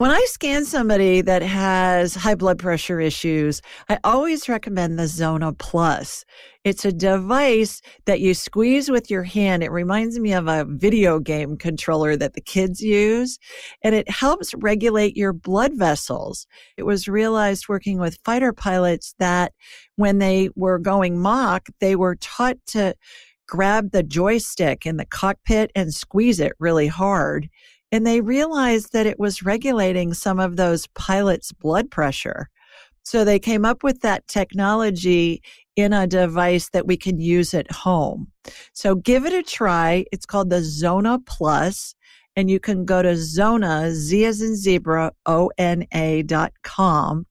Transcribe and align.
When 0.00 0.10
I 0.10 0.24
scan 0.28 0.64
somebody 0.64 1.20
that 1.20 1.42
has 1.42 2.14
high 2.14 2.34
blood 2.34 2.58
pressure 2.58 3.00
issues, 3.00 3.60
I 3.90 3.98
always 4.02 4.48
recommend 4.48 4.98
the 4.98 5.06
Zona 5.06 5.52
Plus. 5.52 6.24
It's 6.64 6.86
a 6.86 6.90
device 6.90 7.82
that 8.06 8.20
you 8.20 8.32
squeeze 8.32 8.90
with 8.90 9.10
your 9.10 9.24
hand. 9.24 9.62
It 9.62 9.70
reminds 9.70 10.18
me 10.18 10.32
of 10.32 10.48
a 10.48 10.64
video 10.66 11.18
game 11.18 11.58
controller 11.58 12.16
that 12.16 12.32
the 12.32 12.40
kids 12.40 12.80
use, 12.80 13.38
and 13.84 13.94
it 13.94 14.08
helps 14.08 14.54
regulate 14.54 15.18
your 15.18 15.34
blood 15.34 15.74
vessels. 15.74 16.46
It 16.78 16.84
was 16.84 17.06
realized 17.06 17.68
working 17.68 17.98
with 17.98 18.20
fighter 18.24 18.54
pilots 18.54 19.14
that 19.18 19.52
when 19.96 20.16
they 20.16 20.48
were 20.56 20.78
going 20.78 21.20
Mach, 21.20 21.68
they 21.80 21.94
were 21.94 22.16
taught 22.16 22.56
to 22.68 22.94
grab 23.46 23.90
the 23.90 24.02
joystick 24.02 24.86
in 24.86 24.96
the 24.96 25.04
cockpit 25.04 25.70
and 25.74 25.92
squeeze 25.92 26.40
it 26.40 26.54
really 26.58 26.86
hard 26.86 27.50
and 27.92 28.06
they 28.06 28.20
realized 28.20 28.92
that 28.92 29.06
it 29.06 29.18
was 29.18 29.42
regulating 29.42 30.14
some 30.14 30.38
of 30.38 30.56
those 30.56 30.86
pilots' 30.88 31.52
blood 31.52 31.90
pressure. 31.90 32.48
So 33.02 33.24
they 33.24 33.38
came 33.38 33.64
up 33.64 33.82
with 33.82 34.00
that 34.02 34.26
technology 34.28 35.42
in 35.76 35.92
a 35.92 36.06
device 36.06 36.68
that 36.70 36.86
we 36.86 36.96
can 36.96 37.18
use 37.18 37.54
at 37.54 37.70
home. 37.72 38.28
So 38.72 38.94
give 38.94 39.24
it 39.24 39.32
a 39.32 39.42
try. 39.42 40.04
It's 40.12 40.26
called 40.26 40.50
the 40.50 40.62
Zona 40.62 41.18
Plus, 41.26 41.94
and 42.36 42.50
you 42.50 42.60
can 42.60 42.84
go 42.84 43.02
to 43.02 43.16
Zona, 43.16 43.92
Z 43.92 44.24
as 44.24 44.40
in 44.40 44.54
zebra, 44.54 45.12
O 45.26 45.50
N 45.58 45.86
A 45.92 46.22
dot 46.22 46.52
com. 46.62 47.26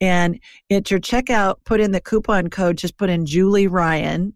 And 0.00 0.38
at 0.70 0.90
your 0.90 1.00
checkout, 1.00 1.56
put 1.64 1.80
in 1.80 1.92
the 1.92 2.00
coupon 2.00 2.50
code, 2.50 2.76
just 2.76 2.96
put 2.96 3.10
in 3.10 3.26
Julie 3.26 3.66
Ryan, 3.66 4.34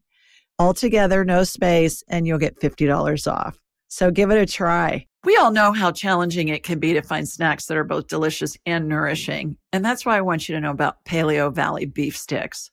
all 0.58 0.74
together, 0.74 1.24
no 1.24 1.44
space, 1.44 2.02
and 2.08 2.26
you'll 2.26 2.38
get 2.38 2.60
$50 2.60 3.30
off. 3.32 3.58
So 3.88 4.10
give 4.10 4.30
it 4.30 4.40
a 4.40 4.46
try. 4.46 5.06
We 5.24 5.36
all 5.36 5.50
know 5.50 5.72
how 5.72 5.90
challenging 5.90 6.48
it 6.48 6.62
can 6.62 6.78
be 6.78 6.92
to 6.92 7.02
find 7.02 7.28
snacks 7.28 7.66
that 7.66 7.76
are 7.76 7.84
both 7.84 8.06
delicious 8.06 8.56
and 8.64 8.88
nourishing. 8.88 9.56
And 9.72 9.84
that's 9.84 10.06
why 10.06 10.16
I 10.16 10.22
want 10.22 10.48
you 10.48 10.54
to 10.54 10.60
know 10.60 10.70
about 10.70 11.04
Paleo 11.04 11.52
Valley 11.52 11.86
beef 11.86 12.16
sticks. 12.16 12.70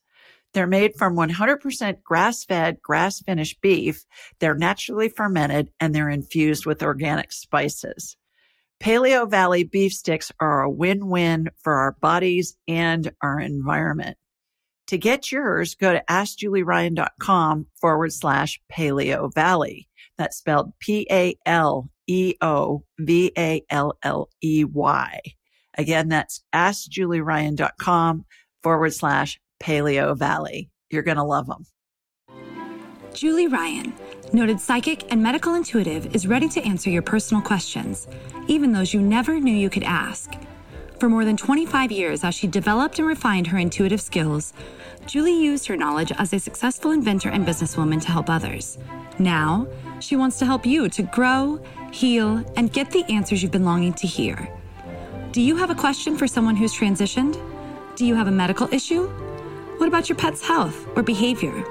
They're 0.54 0.66
made 0.66 0.94
from 0.94 1.16
100% 1.16 2.02
grass 2.02 2.44
fed, 2.44 2.80
grass 2.80 3.20
finished 3.20 3.60
beef. 3.60 4.04
They're 4.38 4.54
naturally 4.54 5.08
fermented 5.08 5.70
and 5.80 5.94
they're 5.94 6.08
infused 6.08 6.64
with 6.64 6.82
organic 6.82 7.32
spices. 7.32 8.16
Paleo 8.80 9.28
Valley 9.28 9.64
beef 9.64 9.92
sticks 9.92 10.30
are 10.38 10.62
a 10.62 10.70
win 10.70 11.08
win 11.08 11.50
for 11.62 11.74
our 11.74 11.92
bodies 11.92 12.56
and 12.68 13.10
our 13.22 13.40
environment. 13.40 14.16
To 14.88 14.98
get 14.98 15.32
yours, 15.32 15.74
go 15.74 15.92
to 15.92 16.04
askjulieryan.com 16.08 17.66
forward 17.80 18.12
slash 18.12 18.60
paleo 18.72 19.34
valley. 19.34 19.88
That's 20.18 20.36
spelled 20.36 20.72
P 20.78 21.06
A 21.10 21.36
L 21.46 21.90
E 22.06 22.34
O 22.40 22.84
V 22.98 23.32
A 23.36 23.62
L 23.70 23.96
L 24.02 24.28
E 24.42 24.64
Y. 24.64 25.20
Again, 25.78 26.08
that's 26.08 26.42
askjulieryan.com 26.54 28.24
forward 28.62 28.94
slash 28.94 29.38
paleo 29.62 30.16
valley. 30.16 30.70
You're 30.90 31.02
going 31.02 31.18
to 31.18 31.22
love 31.22 31.46
them. 31.46 31.66
Julie 33.12 33.48
Ryan, 33.48 33.94
noted 34.32 34.60
psychic 34.60 35.10
and 35.10 35.22
medical 35.22 35.54
intuitive, 35.54 36.14
is 36.14 36.26
ready 36.26 36.48
to 36.50 36.62
answer 36.62 36.90
your 36.90 37.02
personal 37.02 37.42
questions, 37.42 38.06
even 38.46 38.72
those 38.72 38.92
you 38.92 39.00
never 39.00 39.40
knew 39.40 39.54
you 39.54 39.70
could 39.70 39.84
ask. 39.84 40.34
For 40.98 41.10
more 41.10 41.26
than 41.26 41.36
25 41.36 41.92
years, 41.92 42.24
as 42.24 42.34
she 42.34 42.46
developed 42.46 42.98
and 42.98 43.06
refined 43.06 43.48
her 43.48 43.58
intuitive 43.58 44.00
skills, 44.00 44.54
Julie 45.04 45.38
used 45.38 45.66
her 45.66 45.76
knowledge 45.76 46.10
as 46.18 46.32
a 46.32 46.38
successful 46.38 46.90
inventor 46.90 47.28
and 47.28 47.46
businesswoman 47.46 48.00
to 48.00 48.10
help 48.10 48.30
others. 48.30 48.78
Now, 49.18 49.66
she 50.00 50.16
wants 50.16 50.38
to 50.38 50.46
help 50.46 50.64
you 50.64 50.88
to 50.88 51.02
grow, 51.02 51.60
heal, 51.92 52.42
and 52.56 52.72
get 52.72 52.90
the 52.90 53.04
answers 53.12 53.42
you've 53.42 53.52
been 53.52 53.64
longing 53.64 53.92
to 53.94 54.06
hear. 54.06 54.48
Do 55.32 55.42
you 55.42 55.54
have 55.56 55.68
a 55.68 55.74
question 55.74 56.16
for 56.16 56.26
someone 56.26 56.56
who's 56.56 56.72
transitioned? 56.72 57.38
Do 57.94 58.06
you 58.06 58.14
have 58.14 58.28
a 58.28 58.32
medical 58.32 58.72
issue? 58.72 59.06
What 59.76 59.88
about 59.88 60.08
your 60.08 60.16
pet's 60.16 60.46
health 60.46 60.86
or 60.96 61.02
behavior? 61.02 61.62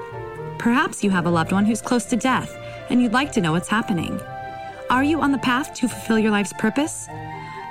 Perhaps 0.58 1.02
you 1.02 1.10
have 1.10 1.26
a 1.26 1.30
loved 1.30 1.50
one 1.50 1.64
who's 1.64 1.82
close 1.82 2.04
to 2.06 2.16
death 2.16 2.56
and 2.90 3.02
you'd 3.02 3.12
like 3.12 3.32
to 3.32 3.40
know 3.40 3.50
what's 3.50 3.68
happening. 3.68 4.20
Are 4.88 5.02
you 5.02 5.20
on 5.20 5.32
the 5.32 5.38
path 5.38 5.74
to 5.74 5.88
fulfill 5.88 6.20
your 6.20 6.30
life's 6.30 6.52
purpose? 6.52 7.08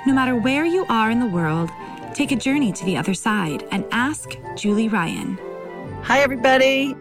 No 0.06 0.14
matter 0.14 0.36
where 0.36 0.64
you 0.64 0.86
are 0.88 1.10
in 1.10 1.18
the 1.18 1.26
world, 1.26 1.68
take 2.14 2.30
a 2.30 2.36
journey 2.36 2.70
to 2.70 2.84
the 2.84 2.96
other 2.96 3.12
side 3.12 3.66
and 3.72 3.84
ask 3.90 4.36
Julie 4.54 4.88
Ryan. 4.88 5.36
Hi, 6.04 6.20
everybody. 6.20 6.94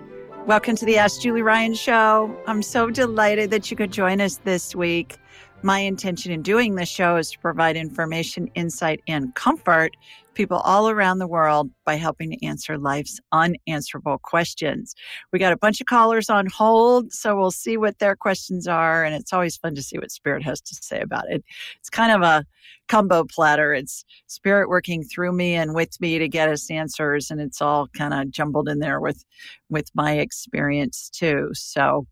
Welcome 0.47 0.75
to 0.77 0.85
the 0.85 0.97
Ask 0.97 1.21
Julie 1.21 1.43
Ryan 1.43 1.75
show. 1.75 2.35
I'm 2.47 2.63
so 2.63 2.89
delighted 2.89 3.51
that 3.51 3.69
you 3.69 3.77
could 3.77 3.91
join 3.91 4.21
us 4.21 4.38
this 4.38 4.73
week. 4.73 5.17
My 5.61 5.77
intention 5.77 6.31
in 6.31 6.41
doing 6.41 6.73
this 6.73 6.89
show 6.89 7.17
is 7.17 7.29
to 7.29 7.38
provide 7.38 7.77
information, 7.77 8.47
insight, 8.55 9.03
and 9.07 9.35
comfort 9.35 9.95
people 10.35 10.57
all 10.57 10.90
around 10.90 11.18
the 11.18 11.28
world 11.28 11.72
by 11.85 11.96
helping 11.96 12.29
to 12.31 12.46
answer 12.46 12.78
life's 12.78 13.19
unanswerable 13.31 14.19
questions. 14.19 14.94
We 15.31 15.40
got 15.40 15.53
a 15.53 15.57
bunch 15.57 15.81
of 15.81 15.88
callers 15.88 16.29
on 16.29 16.47
hold, 16.47 17.12
so 17.12 17.35
we'll 17.35 17.51
see 17.51 17.78
what 17.78 18.00
their 18.00 18.16
questions 18.16 18.68
are. 18.68 19.03
And 19.03 19.16
it's 19.16 19.34
always 19.34 19.57
fun 19.57 19.73
to 19.75 19.81
see 19.81 19.97
what 19.97 20.12
Spirit 20.12 20.44
has 20.44 20.62
to 20.62 20.75
say 20.75 21.00
about 21.00 21.29
it. 21.29 21.44
It's 21.79 21.90
kind 21.90 22.12
of 22.12 22.22
a 22.22 22.46
combo 22.88 23.23
platter. 23.23 23.73
It's 23.73 24.06
Spirit 24.28 24.69
working 24.69 25.03
through 25.03 25.31
me 25.31 25.56
and 25.56 25.73
with 25.73 26.00
me 26.00 26.19
to 26.19 26.28
get 26.28 26.50
us 26.50 26.69
answers, 26.69 27.31
and 27.31 27.41
it's 27.41 27.62
all 27.62 27.88
kind 27.88 28.13
of 28.13 28.29
jumbled 28.29 28.69
in 28.69 28.79
there 28.79 29.00
with 29.00 29.23
with 29.69 29.90
my 29.96 30.13
experience 30.13 31.09
too. 31.09 31.50
So 31.53 32.06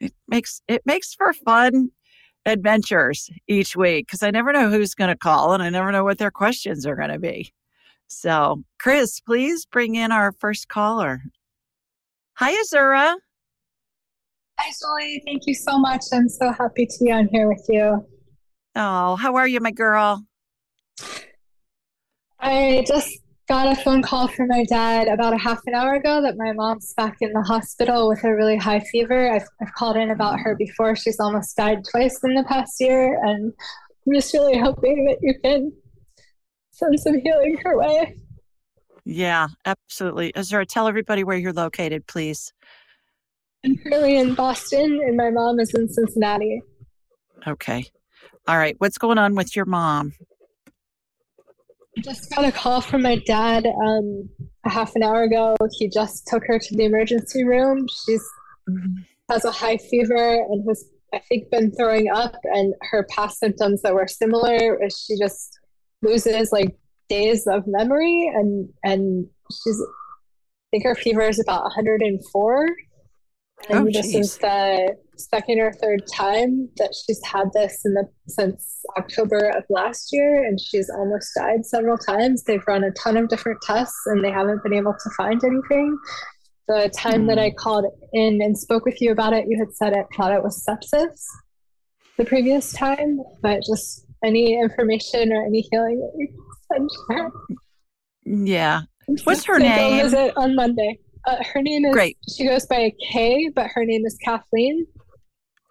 it 0.00 0.14
makes 0.28 0.62
it 0.68 0.82
makes 0.86 1.14
for 1.14 1.32
fun 1.32 1.90
adventures 2.46 3.30
each 3.48 3.76
week 3.76 4.06
because 4.06 4.22
I 4.22 4.30
never 4.30 4.52
know 4.52 4.70
who's 4.70 4.94
going 4.94 5.08
to 5.08 5.16
call 5.16 5.52
and 5.52 5.62
I 5.62 5.70
never 5.70 5.92
know 5.92 6.04
what 6.04 6.18
their 6.18 6.30
questions 6.30 6.86
are 6.86 6.96
going 6.96 7.10
to 7.10 7.18
be. 7.18 7.52
So, 8.08 8.64
Chris, 8.78 9.20
please 9.20 9.66
bring 9.66 9.94
in 9.94 10.12
our 10.12 10.32
first 10.32 10.68
caller. 10.68 11.22
Hi, 12.34 12.52
Azura. 12.52 13.16
Hi, 14.58 14.72
Julie. 14.80 15.22
Thank 15.26 15.42
you 15.46 15.54
so 15.54 15.78
much. 15.78 16.02
I'm 16.12 16.28
so 16.28 16.52
happy 16.52 16.86
to 16.86 17.04
be 17.04 17.10
on 17.10 17.28
here 17.32 17.48
with 17.48 17.64
you. 17.68 18.06
Oh, 18.76 19.16
how 19.16 19.34
are 19.36 19.48
you, 19.48 19.60
my 19.60 19.70
girl? 19.70 20.24
I 22.40 22.84
just 22.86 23.18
got 23.48 23.76
a 23.76 23.80
phone 23.80 24.02
call 24.02 24.28
from 24.28 24.48
my 24.48 24.64
dad 24.64 25.06
about 25.08 25.34
a 25.34 25.38
half 25.38 25.60
an 25.66 25.74
hour 25.74 25.94
ago 25.94 26.22
that 26.22 26.36
my 26.36 26.52
mom's 26.52 26.94
back 26.94 27.16
in 27.20 27.32
the 27.32 27.42
hospital 27.42 28.08
with 28.08 28.24
a 28.24 28.34
really 28.34 28.56
high 28.56 28.80
fever. 28.80 29.32
I've, 29.32 29.46
I've 29.60 29.72
called 29.74 29.96
in 29.96 30.10
about 30.10 30.40
her 30.40 30.54
before. 30.56 30.96
She's 30.96 31.20
almost 31.20 31.56
died 31.56 31.84
twice 31.90 32.18
in 32.24 32.34
the 32.34 32.44
past 32.44 32.80
year. 32.80 33.18
And 33.22 33.52
I'm 34.06 34.12
just 34.12 34.32
really 34.32 34.58
hoping 34.58 35.04
that 35.06 35.18
you 35.20 35.34
can 35.42 35.72
send 36.74 36.94
of 36.94 37.22
healing 37.22 37.58
her 37.64 37.78
way. 37.78 38.16
Yeah, 39.04 39.48
absolutely. 39.66 40.32
Azura, 40.32 40.66
tell 40.66 40.88
everybody 40.88 41.24
where 41.24 41.36
you're 41.36 41.52
located, 41.52 42.06
please. 42.06 42.52
I'm 43.64 43.76
currently 43.76 44.16
in 44.16 44.34
Boston, 44.34 45.00
and 45.06 45.16
my 45.16 45.30
mom 45.30 45.60
is 45.60 45.72
in 45.74 45.88
Cincinnati. 45.88 46.62
Okay. 47.46 47.84
All 48.46 48.58
right. 48.58 48.74
What's 48.78 48.98
going 48.98 49.18
on 49.18 49.34
with 49.34 49.54
your 49.56 49.64
mom? 49.64 50.12
I 51.96 52.00
just 52.00 52.34
got 52.34 52.44
a 52.44 52.52
call 52.52 52.80
from 52.80 53.02
my 53.02 53.16
dad 53.26 53.66
um, 53.66 54.28
a 54.66 54.70
half 54.70 54.96
an 54.96 55.02
hour 55.02 55.22
ago. 55.22 55.56
He 55.78 55.88
just 55.88 56.26
took 56.26 56.42
her 56.46 56.58
to 56.58 56.76
the 56.76 56.84
emergency 56.84 57.44
room. 57.44 57.86
She's 58.04 58.24
mm-hmm. 58.68 59.02
has 59.30 59.44
a 59.44 59.50
high 59.50 59.76
fever 59.76 60.44
and 60.50 60.66
has, 60.68 60.84
I 61.12 61.20
think, 61.20 61.50
been 61.50 61.72
throwing 61.72 62.10
up. 62.10 62.34
And 62.44 62.74
her 62.90 63.06
past 63.10 63.38
symptoms 63.38 63.82
that 63.82 63.94
were 63.94 64.08
similar 64.08 64.82
is 64.82 64.98
she 65.06 65.16
just 65.18 65.58
loses 66.04 66.52
like 66.52 66.76
days 67.08 67.46
of 67.46 67.64
memory 67.66 68.30
and 68.34 68.68
and 68.82 69.26
she's 69.50 69.80
I 69.82 70.76
think 70.76 70.84
her 70.84 70.94
fever 70.94 71.22
is 71.22 71.38
about 71.38 71.62
104 71.62 72.66
and 73.68 73.78
oh, 73.78 73.84
this 73.92 74.06
geez. 74.06 74.14
is 74.14 74.38
the 74.38 74.96
second 75.16 75.60
or 75.60 75.72
third 75.72 76.02
time 76.12 76.68
that 76.76 76.92
she's 76.94 77.20
had 77.24 77.52
this 77.52 77.82
in 77.84 77.94
the 77.94 78.08
since 78.26 78.80
October 78.98 79.50
of 79.56 79.64
last 79.70 80.08
year 80.12 80.44
and 80.44 80.60
she's 80.60 80.90
almost 80.90 81.30
died 81.36 81.64
several 81.64 81.96
times. 81.96 82.42
They've 82.42 82.66
run 82.66 82.82
a 82.82 82.90
ton 82.92 83.16
of 83.16 83.28
different 83.28 83.60
tests 83.62 84.00
and 84.06 84.24
they 84.24 84.30
haven't 84.30 84.62
been 84.64 84.74
able 84.74 84.92
to 84.92 85.10
find 85.16 85.40
anything. 85.44 85.96
The 86.66 86.90
time 86.94 87.24
mm. 87.24 87.28
that 87.28 87.38
I 87.38 87.50
hmm. 87.50 87.56
called 87.56 87.84
in 88.12 88.40
and 88.42 88.58
spoke 88.58 88.84
with 88.84 89.00
you 89.00 89.12
about 89.12 89.34
it, 89.34 89.46
you 89.48 89.58
had 89.58 89.74
said 89.74 89.92
it 89.92 90.06
thought 90.16 90.32
it 90.32 90.42
was 90.42 90.66
sepsis 90.66 91.20
the 92.16 92.24
previous 92.24 92.72
time, 92.72 93.20
but 93.42 93.60
just 93.66 94.06
any 94.22 94.58
information 94.58 95.32
or 95.32 95.44
any 95.44 95.62
healing 95.70 96.00
that 96.00 96.12
you 96.16 96.28
can 96.72 96.88
send 96.88 97.18
her. 97.18 97.32
Yeah. 98.24 98.82
What's 99.24 99.44
her 99.44 99.58
name? 99.58 100.02
Visit 100.02 100.32
on 100.36 100.54
Monday. 100.54 100.98
Uh, 101.26 101.42
her 101.52 101.62
name 101.62 101.84
is 101.86 101.92
Great. 101.92 102.18
She 102.34 102.46
goes 102.46 102.66
by 102.66 102.92
Kay, 103.10 103.50
but 103.54 103.68
her 103.74 103.84
name 103.84 104.04
is 104.06 104.16
Kathleen. 104.22 104.86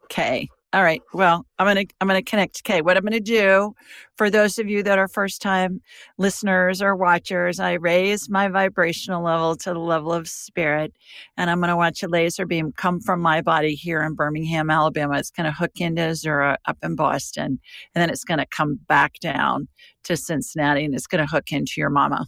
Kay. 0.09 0.49
All 0.73 0.81
right. 0.81 1.03
Well, 1.13 1.45
I'm 1.59 1.67
gonna 1.67 1.85
I'm 2.01 2.07
gonna 2.07 2.23
connect. 2.23 2.61
Okay, 2.65 2.81
what 2.81 2.97
I'm 2.97 3.03
gonna 3.03 3.19
do 3.19 3.75
for 4.17 4.31
those 4.31 4.57
of 4.57 4.67
you 4.67 4.81
that 4.81 4.97
are 4.97 5.07
first 5.07 5.39
time 5.39 5.81
listeners 6.17 6.81
or 6.81 6.95
watchers, 6.95 7.59
I 7.59 7.73
raise 7.73 8.27
my 8.27 8.47
vibrational 8.47 9.23
level 9.23 9.55
to 9.57 9.73
the 9.73 9.79
level 9.79 10.11
of 10.11 10.27
spirit, 10.27 10.91
and 11.37 11.51
I'm 11.51 11.59
gonna 11.59 11.77
watch 11.77 12.01
a 12.01 12.07
laser 12.07 12.47
beam 12.47 12.71
come 12.75 12.99
from 12.99 13.21
my 13.21 13.39
body 13.41 13.75
here 13.75 14.01
in 14.01 14.15
Birmingham, 14.15 14.71
Alabama. 14.71 15.19
It's 15.19 15.29
gonna 15.29 15.51
hook 15.51 15.79
into 15.79 16.01
Azura 16.01 16.57
up 16.65 16.77
in 16.81 16.95
Boston, 16.95 17.59
and 17.93 18.01
then 18.01 18.09
it's 18.09 18.23
gonna 18.23 18.47
come 18.47 18.79
back 18.87 19.19
down 19.21 19.67
to 20.05 20.17
Cincinnati, 20.17 20.85
and 20.85 20.95
it's 20.95 21.07
gonna 21.07 21.27
hook 21.27 21.51
into 21.51 21.73
your 21.77 21.91
mama. 21.91 22.25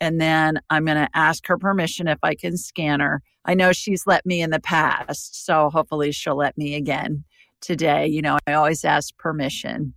And 0.00 0.20
then 0.20 0.60
I'm 0.70 0.84
gonna 0.84 1.08
ask 1.14 1.46
her 1.48 1.58
permission 1.58 2.08
if 2.08 2.18
I 2.22 2.36
can 2.36 2.56
scan 2.56 3.00
her. 3.00 3.22
I 3.44 3.54
know 3.54 3.72
she's 3.72 4.06
let 4.06 4.24
me 4.26 4.40
in 4.40 4.50
the 4.50 4.60
past, 4.60 5.44
so 5.44 5.70
hopefully 5.70 6.12
she'll 6.12 6.36
let 6.36 6.56
me 6.56 6.76
again 6.76 7.24
today. 7.62 8.06
You 8.06 8.20
know, 8.20 8.38
I 8.46 8.52
always 8.52 8.84
ask 8.84 9.16
permission 9.16 9.94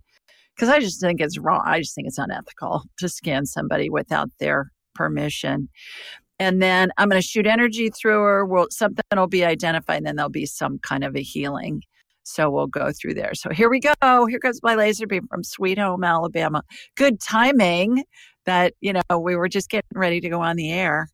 because 0.54 0.70
I 0.70 0.80
just 0.80 1.00
think 1.00 1.20
it's 1.20 1.38
wrong. 1.38 1.62
I 1.66 1.80
just 1.80 1.94
think 1.94 2.08
it's 2.08 2.18
unethical 2.18 2.84
to 2.98 3.08
scan 3.08 3.44
somebody 3.44 3.90
without 3.90 4.30
their 4.40 4.72
permission. 4.94 5.68
And 6.38 6.62
then 6.62 6.90
I'm 6.96 7.08
going 7.08 7.20
to 7.20 7.26
shoot 7.26 7.46
energy 7.46 7.90
through 7.90 8.22
her. 8.22 8.46
Well, 8.46 8.66
something 8.70 9.04
will 9.14 9.26
be 9.26 9.44
identified, 9.44 9.98
and 9.98 10.06
then 10.06 10.16
there'll 10.16 10.30
be 10.30 10.46
some 10.46 10.78
kind 10.78 11.04
of 11.04 11.16
a 11.16 11.22
healing. 11.22 11.82
So 12.24 12.50
we'll 12.50 12.66
go 12.66 12.90
through 12.92 13.14
there. 13.14 13.34
So 13.34 13.50
here 13.50 13.70
we 13.70 13.80
go. 13.80 14.26
Here 14.26 14.38
goes 14.38 14.60
my 14.62 14.74
laser 14.74 15.06
beam 15.06 15.26
from 15.28 15.44
Sweet 15.44 15.78
Home, 15.78 16.02
Alabama. 16.02 16.62
Good 16.96 17.20
timing 17.20 18.04
that, 18.46 18.74
you 18.80 18.92
know, 18.92 19.18
we 19.18 19.36
were 19.36 19.48
just 19.48 19.70
getting 19.70 19.88
ready 19.94 20.20
to 20.20 20.28
go 20.28 20.40
on 20.40 20.56
the 20.56 20.72
air 20.72 21.08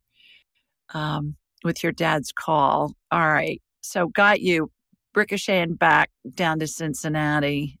um, 0.93 1.35
with 1.63 1.83
your 1.83 1.91
dad's 1.91 2.31
call. 2.31 2.93
All 3.11 3.27
right. 3.27 3.61
So 3.81 4.07
got 4.07 4.41
you 4.41 4.71
ricocheting 5.15 5.75
back 5.75 6.09
down 6.35 6.59
to 6.59 6.67
Cincinnati. 6.67 7.79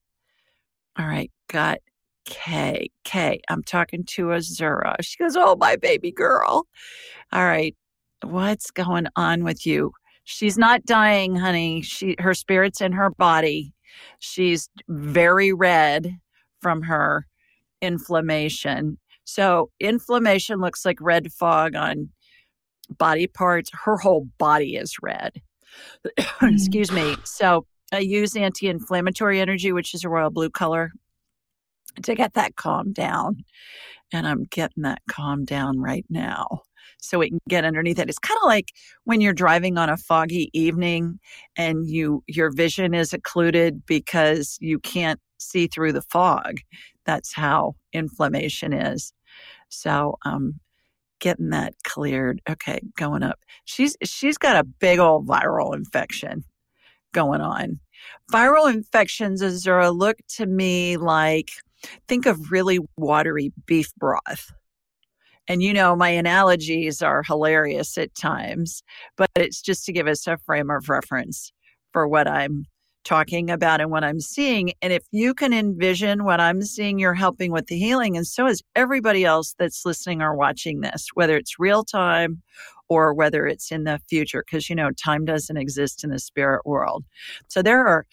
All 0.97 1.05
right, 1.05 1.31
got 1.49 1.79
Kay. 2.25 2.89
Kay, 3.03 3.41
I'm 3.49 3.63
talking 3.63 4.05
to 4.05 4.27
Azura. 4.27 4.95
She 5.01 5.17
goes, 5.17 5.35
Oh, 5.35 5.55
my 5.55 5.75
baby 5.75 6.11
girl. 6.11 6.67
All 7.31 7.45
right, 7.45 7.75
what's 8.23 8.71
going 8.71 9.07
on 9.15 9.43
with 9.43 9.65
you? 9.65 9.91
She's 10.23 10.57
not 10.57 10.85
dying, 10.85 11.35
honey. 11.35 11.81
She 11.81 12.15
her 12.19 12.33
spirit's 12.33 12.81
in 12.81 12.93
her 12.93 13.09
body. 13.09 13.73
She's 14.19 14.69
very 14.87 15.51
red 15.53 16.17
from 16.61 16.83
her 16.83 17.27
inflammation. 17.81 18.97
So 19.25 19.71
inflammation 19.79 20.59
looks 20.59 20.85
like 20.85 20.97
red 21.01 21.31
fog 21.31 21.75
on 21.75 22.09
body 22.97 23.27
parts. 23.27 23.69
Her 23.73 23.97
whole 23.97 24.27
body 24.37 24.75
is 24.75 24.95
red. 25.01 25.41
Excuse 26.41 26.91
me. 26.91 27.15
So 27.23 27.65
I 27.91 27.99
use 27.99 28.35
anti 28.35 28.67
inflammatory 28.67 29.39
energy, 29.39 29.71
which 29.71 29.93
is 29.93 30.03
a 30.03 30.09
royal 30.09 30.29
blue 30.29 30.49
color, 30.49 30.91
to 32.01 32.15
get 32.15 32.33
that 32.33 32.55
calm 32.55 32.93
down. 32.93 33.43
And 34.11 34.27
I'm 34.27 34.43
getting 34.45 34.83
that 34.83 35.01
calm 35.09 35.45
down 35.45 35.79
right 35.79 36.05
now 36.09 36.61
so 37.03 37.19
we 37.19 37.29
can 37.29 37.39
get 37.49 37.65
underneath 37.65 37.99
it. 37.99 38.09
It's 38.09 38.19
kind 38.19 38.37
of 38.41 38.47
like 38.47 38.69
when 39.03 39.21
you're 39.21 39.33
driving 39.33 39.77
on 39.77 39.89
a 39.89 39.97
foggy 39.97 40.49
evening 40.53 41.19
and 41.57 41.87
you 41.87 42.23
your 42.27 42.51
vision 42.51 42.93
is 42.93 43.13
occluded 43.13 43.85
because 43.85 44.57
you 44.61 44.79
can't 44.79 45.19
see 45.37 45.67
through 45.67 45.93
the 45.93 46.01
fog. 46.01 46.57
That's 47.05 47.33
how 47.33 47.75
inflammation 47.91 48.73
is. 48.73 49.13
So 49.69 50.17
um, 50.25 50.59
getting 51.23 51.51
that 51.51 51.73
cleared. 51.85 52.41
Okay, 52.49 52.81
going 52.97 53.23
up. 53.23 53.39
She's 53.63 53.95
she's 54.03 54.37
got 54.37 54.57
a 54.57 54.63
big 54.65 54.99
old 54.99 55.25
viral 55.25 55.73
infection 55.73 56.43
going 57.13 57.39
on. 57.39 57.79
Viral 58.31 58.71
infections, 58.71 59.41
Azura, 59.41 59.97
look 59.97 60.17
to 60.35 60.45
me 60.45 60.97
like 60.97 61.49
think 62.09 62.25
of 62.25 62.51
really 62.51 62.79
watery 62.97 63.53
beef 63.65 63.95
broth. 63.95 64.51
And 65.47 65.63
you 65.63 65.73
know, 65.73 65.95
my 65.95 66.09
analogies 66.09 67.01
are 67.01 67.23
hilarious 67.23 67.97
at 67.97 68.13
times, 68.15 68.83
but 69.15 69.29
it's 69.35 69.61
just 69.61 69.85
to 69.85 69.93
give 69.93 70.07
us 70.07 70.27
a 70.27 70.37
frame 70.39 70.69
of 70.69 70.89
reference 70.89 71.53
for 71.93 72.05
what 72.05 72.27
I'm 72.27 72.65
talking 73.03 73.49
about 73.49 73.81
and 73.81 73.91
what 73.91 74.03
I'm 74.03 74.19
seeing. 74.19 74.73
And 74.81 74.93
if 74.93 75.03
you 75.11 75.33
can 75.33 75.53
envision 75.53 76.23
what 76.23 76.39
I'm 76.39 76.61
seeing, 76.61 76.99
you're 76.99 77.13
helping 77.13 77.51
with 77.51 77.67
the 77.67 77.77
healing. 77.77 78.15
And 78.17 78.25
so 78.25 78.47
is 78.47 78.61
everybody 78.75 79.25
else 79.25 79.55
that's 79.57 79.85
listening 79.85 80.21
or 80.21 80.35
watching 80.35 80.81
this, 80.81 81.09
whether 81.13 81.37
it's 81.37 81.59
real 81.59 81.83
time 81.83 82.41
or 82.89 83.13
whether 83.13 83.47
it's 83.47 83.71
in 83.71 83.83
the 83.85 83.99
future, 84.09 84.43
because 84.45 84.69
you 84.69 84.75
know, 84.75 84.91
time 84.91 85.25
doesn't 85.25 85.57
exist 85.57 86.03
in 86.03 86.09
the 86.09 86.19
spirit 86.19 86.65
world. 86.65 87.03
So 87.47 87.61
there 87.61 87.85
are 87.85 88.05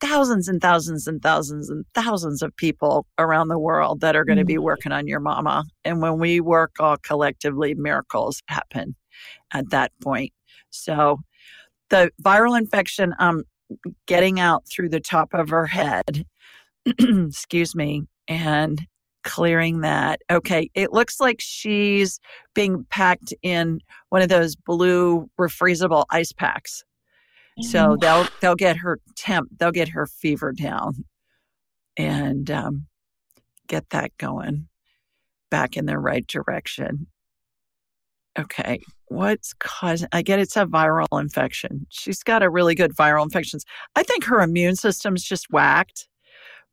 thousands 0.00 0.48
and 0.48 0.60
thousands 0.60 1.06
and 1.06 1.22
thousands 1.22 1.70
and 1.70 1.84
thousands 1.94 2.42
of 2.42 2.54
people 2.56 3.06
around 3.18 3.48
the 3.48 3.58
world 3.58 4.00
that 4.00 4.16
are 4.16 4.24
going 4.24 4.38
to 4.38 4.44
be 4.44 4.54
mm-hmm. 4.54 4.64
working 4.64 4.92
on 4.92 5.06
your 5.06 5.20
mama. 5.20 5.64
And 5.84 6.02
when 6.02 6.18
we 6.18 6.40
work 6.40 6.72
all 6.78 6.96
collectively, 6.98 7.74
miracles 7.74 8.42
happen 8.48 8.94
at 9.52 9.70
that 9.70 9.92
point. 10.02 10.32
So 10.70 11.20
the 11.90 12.10
viral 12.22 12.58
infection, 12.58 13.14
um, 13.18 13.44
getting 14.06 14.40
out 14.40 14.64
through 14.68 14.90
the 14.90 15.00
top 15.00 15.34
of 15.34 15.48
her 15.48 15.66
head, 15.66 16.24
excuse 16.86 17.74
me, 17.74 18.04
and 18.28 18.86
clearing 19.22 19.80
that. 19.80 20.20
Okay, 20.30 20.70
it 20.74 20.92
looks 20.92 21.20
like 21.20 21.40
she's 21.40 22.20
being 22.54 22.84
packed 22.90 23.34
in 23.42 23.80
one 24.10 24.22
of 24.22 24.28
those 24.28 24.54
blue 24.54 25.28
refreezable 25.40 26.04
ice 26.10 26.32
packs. 26.32 26.84
So 27.60 27.78
mm-hmm. 27.78 28.00
they'll 28.00 28.26
they'll 28.40 28.56
get 28.56 28.76
her 28.78 29.00
temp, 29.16 29.48
they'll 29.58 29.70
get 29.70 29.88
her 29.90 30.06
fever 30.06 30.52
down, 30.52 31.04
and 31.96 32.50
um, 32.50 32.86
get 33.68 33.90
that 33.90 34.16
going 34.18 34.68
back 35.50 35.76
in 35.76 35.86
the 35.86 35.98
right 35.98 36.26
direction. 36.26 37.06
Okay, 38.36 38.80
what's 39.08 39.54
causing 39.60 40.08
i 40.12 40.20
get 40.20 40.40
it's 40.40 40.56
a 40.56 40.66
viral 40.66 41.20
infection. 41.20 41.86
She's 41.90 42.22
got 42.22 42.42
a 42.42 42.50
really 42.50 42.74
good 42.74 42.94
viral 42.96 43.22
infections. 43.22 43.64
I 43.94 44.02
think 44.02 44.24
her 44.24 44.40
immune 44.40 44.76
system's 44.76 45.22
just 45.22 45.50
whacked 45.50 46.08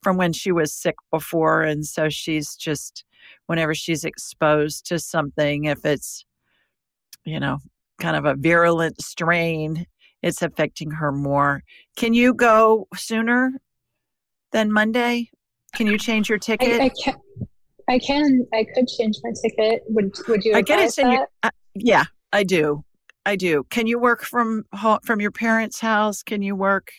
from 0.02 0.18
when 0.18 0.34
she 0.34 0.52
was 0.52 0.74
sick 0.74 0.96
before 1.12 1.62
and 1.62 1.86
so 1.86 2.10
she's 2.10 2.56
just 2.56 3.04
whenever 3.46 3.76
she's 3.76 4.04
exposed 4.04 4.88
to 4.88 4.98
something 4.98 5.66
if 5.66 5.86
it's 5.86 6.26
you 7.24 7.40
know 7.40 7.60
kind 8.00 8.16
of 8.16 8.26
a 8.26 8.34
virulent 8.34 9.00
strain 9.00 9.86
it's 10.22 10.42
affecting 10.42 10.92
her 10.92 11.12
more. 11.12 11.64
Can 11.96 12.14
you 12.14 12.34
go 12.34 12.88
sooner 12.96 13.54
than 14.52 14.72
monday? 14.72 15.30
Can 15.76 15.88
you 15.88 15.98
change 15.98 16.30
your 16.30 16.38
ticket? 16.38 16.82
I, 16.82 16.86
I 16.86 17.14
I 17.90 18.00
can. 18.00 18.46
I 18.54 18.66
could 18.76 18.88
change 18.88 19.18
my 19.24 19.32
ticket. 19.42 19.84
Would 19.88 20.16
Would 20.28 20.44
you? 20.44 20.54
I 20.56 20.62
get 20.62 20.98
it. 20.98 21.30
Uh, 21.44 21.50
yeah, 21.76 22.06
I 22.32 22.44
do. 22.44 22.84
I 23.26 23.36
do. 23.36 23.66
Can 23.70 23.88
you 23.88 24.00
work 24.00 24.24
from 24.24 24.66
from 25.04 25.22
your 25.22 25.32
parents' 25.32 25.80
house? 25.80 26.24
Can 26.24 26.42
you 26.42 26.56
work? 26.56 26.92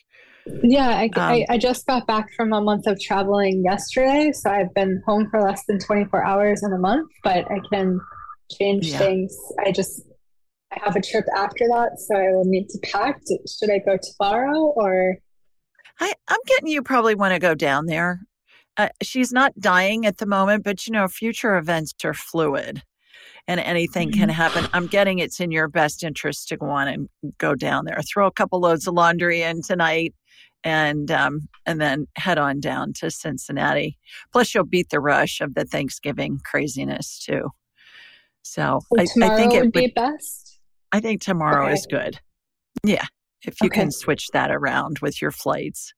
Yeah, 0.63 0.89
I, 0.89 1.05
um, 1.05 1.11
I, 1.17 1.47
I, 1.51 1.59
just 1.59 1.87
got 1.87 2.05
back 2.09 2.33
from 2.35 2.53
a 2.53 2.61
month 2.61 2.89
of 2.89 2.99
traveling 3.01 3.63
yesterday, 3.65 4.33
so 4.33 4.51
I've 4.51 4.75
been 4.75 5.01
home 5.07 5.29
for 5.31 5.41
less 5.41 5.65
than 5.69 5.79
24 5.79 6.25
hours 6.25 6.65
in 6.65 6.73
a 6.73 6.79
month, 6.79 7.09
but 7.23 7.49
I 7.49 7.61
can 7.73 8.01
change 8.51 8.89
yeah. 8.89 8.99
things. 8.99 9.37
I 9.65 9.71
just 9.71 10.03
I 10.73 10.81
have 10.85 10.97
a 10.97 11.01
trip 11.01 11.27
after 11.37 11.67
that, 11.69 11.93
so 11.99 12.17
I 12.17 12.33
will 12.33 12.45
need 12.45 12.69
to 12.71 12.79
pack. 12.83 13.21
Should 13.29 13.71
I 13.71 13.79
go 13.79 13.97
tomorrow 13.97 14.59
or? 14.59 15.17
I, 16.01 16.13
I'm 16.27 16.41
getting 16.47 16.69
you 16.69 16.83
probably 16.83 17.15
want 17.15 17.35
to 17.35 17.39
go 17.39 17.55
down 17.55 17.87
there. 17.87 18.23
Uh, 18.83 18.89
she's 19.01 19.33
not 19.33 19.53
dying 19.61 20.07
at 20.07 20.19
the 20.19 20.27
moment, 20.27 20.65
but 20.65 20.89
you 20.89 20.93
know, 20.93 21.07
future 21.07 21.57
events 21.57 21.95
are 22.05 22.15
fluid 22.15 22.83
and 23.47 23.61
anything 23.61 24.11
can 24.11 24.23
mm-hmm. 24.23 24.31
happen. 24.31 24.67
I'm 24.73 24.89
getting 24.89 25.21
it's 25.21 25.39
in 25.39 25.53
your 25.53 25.69
best 25.69 26.03
interest 26.03 26.49
to 26.49 26.57
go 26.57 26.67
on 26.67 26.89
and 26.89 27.09
go 27.39 27.55
down 27.55 27.85
there. 27.85 28.01
Throw 28.13 28.27
a 28.27 28.33
couple 28.33 28.59
loads 28.59 28.89
of 28.89 28.95
laundry 28.95 29.43
in 29.43 29.63
tonight 29.63 30.15
and 30.65 31.13
um, 31.13 31.49
and 31.65 31.81
then 31.81 32.09
head 32.17 32.39
on 32.39 32.59
down 32.59 32.93
to 32.95 33.11
Cincinnati. 33.11 33.99
Plus, 34.33 34.53
you'll 34.53 34.65
beat 34.65 34.91
the 34.91 34.99
rush 34.99 35.41
of 35.41 35.55
the 35.55 35.65
Thanksgiving 35.65 36.41
craziness 36.45 37.21
too. 37.21 37.51
So, 38.43 38.81
I, 38.99 39.03
I, 39.03 39.37
think 39.37 39.55
it 39.55 39.61
would 39.63 39.71
be 39.71 39.93
best. 39.95 40.59
I 40.91 40.99
think 40.99 41.21
tomorrow 41.21 41.67
okay. 41.67 41.75
is 41.75 41.87
good. 41.89 42.19
Yeah, 42.85 43.05
if 43.43 43.61
you 43.61 43.67
okay. 43.67 43.83
can 43.83 43.91
switch 43.93 44.27
that 44.33 44.51
around 44.51 44.99
with 45.01 45.23
your 45.23 45.31
flights 45.31 45.95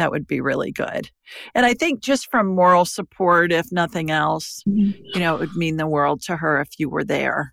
that 0.00 0.10
would 0.10 0.26
be 0.26 0.40
really 0.40 0.72
good. 0.72 1.10
And 1.54 1.66
I 1.66 1.74
think 1.74 2.00
just 2.00 2.30
from 2.30 2.48
moral 2.48 2.84
support, 2.84 3.52
if 3.52 3.70
nothing 3.70 4.10
else, 4.10 4.62
mm-hmm. 4.66 4.98
you 5.14 5.20
know, 5.20 5.36
it 5.36 5.40
would 5.40 5.56
mean 5.56 5.76
the 5.76 5.86
world 5.86 6.22
to 6.22 6.36
her 6.36 6.60
if 6.60 6.68
you 6.78 6.88
were 6.88 7.04
there. 7.04 7.52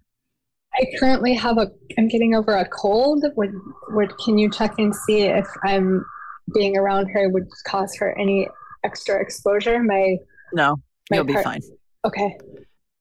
I 0.73 0.85
currently 0.99 1.33
have 1.33 1.57
a, 1.57 1.67
I'm 1.97 2.07
getting 2.07 2.35
over 2.35 2.55
a 2.55 2.67
cold. 2.67 3.25
Would, 3.35 3.53
would, 3.89 4.17
can 4.19 4.37
you 4.37 4.49
check 4.49 4.75
and 4.77 4.95
see 4.95 5.23
if 5.23 5.47
I'm 5.63 6.05
being 6.53 6.77
around 6.77 7.07
her 7.07 7.29
would 7.29 7.47
cause 7.65 7.95
her 7.99 8.17
any 8.17 8.47
extra 8.83 9.21
exposure? 9.21 9.81
My, 9.83 10.17
no, 10.53 10.77
my 11.09 11.17
you'll 11.17 11.25
part- 11.25 11.37
be 11.37 11.43
fine. 11.43 11.61
Okay. 12.05 12.37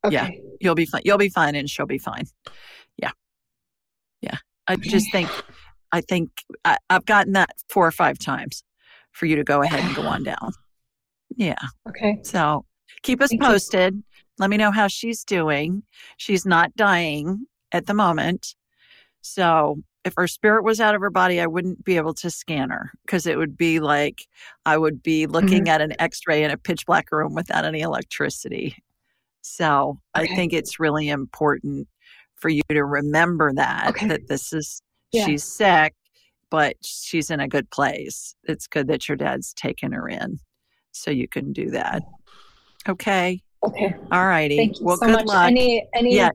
Okay. 0.04 0.14
Yeah, 0.14 0.30
you'll 0.60 0.74
be 0.74 0.86
fine. 0.86 1.02
You'll 1.04 1.18
be 1.18 1.28
fine 1.28 1.54
and 1.54 1.68
she'll 1.68 1.86
be 1.86 1.98
fine. 1.98 2.24
Yeah. 2.96 3.10
Yeah. 4.20 4.38
I 4.66 4.74
okay. 4.74 4.88
just 4.88 5.10
think, 5.12 5.28
I 5.92 6.00
think 6.00 6.30
I, 6.64 6.78
I've 6.90 7.06
gotten 7.06 7.32
that 7.32 7.50
four 7.68 7.86
or 7.86 7.92
five 7.92 8.18
times 8.18 8.62
for 9.16 9.26
you 9.26 9.36
to 9.36 9.44
go 9.44 9.62
ahead 9.62 9.80
and 9.80 9.94
go 9.96 10.02
on 10.02 10.22
down. 10.30 10.52
Yeah. 11.36 11.56
Okay. 11.88 12.18
So 12.22 12.64
keep 13.02 13.20
us 13.22 13.30
Thank 13.30 13.42
you. 13.42 13.48
posted. 13.48 14.02
Let 14.38 14.50
me 14.50 14.56
know 14.58 14.70
how 14.70 14.86
she's 14.86 15.24
doing. 15.24 15.82
She's 16.18 16.44
not 16.44 16.74
dying 16.76 17.46
at 17.72 17.86
the 17.86 17.94
moment. 17.94 18.54
So 19.22 19.82
if 20.04 20.12
her 20.16 20.28
spirit 20.28 20.62
was 20.62 20.80
out 20.80 20.94
of 20.94 21.00
her 21.00 21.10
body, 21.10 21.40
I 21.40 21.46
wouldn't 21.46 21.82
be 21.84 21.96
able 21.96 22.14
to 22.14 22.30
scan 22.30 22.70
her 22.70 22.90
because 23.04 23.26
it 23.26 23.36
would 23.38 23.56
be 23.56 23.80
like 23.80 24.26
I 24.66 24.76
would 24.76 25.02
be 25.02 25.26
looking 25.26 25.64
Mm-hmm. 25.64 25.68
at 25.68 25.80
an 25.80 25.94
x 25.98 26.20
ray 26.26 26.44
in 26.44 26.50
a 26.50 26.56
pitch 26.56 26.86
black 26.86 27.10
room 27.10 27.34
without 27.34 27.64
any 27.64 27.80
electricity. 27.80 28.76
So 29.42 29.98
I 30.14 30.26
think 30.26 30.52
it's 30.52 30.78
really 30.78 31.08
important 31.08 31.88
for 32.36 32.48
you 32.50 32.62
to 32.68 32.84
remember 32.84 33.52
that, 33.54 33.88
Okay. 33.90 34.06
that 34.08 34.28
this 34.28 34.52
is, 34.52 34.82
Yeah. 35.12 35.24
she's 35.24 35.44
sick, 35.44 35.94
but 36.50 36.76
she's 36.82 37.30
in 37.30 37.40
a 37.40 37.48
good 37.48 37.70
place. 37.70 38.34
It's 38.44 38.66
good 38.66 38.88
that 38.88 39.08
your 39.08 39.16
dad's 39.16 39.52
taken 39.54 39.92
her 39.92 40.08
in. 40.08 40.38
So 40.92 41.10
you 41.10 41.28
can 41.28 41.52
do 41.52 41.70
that. 41.70 42.02
Okay. 42.88 43.42
Okay. 43.64 43.94
All 44.12 44.26
righty. 44.26 44.56
Thank 44.56 44.78
you 44.80 44.86
well, 44.86 44.96
so 44.96 45.06
good 45.06 45.12
much. 45.12 45.26
luck. 45.26 45.46
Any 45.48 45.86
any 45.94 46.16
Yeah. 46.16 46.30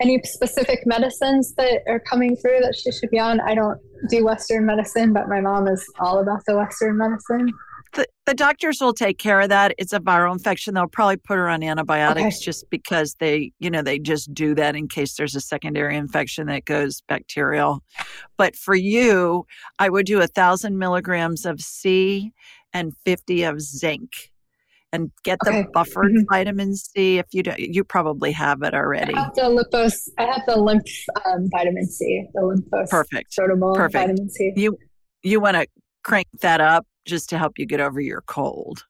any 0.00 0.20
specific 0.24 0.80
medicines 0.84 1.54
that 1.54 1.82
are 1.86 2.00
coming 2.00 2.36
through 2.36 2.60
that 2.60 2.74
she 2.74 2.90
should 2.90 3.10
be 3.10 3.18
on? 3.20 3.40
I 3.40 3.54
don't 3.54 3.78
do 4.10 4.24
Western 4.24 4.66
medicine, 4.66 5.12
but 5.12 5.28
my 5.28 5.40
mom 5.40 5.68
is 5.68 5.84
all 6.00 6.18
about 6.18 6.42
the 6.46 6.56
Western 6.56 6.96
medicine. 6.98 7.52
The, 8.26 8.30
the 8.32 8.34
doctors 8.34 8.78
will 8.80 8.92
take 8.94 9.18
care 9.18 9.40
of 9.40 9.48
that. 9.48 9.74
It's 9.78 9.92
a 9.92 10.00
viral 10.00 10.32
infection. 10.32 10.74
They'll 10.74 10.86
probably 10.86 11.16
put 11.16 11.36
her 11.38 11.48
on 11.48 11.62
antibiotics 11.62 12.36
Okay. 12.38 12.44
just 12.44 12.68
because 12.70 13.14
they, 13.20 13.52
you 13.58 13.70
know, 13.70 13.82
they 13.82 13.98
just 13.98 14.32
do 14.34 14.54
that 14.54 14.76
in 14.76 14.88
case 14.88 15.16
there's 15.16 15.34
a 15.34 15.40
secondary 15.40 15.96
infection 15.96 16.46
that 16.46 16.64
goes 16.64 17.02
bacterial. 17.08 17.82
But 18.36 18.56
for 18.56 18.74
you, 18.74 19.46
I 19.78 19.88
would 19.88 20.06
do 20.06 20.20
a 20.20 20.26
thousand 20.26 20.78
milligrams 20.78 21.44
of 21.46 21.60
C 21.60 22.32
and 22.72 22.92
50 23.04 23.42
of 23.44 23.60
zinc 23.60 24.10
and 24.94 25.10
get 25.24 25.38
the 25.42 25.50
Okay. 25.50 25.64
buffered 25.72 26.12
Mhm. 26.12 26.24
vitamin 26.30 26.76
C 26.76 27.18
if 27.18 27.26
you 27.32 27.42
don't, 27.42 27.58
you 27.58 27.82
probably 27.82 28.30
have 28.32 28.62
it 28.62 28.74
already. 28.74 29.14
I 29.14 29.20
have 29.22 29.34
the 29.34 29.42
lipos. 29.42 30.08
I 30.18 30.24
have 30.24 30.42
the 30.46 30.56
lymph 30.58 30.84
um, 31.26 31.48
vitamin 31.50 31.86
C. 31.86 32.26
The 32.34 32.40
lymphos. 32.42 32.90
Perfect. 32.90 33.34
Perfect. 33.36 33.92
vitamin 33.94 34.28
C. 34.28 34.52
You, 34.56 34.76
you 35.22 35.40
want 35.40 35.56
to 35.56 35.66
crank 36.04 36.26
that 36.40 36.60
up 36.60 36.86
just 37.04 37.28
to 37.30 37.38
help 37.38 37.58
you 37.58 37.66
get 37.66 37.80
over 37.80 38.00
your 38.00 38.22
cold. 38.22 38.84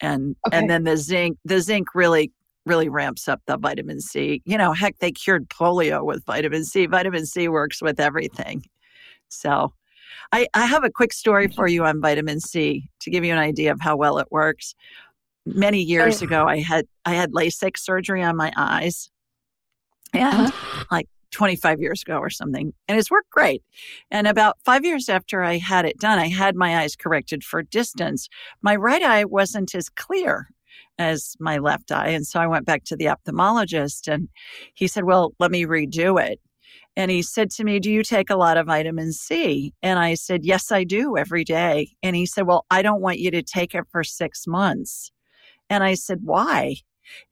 And 0.00 0.36
Okay. 0.46 0.58
and 0.58 0.70
then 0.70 0.84
the 0.84 0.96
zinc 0.96 1.38
the 1.44 1.60
zinc 1.60 1.94
really 1.94 2.32
really 2.66 2.88
ramps 2.88 3.28
up 3.28 3.40
the 3.46 3.56
vitamin 3.56 4.00
C. 4.00 4.42
You 4.44 4.58
know, 4.58 4.72
heck 4.72 4.98
they 4.98 5.12
cured 5.12 5.48
polio 5.48 6.04
with 6.04 6.24
vitamin 6.24 6.64
C. 6.64 6.86
Vitamin 6.86 7.26
C 7.26 7.48
works 7.48 7.80
with 7.82 7.98
everything. 8.00 8.64
So 9.28 9.72
I, 10.32 10.46
I 10.54 10.66
have 10.66 10.84
a 10.84 10.90
quick 10.90 11.12
story 11.12 11.48
for 11.48 11.66
you 11.66 11.84
on 11.84 12.00
vitamin 12.00 12.40
C 12.40 12.88
to 13.00 13.10
give 13.10 13.24
you 13.24 13.32
an 13.32 13.38
idea 13.38 13.72
of 13.72 13.80
how 13.80 13.96
well 13.96 14.18
it 14.18 14.28
works. 14.30 14.74
Many 15.46 15.80
years 15.82 16.18
Sure. 16.18 16.26
ago 16.26 16.46
I 16.46 16.58
had 16.60 16.86
I 17.04 17.14
had 17.14 17.32
LASIK 17.32 17.78
surgery 17.78 18.22
on 18.22 18.36
my 18.36 18.52
eyes. 18.56 19.10
And 20.12 20.48
Uh-huh. 20.48 20.84
like 20.90 21.08
25 21.30 21.80
years 21.80 22.02
ago 22.02 22.18
or 22.18 22.30
something. 22.30 22.72
And 22.88 22.98
it's 22.98 23.10
worked 23.10 23.30
great. 23.30 23.62
And 24.10 24.26
about 24.26 24.58
five 24.64 24.84
years 24.84 25.08
after 25.08 25.42
I 25.42 25.58
had 25.58 25.84
it 25.84 25.98
done, 25.98 26.18
I 26.18 26.28
had 26.28 26.56
my 26.56 26.78
eyes 26.78 26.96
corrected 26.96 27.44
for 27.44 27.62
distance. 27.62 28.28
My 28.62 28.76
right 28.76 29.02
eye 29.02 29.24
wasn't 29.24 29.74
as 29.74 29.88
clear 29.88 30.48
as 30.98 31.34
my 31.40 31.58
left 31.58 31.90
eye. 31.90 32.08
And 32.08 32.26
so 32.26 32.40
I 32.40 32.46
went 32.46 32.66
back 32.66 32.84
to 32.84 32.96
the 32.96 33.06
ophthalmologist 33.06 34.12
and 34.12 34.28
he 34.74 34.86
said, 34.86 35.04
Well, 35.04 35.32
let 35.38 35.50
me 35.50 35.64
redo 35.64 36.22
it. 36.22 36.40
And 36.96 37.10
he 37.10 37.22
said 37.22 37.50
to 37.52 37.64
me, 37.64 37.80
Do 37.80 37.90
you 37.90 38.02
take 38.02 38.30
a 38.30 38.36
lot 38.36 38.56
of 38.56 38.66
vitamin 38.66 39.12
C? 39.12 39.72
And 39.82 39.98
I 39.98 40.14
said, 40.14 40.44
Yes, 40.44 40.70
I 40.70 40.84
do 40.84 41.16
every 41.16 41.44
day. 41.44 41.90
And 42.02 42.16
he 42.16 42.26
said, 42.26 42.46
Well, 42.46 42.66
I 42.70 42.82
don't 42.82 43.00
want 43.00 43.18
you 43.18 43.30
to 43.30 43.42
take 43.42 43.74
it 43.74 43.84
for 43.90 44.04
six 44.04 44.46
months. 44.46 45.10
And 45.68 45.82
I 45.84 45.94
said, 45.94 46.20
Why? 46.22 46.76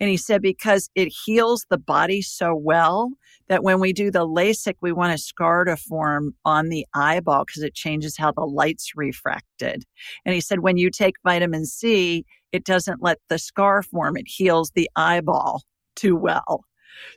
And 0.01 0.09
he 0.11 0.17
said, 0.17 0.43
Because 0.43 0.91
it 0.95 1.13
heals 1.25 1.67
the 1.71 1.79
body 1.79 2.23
so 2.23 2.55
well 2.55 3.11
that 3.49 3.63
when 3.63 3.81
we 3.81 3.93
do 3.93 4.11
the 4.11 4.27
LASIK, 4.27 4.75
we 4.81 4.93
want 4.93 5.15
a 5.15 5.19
scar 5.19 5.65
to 5.65 5.77
form 5.77 6.35
on 6.45 6.69
the 6.69 6.87
eyeball 6.95 7.45
because 7.45 7.63
it 7.63 7.75
changes 7.75 8.17
how 8.17 8.33
the 8.33 8.45
light's 8.45 8.93
refracted. 8.95 9.85
And 10.25 10.35
he 10.35 10.41
said, 10.41 10.61
when 10.61 10.77
you 10.77 10.91
take 10.91 11.17
vitamin 11.25 11.65
C, 11.65 12.25
it 12.53 12.65
doesn't 12.65 13.03
let 13.03 13.19
the 13.29 13.39
scar 13.39 13.83
form, 13.83 14.17
it 14.17 14.27
heals 14.29 14.71
the 14.75 14.91
eyeball 14.97 15.63
too 15.97 16.17
well. 16.17 16.65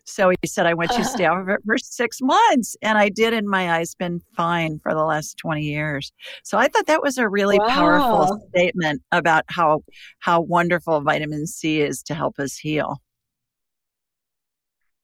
So 0.05 0.29
he 0.29 0.47
said, 0.47 0.65
I 0.65 0.73
want 0.73 0.91
you 0.91 1.03
to 1.03 1.09
stay 1.09 1.25
off 1.25 1.39
of 1.39 1.49
it 1.49 1.59
for 1.65 1.77
six 1.77 2.19
months. 2.21 2.75
And 2.81 2.97
I 2.97 3.09
did, 3.09 3.33
and 3.33 3.47
my 3.47 3.77
eye's 3.77 3.95
been 3.95 4.21
fine 4.35 4.79
for 4.83 4.93
the 4.93 5.03
last 5.03 5.37
20 5.37 5.61
years. 5.61 6.11
So 6.43 6.57
I 6.57 6.67
thought 6.67 6.87
that 6.87 7.01
was 7.01 7.17
a 7.17 7.27
really 7.27 7.59
powerful 7.69 8.39
statement 8.53 9.01
about 9.11 9.43
how 9.47 9.81
how 10.19 10.41
wonderful 10.41 11.01
vitamin 11.01 11.47
C 11.47 11.81
is 11.81 12.01
to 12.03 12.15
help 12.15 12.39
us 12.39 12.57
heal. 12.57 13.01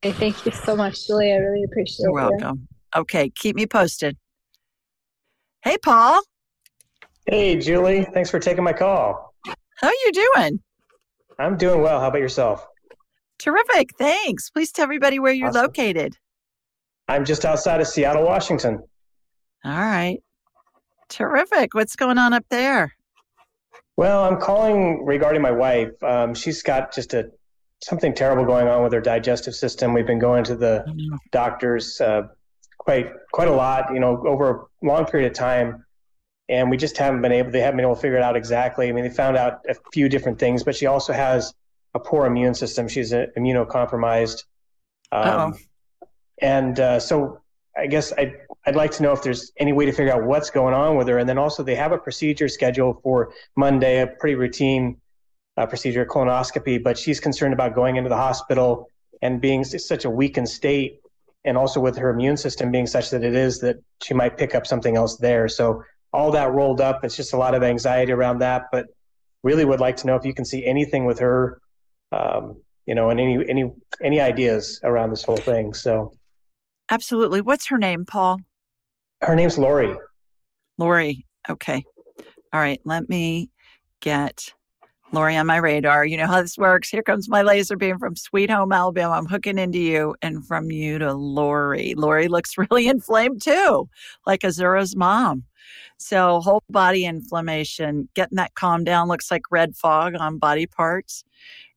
Okay, 0.03 0.13
thank 0.13 0.45
you 0.45 0.51
so 0.51 0.75
much, 0.75 1.07
Julie. 1.07 1.31
I 1.31 1.37
really 1.37 1.63
appreciate 1.63 2.03
it. 2.05 2.11
You're 2.11 2.11
it. 2.11 2.13
welcome. 2.13 2.67
Okay, 2.95 3.29
keep 3.29 3.55
me 3.55 3.65
posted. 3.65 4.17
Hey, 5.63 5.77
Paul, 5.77 6.21
Hey, 7.29 7.57
Julie. 7.57 8.05
Thanks 8.13 8.29
for 8.29 8.39
taking 8.39 8.63
my 8.63 8.71
call. 8.71 9.33
how 9.45 9.87
are 9.87 9.93
you 10.05 10.11
doing? 10.13 10.59
I'm 11.39 11.57
doing 11.57 11.81
well. 11.81 11.99
How 11.99 12.07
about 12.07 12.21
yourself? 12.21 12.65
Terrific, 13.39 13.95
thanks. 13.97 14.49
Please 14.49 14.71
tell 14.71 14.83
everybody 14.83 15.19
where 15.19 15.33
you're 15.33 15.49
Awesome. 15.49 15.63
located. 15.63 16.17
I'm 17.07 17.23
just 17.23 17.45
outside 17.45 17.79
of 17.81 17.87
Seattle, 17.87 18.23
Washington. 18.25 18.83
All 19.63 19.71
right. 19.71 20.19
Terrific. 21.09 21.73
What's 21.73 21.95
going 21.95 22.17
on 22.17 22.33
up 22.33 22.45
there? 22.49 22.93
Well, 23.95 24.25
I'm 24.25 24.39
calling 24.39 25.05
regarding 25.05 25.41
my 25.41 25.51
wife. 25.51 25.91
Um, 26.03 26.33
she's 26.33 26.61
got 26.61 26.93
just 26.93 27.13
a 27.13 27.31
something 27.83 28.13
terrible 28.13 28.43
going 28.45 28.67
on 28.67 28.83
with 28.83 28.91
her 28.93 29.01
digestive 29.01 29.55
system. 29.55 29.93
We've 29.93 30.05
been 30.07 30.19
going 30.19 30.43
to 30.45 30.55
the 30.55 30.83
doctors 31.31 32.01
uh, 32.01 32.23
quite 32.77 33.11
quite 33.31 33.47
a 33.47 33.53
lot, 33.53 33.93
you 33.93 33.99
know, 33.99 34.21
over 34.27 34.67
a 34.83 34.85
long 34.85 35.05
period 35.05 35.31
of 35.31 35.37
time, 35.37 35.85
and 36.49 36.69
we 36.69 36.77
just 36.77 36.97
haven't 36.97 37.21
been 37.21 37.31
able. 37.31 37.51
They 37.51 37.61
haven't 37.61 37.77
been 37.77 37.85
able 37.85 37.95
to 37.95 38.01
figure 38.01 38.17
it 38.17 38.23
out 38.23 38.35
exactly. 38.35 38.89
I 38.89 38.91
mean, 38.91 39.03
they 39.05 39.09
found 39.09 39.37
out 39.37 39.61
a 39.69 39.75
few 39.93 40.09
different 40.09 40.37
things, 40.39 40.63
but 40.63 40.75
she 40.75 40.85
also 40.87 41.13
has 41.13 41.53
a 41.97 41.99
poor 41.99 42.25
immune 42.25 42.53
system. 42.53 42.87
She's 42.87 43.11
uh, 43.13 43.25
immunocompromised, 43.37 44.43
um, 45.11 45.55
and 46.41 46.79
uh, 46.79 46.99
so 46.99 47.41
I 47.77 47.87
guess 47.87 48.13
I. 48.13 48.33
I'd 48.65 48.75
like 48.75 48.91
to 48.91 49.03
know 49.03 49.13
if 49.13 49.23
there's 49.23 49.53
any 49.55 49.71
way 49.71 49.85
to 49.85 49.93
figure 49.93 50.11
out 50.11 50.25
what's 50.25 50.49
going 50.49 50.73
on 50.73 50.97
with 50.97 51.07
her. 51.07 51.19
And 51.19 51.29
then 51.29 51.37
also, 51.37 51.63
they 51.63 51.75
have 51.75 51.93
a 51.93 51.97
procedure 51.97 52.49
scheduled 52.49 53.01
for 53.01 53.31
Monday, 53.55 54.01
a 54.01 54.07
pretty 54.07 54.35
routine 54.35 54.97
uh, 55.55 55.65
procedure, 55.65 56.05
colonoscopy, 56.05 56.83
but 56.83 56.97
she's 56.97 57.21
concerned 57.21 57.53
about 57.53 57.73
going 57.73 57.95
into 57.95 58.09
the 58.09 58.17
hospital 58.17 58.89
and 59.21 59.39
being 59.39 59.63
such 59.63 60.03
a 60.03 60.09
weakened 60.09 60.49
state, 60.49 60.99
and 61.45 61.57
also 61.57 61.79
with 61.79 61.95
her 61.95 62.09
immune 62.09 62.35
system 62.35 62.69
being 62.69 62.87
such 62.87 63.09
that 63.09 63.23
it 63.23 63.35
is 63.35 63.61
that 63.61 63.77
she 64.03 64.13
might 64.13 64.37
pick 64.37 64.53
up 64.53 64.67
something 64.67 64.97
else 64.97 65.15
there. 65.15 65.47
So, 65.47 65.83
all 66.11 66.31
that 66.31 66.51
rolled 66.51 66.81
up, 66.81 67.05
it's 67.05 67.15
just 67.15 67.31
a 67.31 67.37
lot 67.37 67.55
of 67.55 67.63
anxiety 67.63 68.11
around 68.11 68.39
that. 68.39 68.65
But 68.69 68.87
really 69.43 69.65
would 69.65 69.79
like 69.79 69.97
to 69.97 70.07
know 70.07 70.15
if 70.15 70.25
you 70.25 70.33
can 70.33 70.45
see 70.45 70.65
anything 70.65 71.05
with 71.05 71.19
her, 71.19 71.61
um, 72.11 72.61
you 72.85 72.95
know, 72.95 73.09
and 73.09 73.19
any 73.19 73.37
any 73.49 73.71
any 74.03 74.19
ideas 74.21 74.79
around 74.83 75.09
this 75.09 75.23
whole 75.23 75.37
thing. 75.37 75.73
So, 75.73 76.13
Absolutely. 76.89 77.41
What's 77.41 77.67
her 77.67 77.77
name, 77.77 78.05
Paul? 78.05 78.39
her 79.21 79.35
name's 79.35 79.57
Lori. 79.57 79.95
Lori. 80.77 81.25
Okay. 81.49 81.83
All 82.53 82.59
right. 82.59 82.79
Let 82.85 83.09
me 83.09 83.49
get 83.99 84.53
Lori 85.11 85.35
on 85.37 85.47
my 85.47 85.57
radar. 85.57 86.05
You 86.05 86.17
know 86.17 86.27
how 86.27 86.41
this 86.41 86.57
works. 86.57 86.89
Here 86.89 87.01
comes 87.01 87.29
my 87.29 87.41
laser 87.41 87.77
beam 87.77 87.97
from 87.97 88.15
Sweet 88.15 88.49
Home, 88.49 88.71
Alabama. 88.71 89.13
I'm 89.13 89.25
hooking 89.25 89.57
into 89.57 89.79
you 89.79 90.15
and 90.21 90.45
from 90.45 90.69
you 90.71 90.99
to 90.99 91.13
Lori. 91.13 91.93
Lori 91.95 92.27
looks 92.27 92.57
really 92.71 92.87
inflamed 92.87 93.41
too, 93.41 93.89
like 94.25 94.43
Azura's 94.43 94.95
mom. 94.95 95.43
So, 95.97 96.39
whole 96.41 96.63
body 96.69 97.05
inflammation, 97.05 98.09
getting 98.13 98.35
that 98.37 98.55
calm 98.55 98.83
down 98.83 99.07
looks 99.07 99.31
like 99.31 99.43
red 99.51 99.75
fog 99.75 100.15
on 100.15 100.37
body 100.37 100.67
parts. 100.67 101.23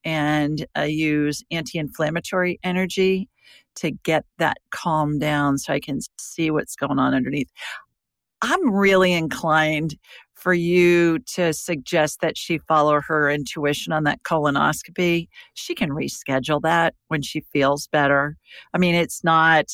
And 0.05 0.67
I 0.75 0.87
use 0.87 1.45
anti 1.51 1.79
inflammatory 1.79 2.59
energy 2.63 3.29
to 3.77 3.91
get 3.91 4.25
that 4.39 4.59
calm 4.71 5.19
down 5.19 5.59
so 5.59 5.73
I 5.73 5.81
can 5.81 6.01
see 6.19 6.51
what's 6.51 6.77
going 6.77 6.99
on 6.99 7.15
underneath. 7.15 7.51
I'm 8.43 8.73
really 8.73 9.13
inclined 9.13 9.97
for 10.35 10.55
you 10.55 11.19
to 11.19 11.53
suggest 11.53 12.21
that 12.23 12.39
she 12.39 12.59
follow 12.59 13.01
her 13.03 13.31
intuition 13.31 13.93
on 13.93 14.05
that 14.05 14.23
colonoscopy. 14.23 15.29
She 15.53 15.75
can 15.75 15.91
reschedule 15.91 16.63
that 16.63 16.95
when 17.09 17.21
she 17.21 17.41
feels 17.53 17.89
better. 17.89 18.37
I 18.73 18.79
mean, 18.79 18.95
it's 18.95 19.23
not 19.23 19.67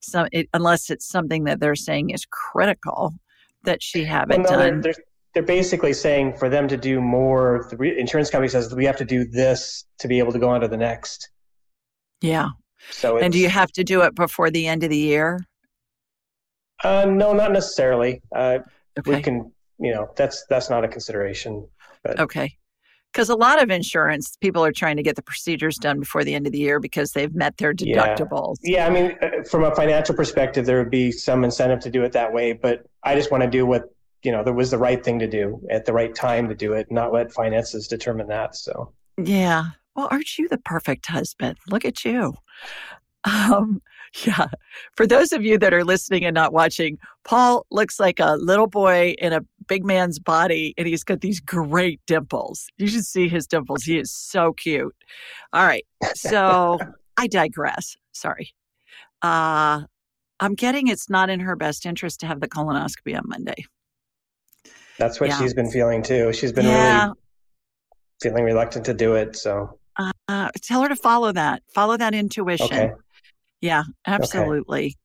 some 0.00 0.28
it, 0.32 0.48
unless 0.54 0.90
it's 0.90 1.08
something 1.08 1.44
that 1.44 1.58
they're 1.58 1.74
saying 1.74 2.10
is 2.10 2.24
critical 2.30 3.14
that 3.66 3.82
she 3.82 4.04
have 4.04 4.28
Well, 4.30 4.38
no, 4.38 4.44
done. 4.48 4.80
they're, 4.80 4.94
they're 5.34 5.42
basically 5.42 5.92
saying 5.92 6.34
for 6.38 6.48
them 6.48 6.66
to 6.68 6.76
do 6.76 7.00
more, 7.00 7.66
the 7.70 7.76
re- 7.76 7.98
insurance 7.98 8.30
company 8.30 8.48
says 8.48 8.74
we 8.74 8.84
have 8.86 8.96
to 8.96 9.04
do 9.04 9.24
this 9.26 9.84
to 9.98 10.08
be 10.08 10.18
able 10.18 10.32
to 10.32 10.38
go 10.38 10.48
on 10.48 10.60
to 10.62 10.68
the 10.68 10.76
next. 10.76 11.30
yeah. 12.22 12.48
So, 12.90 13.18
And 13.18 13.32
do 13.32 13.38
you 13.38 13.48
have 13.48 13.72
to 13.72 13.82
do 13.84 14.02
it 14.02 14.14
before 14.14 14.48
the 14.50 14.66
end 14.68 14.84
of 14.84 14.90
the 14.90 14.96
year? 14.96 15.44
Uh, 16.84 17.04
no, 17.06 17.32
not 17.32 17.52
necessarily. 17.52 18.22
Uh, 18.34 18.58
Okay. 18.98 19.16
We 19.16 19.22
can 19.22 19.52
you 19.78 19.92
know, 19.94 20.08
that's 20.16 20.46
that's 20.48 20.70
not 20.70 20.82
a 20.84 20.88
consideration. 20.88 21.68
But. 22.02 22.18
Okay. 22.18 22.56
Because 23.16 23.30
a 23.30 23.34
lot 23.34 23.62
of 23.62 23.70
insurance 23.70 24.36
people 24.42 24.62
are 24.62 24.72
trying 24.72 24.98
to 24.98 25.02
get 25.02 25.16
the 25.16 25.22
procedures 25.22 25.78
done 25.78 26.00
before 26.00 26.22
the 26.22 26.34
end 26.34 26.46
of 26.46 26.52
the 26.52 26.58
year 26.58 26.78
because 26.78 27.12
they've 27.12 27.34
met 27.34 27.56
their 27.56 27.72
deductibles. 27.72 28.56
Yeah, 28.62 28.80
yeah 28.80 28.86
I 28.86 28.90
mean, 28.90 29.16
uh, 29.22 29.42
from 29.50 29.64
a 29.64 29.74
financial 29.74 30.14
perspective, 30.14 30.66
there 30.66 30.76
would 30.76 30.90
be 30.90 31.10
some 31.10 31.42
incentive 31.42 31.80
to 31.80 31.90
do 31.90 32.04
it 32.04 32.12
that 32.12 32.30
way. 32.30 32.52
But 32.52 32.84
I 33.04 33.14
just 33.14 33.30
want 33.30 33.42
to 33.42 33.48
do 33.48 33.64
what 33.64 33.84
you 34.22 34.32
know 34.32 34.44
that 34.44 34.52
was 34.52 34.70
the 34.70 34.76
right 34.76 35.02
thing 35.02 35.18
to 35.20 35.26
do 35.26 35.66
at 35.70 35.86
the 35.86 35.94
right 35.94 36.14
time 36.14 36.46
to 36.50 36.54
do 36.54 36.74
it, 36.74 36.92
not 36.92 37.10
let 37.10 37.32
finances 37.32 37.88
determine 37.88 38.28
that. 38.28 38.54
So 38.54 38.92
yeah, 39.16 39.70
well, 39.94 40.08
aren't 40.10 40.36
you 40.36 40.46
the 40.50 40.58
perfect 40.58 41.06
husband? 41.06 41.56
Look 41.70 41.86
at 41.86 42.04
you. 42.04 42.34
Um, 43.26 43.82
yeah. 44.24 44.46
For 44.96 45.04
those 45.04 45.32
of 45.32 45.44
you 45.44 45.58
that 45.58 45.74
are 45.74 45.82
listening 45.82 46.24
and 46.24 46.32
not 46.32 46.52
watching, 46.52 46.96
Paul 47.24 47.66
looks 47.72 47.98
like 47.98 48.20
a 48.20 48.36
little 48.36 48.68
boy 48.68 49.16
in 49.18 49.32
a 49.32 49.40
big 49.68 49.84
man's 49.84 50.18
body, 50.18 50.74
and 50.76 50.86
he's 50.86 51.04
got 51.04 51.20
these 51.20 51.40
great 51.40 52.00
dimples. 52.06 52.66
You 52.76 52.86
should 52.86 53.04
see 53.04 53.28
his 53.28 53.46
dimples. 53.46 53.84
He 53.84 53.98
is 53.98 54.10
so 54.12 54.52
cute. 54.52 54.94
All 55.52 55.64
right. 55.64 55.84
So 56.14 56.78
I 57.16 57.26
digress. 57.26 57.96
Sorry. 58.12 58.52
Uh, 59.22 59.82
I'm 60.40 60.54
getting 60.54 60.88
it's 60.88 61.08
not 61.08 61.30
in 61.30 61.40
her 61.40 61.56
best 61.56 61.86
interest 61.86 62.20
to 62.20 62.26
have 62.26 62.40
the 62.40 62.48
colonoscopy 62.48 63.16
on 63.16 63.24
Monday. 63.26 63.64
That's 64.98 65.20
what 65.20 65.30
yeah. 65.30 65.38
she's 65.38 65.54
been 65.54 65.70
feeling 65.70 66.02
too. 66.02 66.32
She's 66.32 66.52
been 66.52 66.66
yeah. 66.66 67.04
really 67.04 67.14
feeling 68.22 68.44
reluctant 68.44 68.84
to 68.86 68.94
do 68.94 69.14
it. 69.14 69.36
So 69.36 69.78
uh, 70.28 70.50
tell 70.62 70.82
her 70.82 70.88
to 70.88 70.96
follow 70.96 71.32
that, 71.32 71.62
follow 71.72 71.96
that 71.96 72.14
intuition. 72.14 72.66
Okay. 72.66 72.92
Yeah, 73.60 73.84
absolutely. 74.06 74.86
Okay. 74.86 74.96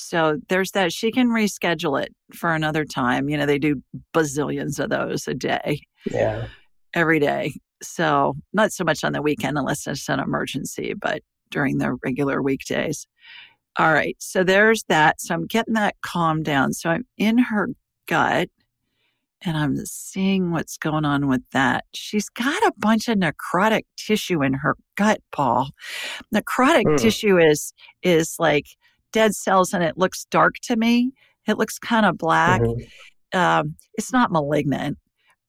So 0.00 0.38
there's 0.48 0.72
that. 0.72 0.92
She 0.92 1.12
can 1.12 1.28
reschedule 1.28 2.02
it 2.02 2.14
for 2.34 2.54
another 2.54 2.84
time. 2.84 3.28
You 3.28 3.36
know, 3.36 3.46
they 3.46 3.58
do 3.58 3.82
bazillions 4.14 4.78
of 4.78 4.90
those 4.90 5.28
a 5.28 5.34
day. 5.34 5.80
Yeah. 6.10 6.46
Every 6.94 7.20
day. 7.20 7.54
So 7.82 8.34
not 8.52 8.72
so 8.72 8.84
much 8.84 9.04
on 9.04 9.12
the 9.12 9.22
weekend 9.22 9.58
unless 9.58 9.86
it's 9.86 10.08
an 10.08 10.20
emergency, 10.20 10.94
but 10.94 11.22
during 11.50 11.78
the 11.78 11.96
regular 12.04 12.42
weekdays. 12.42 13.06
All 13.78 13.92
right. 13.92 14.16
So 14.18 14.42
there's 14.44 14.84
that. 14.88 15.20
So 15.20 15.34
I'm 15.34 15.46
getting 15.46 15.74
that 15.74 15.96
calmed 16.02 16.44
down. 16.44 16.72
So 16.72 16.90
I'm 16.90 17.06
in 17.16 17.38
her 17.38 17.68
gut 18.06 18.48
and 19.42 19.56
I'm 19.56 19.76
seeing 19.86 20.50
what's 20.50 20.76
going 20.76 21.04
on 21.04 21.28
with 21.28 21.42
that. 21.52 21.84
She's 21.94 22.28
got 22.28 22.62
a 22.64 22.72
bunch 22.76 23.08
of 23.08 23.18
necrotic 23.18 23.84
tissue 23.96 24.42
in 24.42 24.54
her 24.54 24.76
gut, 24.96 25.20
Paul. 25.32 25.70
Necrotic 26.34 26.84
mm. 26.84 26.98
tissue 26.98 27.38
is 27.38 27.72
is 28.02 28.36
like 28.38 28.66
dead 29.12 29.34
cells, 29.34 29.72
and 29.72 29.82
it 29.82 29.98
looks 29.98 30.24
dark 30.26 30.56
to 30.64 30.76
me. 30.76 31.12
It 31.46 31.58
looks 31.58 31.78
kind 31.78 32.06
of 32.06 32.18
black. 32.18 32.60
Mm-hmm. 32.60 33.38
Um, 33.38 33.76
it's 33.94 34.12
not 34.12 34.32
malignant, 34.32 34.98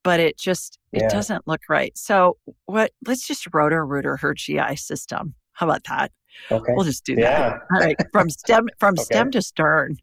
but 0.04 0.20
it 0.20 0.38
just 0.38 0.78
it 0.92 1.04
yeah. 1.04 1.10
doesn't 1.10 1.48
look 1.48 1.62
right. 1.70 1.98
So 1.98 2.38
what? 2.66 2.92
Let's 3.06 3.28
just 3.28 3.48
Roto 3.54 3.78
Rooter 3.78 4.18
her 4.18 4.34
GI 4.34 4.76
system. 4.76 5.36
How 5.54 5.68
about 5.68 5.84
that? 5.86 6.12
Okay. 6.52 6.74
We'll 6.76 6.86
just 6.86 7.06
do 7.06 7.14
yeah. 7.18 7.50
that. 7.50 7.60
All 7.74 7.80
right, 7.80 7.98
from 8.12 8.30
stem 8.30 8.68
from 8.80 8.94
okay. 8.98 9.04
stem 9.04 9.32
to 9.32 9.42
stern. 9.42 9.98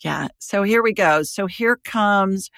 Yeah. 0.00 0.28
So 0.38 0.62
here 0.62 0.82
we 0.82 0.92
go. 0.92 1.22
So 1.22 1.46
here 1.46 1.76
comes 1.84 2.50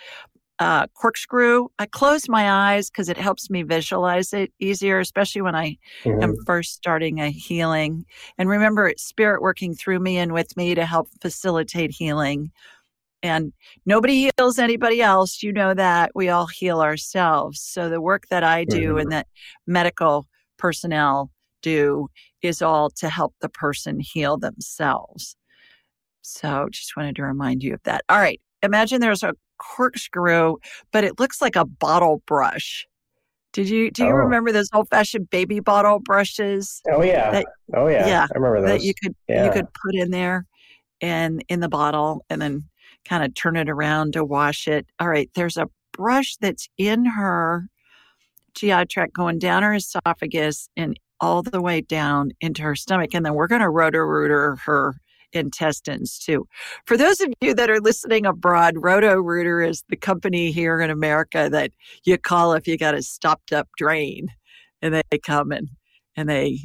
uh, 0.60 0.86
corkscrew. 0.88 1.68
I 1.78 1.86
close 1.86 2.28
my 2.28 2.74
eyes 2.74 2.90
because 2.90 3.08
it 3.08 3.16
helps 3.16 3.48
me 3.48 3.62
visualize 3.62 4.34
it 4.34 4.52
easier, 4.60 5.00
especially 5.00 5.40
when 5.40 5.56
I 5.56 5.78
mm-hmm. 6.04 6.22
am 6.22 6.36
first 6.46 6.74
starting 6.74 7.18
a 7.18 7.30
healing. 7.30 8.04
And 8.36 8.48
remember, 8.48 8.86
it's 8.86 9.02
spirit 9.02 9.40
working 9.40 9.74
through 9.74 10.00
me 10.00 10.18
and 10.18 10.32
with 10.32 10.54
me 10.58 10.74
to 10.74 10.84
help 10.84 11.08
facilitate 11.22 11.92
healing. 11.92 12.52
And 13.22 13.52
nobody 13.86 14.30
heals 14.36 14.58
anybody 14.58 15.00
else. 15.00 15.42
You 15.42 15.52
know 15.52 15.72
that. 15.72 16.12
We 16.14 16.28
all 16.28 16.46
heal 16.46 16.80
ourselves. 16.80 17.60
So 17.60 17.88
the 17.88 18.00
work 18.00 18.24
that 18.28 18.44
I 18.44 18.64
do 18.64 18.90
mm-hmm. 18.90 18.98
and 18.98 19.12
that 19.12 19.28
medical 19.66 20.26
personnel 20.58 21.30
do 21.62 22.08
is 22.42 22.60
all 22.60 22.90
to 22.90 23.08
help 23.08 23.34
the 23.40 23.48
person 23.48 23.98
heal 24.00 24.36
themselves. 24.36 25.36
So 26.20 26.68
just 26.70 26.96
wanted 26.96 27.16
to 27.16 27.22
remind 27.22 27.62
you 27.62 27.74
of 27.74 27.82
that. 27.84 28.04
All 28.10 28.18
right. 28.18 28.40
Imagine 28.62 29.00
there's 29.00 29.22
a 29.22 29.34
corkscrew, 29.60 30.56
but 30.92 31.04
it 31.04 31.20
looks 31.20 31.40
like 31.40 31.56
a 31.56 31.64
bottle 31.64 32.22
brush. 32.26 32.86
Did 33.52 33.68
you 33.68 33.90
do 33.90 34.04
you 34.04 34.10
oh. 34.10 34.14
remember 34.14 34.52
those 34.52 34.68
old 34.72 34.88
fashioned 34.88 35.28
baby 35.30 35.60
bottle 35.60 35.98
brushes? 35.98 36.80
Oh 36.90 37.02
yeah. 37.02 37.30
That, 37.30 37.46
oh 37.74 37.88
yeah. 37.88 38.06
Yeah. 38.06 38.26
I 38.30 38.38
remember 38.38 38.60
those. 38.60 38.80
That 38.80 38.84
you 38.84 38.94
could 39.02 39.14
yeah. 39.28 39.44
you 39.44 39.52
could 39.52 39.66
put 39.84 39.94
in 39.94 40.10
there 40.10 40.46
and 41.00 41.44
in 41.48 41.60
the 41.60 41.68
bottle 41.68 42.24
and 42.30 42.40
then 42.40 42.64
kind 43.04 43.24
of 43.24 43.34
turn 43.34 43.56
it 43.56 43.68
around 43.68 44.12
to 44.12 44.24
wash 44.24 44.68
it. 44.68 44.86
All 44.98 45.08
right, 45.08 45.30
there's 45.34 45.56
a 45.56 45.68
brush 45.92 46.36
that's 46.40 46.68
in 46.78 47.04
her 47.04 47.68
GI 48.54 48.86
tract 48.86 49.14
going 49.14 49.38
down 49.38 49.62
her 49.62 49.74
esophagus 49.74 50.68
and 50.76 50.98
all 51.20 51.42
the 51.42 51.60
way 51.60 51.80
down 51.80 52.30
into 52.40 52.62
her 52.62 52.74
stomach. 52.74 53.14
And 53.14 53.24
then 53.24 53.34
we're 53.34 53.46
going 53.46 53.60
to 53.60 53.68
Roto 53.68 53.98
Rooter 53.98 54.56
her 54.64 54.94
intestines 55.32 56.18
too. 56.18 56.46
For 56.86 56.96
those 56.96 57.20
of 57.20 57.32
you 57.40 57.54
that 57.54 57.70
are 57.70 57.80
listening 57.80 58.26
abroad, 58.26 58.74
Roto 58.76 59.14
Rooter 59.16 59.60
is 59.62 59.84
the 59.88 59.96
company 59.96 60.52
here 60.52 60.80
in 60.80 60.90
America 60.90 61.48
that 61.50 61.72
you 62.04 62.18
call 62.18 62.54
if 62.54 62.66
you 62.66 62.76
got 62.76 62.94
a 62.94 63.02
stopped 63.02 63.52
up 63.52 63.68
drain 63.76 64.28
and 64.82 64.94
they 64.94 65.18
come 65.18 65.52
and 65.52 65.68
and 66.16 66.28
they 66.28 66.58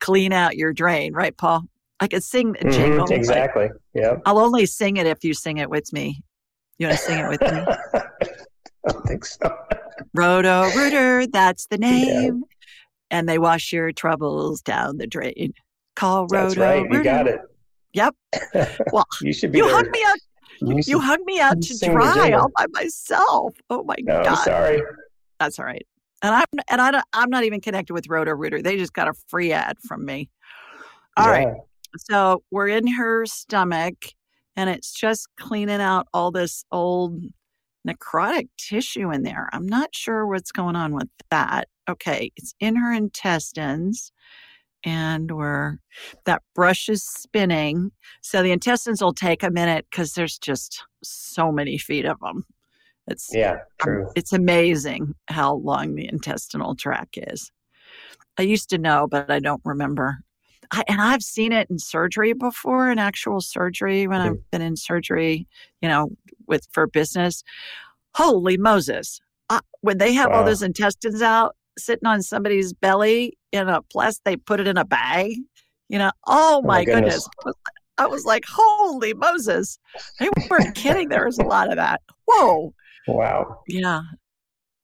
clean 0.00 0.32
out 0.32 0.56
your 0.56 0.72
drain, 0.72 1.12
right, 1.12 1.36
Paul? 1.36 1.64
I 2.00 2.08
could 2.08 2.22
sing 2.22 2.52
the 2.52 2.58
mm-hmm, 2.58 2.70
jingle. 2.70 3.06
Exactly. 3.10 3.68
Yeah. 3.94 4.16
I'll 4.26 4.38
only 4.38 4.66
sing 4.66 4.96
it 4.96 5.06
if 5.06 5.24
you 5.24 5.34
sing 5.34 5.58
it 5.58 5.70
with 5.70 5.92
me. 5.92 6.22
You 6.78 6.88
want 6.88 6.98
to 6.98 7.04
sing 7.04 7.18
it 7.18 7.28
with 7.28 7.40
me? 7.40 7.48
I 8.86 8.92
don't 8.92 9.06
think 9.06 9.24
so. 9.24 9.56
Roto 10.12 10.70
Rooter, 10.74 11.26
that's 11.26 11.66
the 11.66 11.78
name. 11.78 12.36
Yeah. 12.36 13.16
And 13.18 13.28
they 13.28 13.38
wash 13.38 13.72
your 13.72 13.92
troubles 13.92 14.60
down 14.60 14.98
the 14.98 15.06
drain. 15.06 15.54
Call 15.94 16.26
Roto. 16.26 16.48
That's 16.48 16.56
right. 16.56 16.90
You 16.90 17.02
got 17.02 17.26
it. 17.26 17.40
Yep. 17.94 18.14
Well, 18.92 19.06
you 19.22 19.32
should 19.32 19.52
be. 19.52 19.58
You 19.58 19.68
hung 19.68 19.90
me 19.90 20.04
out. 20.06 20.18
You, 20.60 20.80
you 20.86 21.00
hung 21.00 21.24
me 21.24 21.40
out 21.40 21.60
to 21.60 21.78
dry 21.78 22.32
all 22.32 22.50
by 22.56 22.66
myself. 22.72 23.54
Oh 23.70 23.82
my 23.82 23.96
no, 24.00 24.22
god! 24.22 24.34
sorry. 24.36 24.82
That's 25.40 25.58
all 25.58 25.64
right. 25.64 25.86
And 26.22 26.34
I'm 26.34 26.44
and 26.68 26.80
I 26.80 27.02
I'm 27.12 27.30
not 27.30 27.44
even 27.44 27.60
connected 27.60 27.92
with 27.92 28.08
Roto 28.08 28.32
Rooter. 28.32 28.62
They 28.62 28.76
just 28.76 28.92
got 28.92 29.08
a 29.08 29.14
free 29.28 29.52
ad 29.52 29.76
from 29.86 30.04
me. 30.04 30.28
All 31.16 31.26
yeah. 31.26 31.30
right. 31.32 31.56
So 31.96 32.42
we're 32.50 32.68
in 32.68 32.86
her 32.86 33.26
stomach, 33.26 33.94
and 34.56 34.70
it's 34.70 34.92
just 34.92 35.28
cleaning 35.36 35.80
out 35.80 36.06
all 36.12 36.30
this 36.30 36.64
old 36.70 37.20
necrotic 37.86 38.48
tissue 38.58 39.10
in 39.10 39.22
there. 39.22 39.48
I'm 39.52 39.66
not 39.66 39.94
sure 39.94 40.26
what's 40.26 40.52
going 40.52 40.76
on 40.76 40.94
with 40.94 41.08
that. 41.30 41.68
Okay, 41.88 42.30
it's 42.36 42.54
in 42.60 42.76
her 42.76 42.92
intestines 42.92 44.12
and 44.84 45.30
we're 45.30 45.78
that 46.26 46.42
brush 46.54 46.88
is 46.88 47.04
spinning. 47.04 47.90
So 48.22 48.42
the 48.42 48.52
intestines 48.52 49.02
will 49.02 49.14
take 49.14 49.42
a 49.42 49.50
minute 49.50 49.86
because 49.90 50.12
there's 50.12 50.38
just 50.38 50.82
so 51.02 51.50
many 51.50 51.78
feet 51.78 52.04
of 52.04 52.20
them. 52.20 52.44
It's 53.06 53.30
yeah, 53.32 53.56
true. 53.80 54.08
It's 54.16 54.32
amazing 54.32 55.14
how 55.28 55.56
long 55.56 55.94
the 55.94 56.08
intestinal 56.10 56.74
tract 56.74 57.18
is. 57.18 57.50
I 58.38 58.42
used 58.42 58.70
to 58.70 58.78
know, 58.78 59.06
but 59.10 59.30
I 59.30 59.40
don't 59.40 59.60
remember. 59.64 60.18
I, 60.70 60.82
and 60.88 61.00
I've 61.00 61.22
seen 61.22 61.52
it 61.52 61.68
in 61.70 61.78
surgery 61.78 62.32
before, 62.32 62.90
in 62.90 62.98
actual 62.98 63.40
surgery 63.40 64.06
when 64.06 64.20
mm-hmm. 64.20 64.30
I've 64.30 64.50
been 64.50 64.62
in 64.62 64.76
surgery, 64.76 65.46
you 65.82 65.88
know, 65.88 66.10
with 66.46 66.66
for 66.72 66.86
business. 66.86 67.42
Holy 68.14 68.56
Moses! 68.56 69.20
Uh, 69.50 69.60
when 69.82 69.98
they 69.98 70.14
have 70.14 70.30
wow. 70.30 70.38
all 70.38 70.44
those 70.44 70.62
intestines 70.62 71.20
out, 71.20 71.54
sitting 71.78 72.06
on 72.06 72.22
somebody's 72.22 72.72
belly 72.72 73.36
in 73.52 73.68
a 73.68 73.82
plus 73.82 74.20
they 74.24 74.36
put 74.36 74.60
it 74.60 74.66
in 74.66 74.76
a 74.76 74.84
bag 74.84 75.36
you 75.88 75.98
know? 75.98 76.10
Oh, 76.26 76.58
oh 76.58 76.62
my, 76.62 76.78
my 76.78 76.84
goodness. 76.84 77.28
goodness. 77.38 77.56
i 77.98 78.06
was 78.06 78.24
like 78.24 78.44
holy 78.48 79.14
moses. 79.14 79.78
They 80.18 80.28
weren't 80.50 80.74
kidding. 80.74 81.08
There 81.08 81.26
was 81.26 81.38
a 81.38 81.44
lot 81.44 81.68
of 81.68 81.76
that. 81.76 82.02
Whoa. 82.26 82.74
Wow. 83.06 83.60
Yeah. 83.68 84.00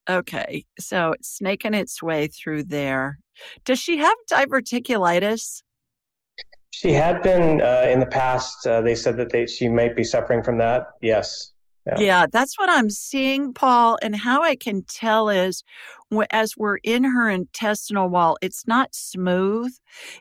Okay. 0.09 0.64
So 0.79 1.12
it's 1.12 1.37
snaking 1.37 1.74
its 1.74 2.03
way 2.03 2.29
through 2.29 2.64
there. 2.64 3.18
Does 3.64 3.79
she 3.79 3.98
have 3.98 4.16
diverticulitis? 4.31 5.62
She 6.72 6.92
had 6.92 7.22
been 7.22 7.61
uh, 7.61 7.88
in 7.90 8.00
the 8.00 8.07
past 8.07 8.66
uh, 8.66 8.81
they 8.81 8.94
said 8.94 9.16
that 9.16 9.31
they, 9.31 9.46
she 9.46 9.68
might 9.68 9.96
be 9.96 10.05
suffering 10.05 10.42
from 10.42 10.59
that. 10.59 10.88
Yes 11.00 11.53
yeah. 11.86 12.00
yeah. 12.00 12.26
that's 12.30 12.58
what 12.58 12.68
I'm 12.70 12.90
seeing, 12.90 13.52
Paul. 13.52 13.98
And 14.02 14.16
how 14.16 14.42
I 14.42 14.56
can 14.56 14.82
tell 14.82 15.28
is 15.28 15.62
as 16.30 16.56
we're 16.56 16.78
in 16.78 17.04
her 17.04 17.28
intestinal 17.28 18.08
wall, 18.08 18.36
it's 18.42 18.66
not 18.66 18.94
smooth. 18.94 19.72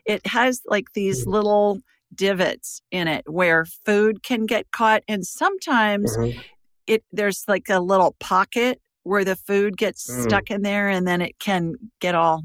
It 0.04 0.26
has 0.26 0.62
like 0.66 0.92
these 0.94 1.22
mm-hmm. 1.22 1.32
little 1.32 1.78
divots 2.14 2.80
in 2.90 3.08
it 3.08 3.24
where 3.26 3.64
food 3.86 4.22
can 4.22 4.46
get 4.46 4.70
caught. 4.72 5.02
And 5.08 5.26
sometimes 5.26 6.16
mm-hmm. 6.16 6.38
it 6.86 7.04
there's 7.12 7.44
like 7.48 7.68
a 7.68 7.80
little 7.80 8.16
pocket 8.20 8.80
where 9.02 9.24
the 9.24 9.36
food 9.36 9.76
gets 9.76 10.10
mm. 10.10 10.22
stuck 10.22 10.50
in 10.50 10.62
there 10.62 10.88
and 10.88 11.06
then 11.06 11.20
it 11.22 11.38
can 11.38 11.74
get 12.00 12.14
all, 12.14 12.42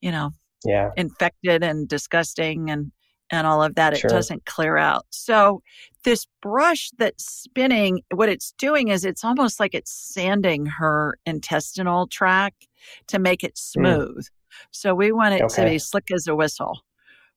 you 0.00 0.10
know, 0.10 0.30
yeah. 0.64 0.90
infected 0.96 1.62
and 1.62 1.88
disgusting 1.88 2.70
and 2.70 2.92
and 3.30 3.46
all 3.46 3.62
of 3.62 3.74
that, 3.76 3.92
it 3.94 4.00
Sure. 4.00 4.10
doesn't 4.10 4.44
clear 4.46 4.76
out. 4.76 5.06
So 5.10 5.62
this 6.04 6.26
brush 6.42 6.90
that's 6.98 7.24
spinning, 7.24 8.02
what 8.12 8.28
it's 8.28 8.52
doing 8.58 8.88
is 8.88 9.04
it's 9.04 9.24
almost 9.24 9.60
like 9.60 9.74
it's 9.74 9.92
sanding 9.92 10.66
her 10.66 11.18
intestinal 11.26 12.06
tract 12.08 12.66
to 13.08 13.18
make 13.18 13.44
it 13.44 13.56
smooth. 13.56 14.26
So 14.72 14.94
we 14.94 15.12
want 15.12 15.34
it 15.34 15.48
to 15.50 15.62
Hmm. 15.62 15.68
Be 15.68 15.78
slick 15.78 16.10
as 16.10 16.26
a 16.26 16.34
whistle. 16.34 16.80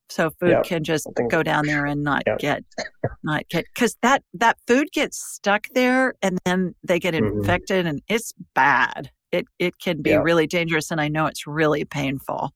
So 0.10 0.32
food 0.40 0.50
Yep. 0.52 0.64
can 0.66 0.84
just 0.84 1.08
go 1.30 1.44
down 1.44 1.66
there 1.66 1.86
and 1.86 2.04
not 2.04 2.24
Yep. 2.28 2.40
get 2.40 2.64
not 3.24 3.48
get 3.50 3.66
because 3.74 3.96
that 4.02 4.22
that 4.34 4.58
food 4.68 4.92
gets 4.92 5.18
stuck 5.18 5.68
there 5.74 6.14
and 6.22 6.38
then 6.46 6.76
they 6.84 7.00
get 7.00 7.14
Mhm. 7.14 7.38
infected 7.38 7.86
and 7.86 8.02
it's 8.10 8.34
bad. 8.54 9.10
It 9.32 9.46
it 9.60 9.80
can 9.80 10.02
be 10.02 10.12
Yeah. 10.12 10.22
really 10.22 10.46
dangerous 10.48 10.92
and 10.92 11.00
I 11.00 11.08
know 11.08 11.26
it's 11.26 11.48
really 11.48 11.86
painful 11.86 12.52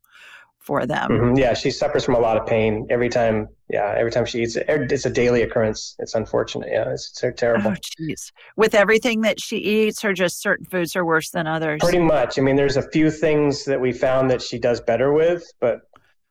for 0.68 0.86
them. 0.86 1.10
Mhm. 1.10 1.40
Yeah, 1.40 1.54
she 1.54 1.72
suffers 1.72 2.04
from 2.04 2.16
a 2.16 2.20
lot 2.20 2.36
of 2.36 2.46
pain 2.46 2.86
every 2.90 3.08
time. 3.08 3.48
Yeah, 3.70 3.96
every 3.98 4.12
time 4.12 4.26
she 4.26 4.44
eats 4.44 4.58
it, 4.58 4.66
it's 4.68 5.06
a 5.06 5.10
daily 5.10 5.42
occurrence. 5.42 5.96
It's 6.00 6.14
unfortunate. 6.14 6.68
Yeah, 6.70 6.92
it's, 6.92 7.24
it's 7.24 7.40
terrible. 7.40 7.72
Oh, 7.72 7.76
jeez. 8.00 8.34
With 8.58 8.76
everything 8.76 9.22
that 9.22 9.40
she 9.40 9.58
eats, 9.58 10.04
or 10.04 10.12
just 10.14 10.42
certain 10.42 10.66
foods 10.66 10.94
are 10.98 11.06
worse 11.06 11.30
than 11.30 11.48
others? 11.48 11.80
Pretty 11.82 12.00
much. 12.00 12.38
I 12.38 12.42
mean, 12.42 12.58
there's 12.58 12.76
a 12.76 12.90
few 12.92 13.10
things 13.10 13.64
that 13.64 13.80
we 13.80 13.94
found 13.94 14.30
that 14.30 14.42
she 14.42 14.60
does 14.60 14.82
better 14.82 15.14
with, 15.14 15.50
but 15.62 15.82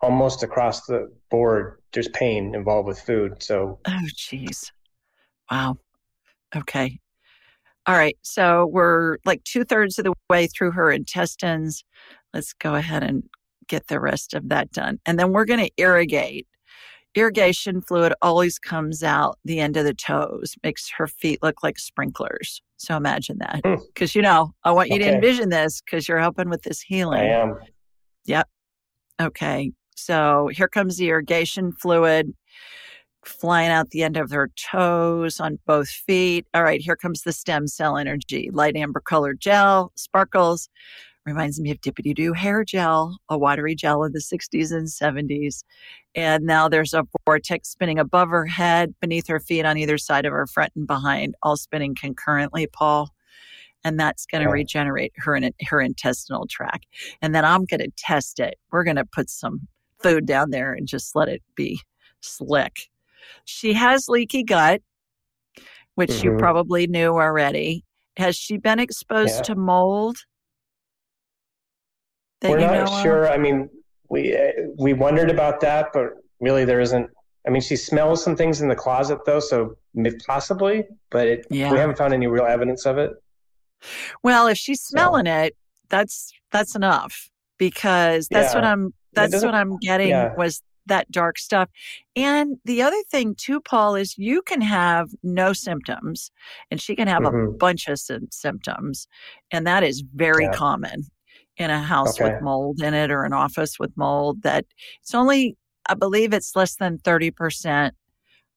almost 0.03 0.43
across 0.43 0.85
the 0.85 1.11
board, 1.31 1.81
there's 1.95 2.09
pain 2.09 2.55
involved 2.55 2.87
with 2.89 3.01
food. 3.01 3.43
So 3.43 3.79
Oh, 3.87 4.01
jeez. 4.15 4.71
Wow. 5.51 5.79
Okay. 6.55 7.01
All 7.87 7.97
right. 7.97 8.19
So 8.21 8.67
we're 8.67 9.17
like 9.25 9.43
two 9.45 9.65
thirds 9.65 9.99
of 9.99 10.05
the 10.05 10.13
way 10.29 10.47
through 10.47 10.73
her 10.73 10.91
intestines. 10.91 11.85
Let's 12.35 12.53
go 12.53 12.75
ahead 12.75 13.03
and 13.03 13.23
get 13.69 13.89
the 13.89 14.01
rest 14.01 14.35
of 14.35 14.49
that 14.49 14.71
done. 14.73 14.99
And 15.07 15.19
then 15.19 15.33
we're 15.33 15.45
going 15.45 15.65
to 15.65 15.71
irrigate. 15.77 16.47
Irrigation 17.15 17.81
fluid 17.81 18.13
always 18.21 18.59
comes 18.59 19.03
out 19.03 19.39
the 19.45 19.59
end 19.59 19.77
of 19.79 19.85
the 19.85 19.95
toes, 19.95 20.55
makes 20.63 20.91
her 20.91 21.07
feet 21.07 21.43
look 21.43 21.63
like 21.63 21.79
sprinklers. 21.79 22.61
So 22.77 22.97
imagine 22.97 23.39
that. 23.39 23.63
Hmm. 23.65 23.83
Because, 23.87 24.15
you 24.15 24.21
know, 24.21 24.53
I 24.65 24.73
want 24.73 24.91
you 24.91 24.99
to 24.99 25.15
envision 25.15 25.49
this 25.49 25.81
because 25.81 26.09
you're 26.09 26.19
helping 26.19 26.51
with 26.51 26.63
this 26.63 26.81
healing. 26.81 27.21
I 27.21 27.29
am. 27.29 27.59
Yep. 28.27 28.49
Okay. 29.21 29.73
So 29.97 30.51
here 30.53 30.69
comes 30.69 30.99
the 30.99 31.09
irrigation 31.09 31.73
fluid 31.73 32.35
flying 33.25 33.71
out 33.71 33.91
the 33.91 34.03
end 34.03 34.17
of 34.17 34.31
her 34.31 34.51
toes 34.57 35.41
on 35.41 35.59
both 35.67 35.89
feet. 35.89 36.47
All 36.55 36.63
right, 36.63 36.81
here 36.81 36.97
comes 36.97 37.23
the 37.23 37.33
stem 37.33 37.67
cell 37.67 37.97
energy. 37.97 38.51
Light 38.53 38.77
amber 38.77 39.01
colored 39.01 39.41
gel, 39.41 39.93
sparkles. 39.97 40.69
Reminds 41.27 41.61
me 41.61 41.73
of 41.73 41.81
Dippity 41.81 42.15
Doo 42.15 42.33
hair 42.35 42.65
gel, 42.65 43.19
a 43.29 43.37
watery 43.37 43.75
gel 43.75 44.05
in 44.05 44.13
the 44.13 44.21
60s 44.21 44.71
and 44.71 44.87
70s. 44.87 45.65
And 46.15 46.45
now 46.45 46.69
there's 46.69 46.95
a 46.95 47.05
vortex 47.27 47.69
spinning 47.69 47.99
above 47.99 48.29
her 48.29 48.47
head, 48.47 48.95
beneath 49.01 49.27
her 49.27 49.41
feet, 49.41 49.65
on 49.67 49.77
either 49.77 49.99
side 49.99 50.25
of 50.25 50.33
her 50.33 50.47
front 50.47 50.71
and 50.77 50.87
behind, 50.87 51.35
all 51.43 51.57
spinning 51.57 51.97
concurrently, 52.01 52.69
Paul. 52.69 53.11
And 53.83 53.99
that's 53.99 54.25
going 54.25 54.43
to 54.43 54.49
Okay. 54.49 54.61
regenerate 54.61 55.13
her 55.17 55.35
in 55.35 55.53
her 55.63 55.81
intestinal 55.81 56.47
tract. 56.49 56.87
And 57.21 57.35
then 57.35 57.45
I'm 57.45 57.65
going 57.65 57.81
to 57.81 57.91
test 57.97 58.39
it. 58.39 58.55
We're 58.71 58.85
going 58.85 58.97
to 58.97 59.05
put 59.05 59.29
some 59.29 59.67
food 60.01 60.27
down 60.27 60.51
there 60.51 60.73
and 60.73 60.87
just 60.87 61.17
let 61.17 61.29
it 61.29 61.43
be 61.57 61.81
slick. 62.21 62.89
She 63.47 63.73
has 63.73 64.09
leaky 64.09 64.45
gut, 64.45 64.81
which 65.97 66.23
you 66.23 66.31
Mhm. 66.31 66.39
probably 66.39 66.87
knew 66.87 67.15
already. 67.15 67.85
Has 68.17 68.37
she 68.37 68.59
been 68.59 68.79
exposed 68.79 69.39
Yeah. 69.39 69.55
to 69.55 69.57
mold? 69.57 70.19
We're 72.51 72.59
not 72.59 72.73
know 72.75 72.97
of? 72.97 73.03
sure. 73.03 73.29
I 73.31 73.37
mean, 73.39 73.69
we 74.09 74.37
we 74.79 74.93
wondered 74.93 75.31
about 75.31 75.61
that, 75.61 75.89
but 75.93 76.11
really 76.41 76.65
there 76.65 76.81
isn't. 76.81 77.11
I 77.47 77.51
mean, 77.51 77.63
she 77.63 77.77
smells 77.77 78.23
some 78.25 78.35
things 78.37 78.61
in 78.61 78.69
the 78.69 78.75
closet 78.75 79.19
though, 79.25 79.41
so 79.41 79.77
possibly, 80.27 80.85
but 81.11 81.27
it, 81.29 81.47
Yeah. 81.51 81.71
we 81.73 81.79
haven't 81.79 81.97
found 81.97 82.13
any 82.13 82.27
real 82.27 82.45
evidence 82.45 82.87
of 82.87 82.99
it. 82.99 83.13
Well, 84.23 84.47
if 84.49 84.59
she's 84.59 84.81
smelling 84.83 85.27
it, 85.27 85.57
that's 85.89 86.33
that's 86.51 86.75
enough 86.75 87.29
because 87.59 88.29
that's 88.29 88.55
what 88.55 88.65
I'm 88.65 88.93
that's 89.13 89.43
what 89.45 89.55
I'm 89.55 89.77
getting 89.79 90.09
yeah. 90.09 90.35
was 90.37 90.63
that 90.87 91.11
dark 91.11 91.37
stuff. 91.39 91.69
And 92.15 92.59
the 92.65 92.83
other 92.83 93.03
thing 93.11 93.35
too, 93.37 93.61
Paul, 93.61 93.97
is 93.97 94.17
you 94.17 94.41
can 94.43 94.61
have 94.61 95.09
no 95.25 95.53
symptoms 95.53 96.31
and 96.71 96.81
she 96.81 96.95
can 96.95 97.09
have 97.09 97.25
a 97.25 97.31
Mhm. 97.31 97.59
bunch 97.59 97.89
of 97.89 97.99
sym- 97.99 98.29
symptoms. 98.31 99.09
And 99.51 99.67
that 99.67 99.83
is 99.83 100.05
very 100.15 100.45
Yeah. 100.45 100.53
common 100.53 101.07
in 101.57 101.71
a 101.71 101.81
house 101.81 102.19
Okay. 102.21 102.33
with 102.33 102.43
mold 102.43 102.83
in 102.83 102.95
it 102.95 103.11
or 103.11 103.25
an 103.25 103.33
office 103.33 103.79
with 103.79 103.97
mold 103.97 104.43
that 104.43 104.65
it's 105.01 105.15
only 105.15 105.57
I 105.89 105.95
believe 105.95 106.33
it's 106.33 106.57
less 106.57 106.77
than 106.77 106.99
30% 106.99 107.93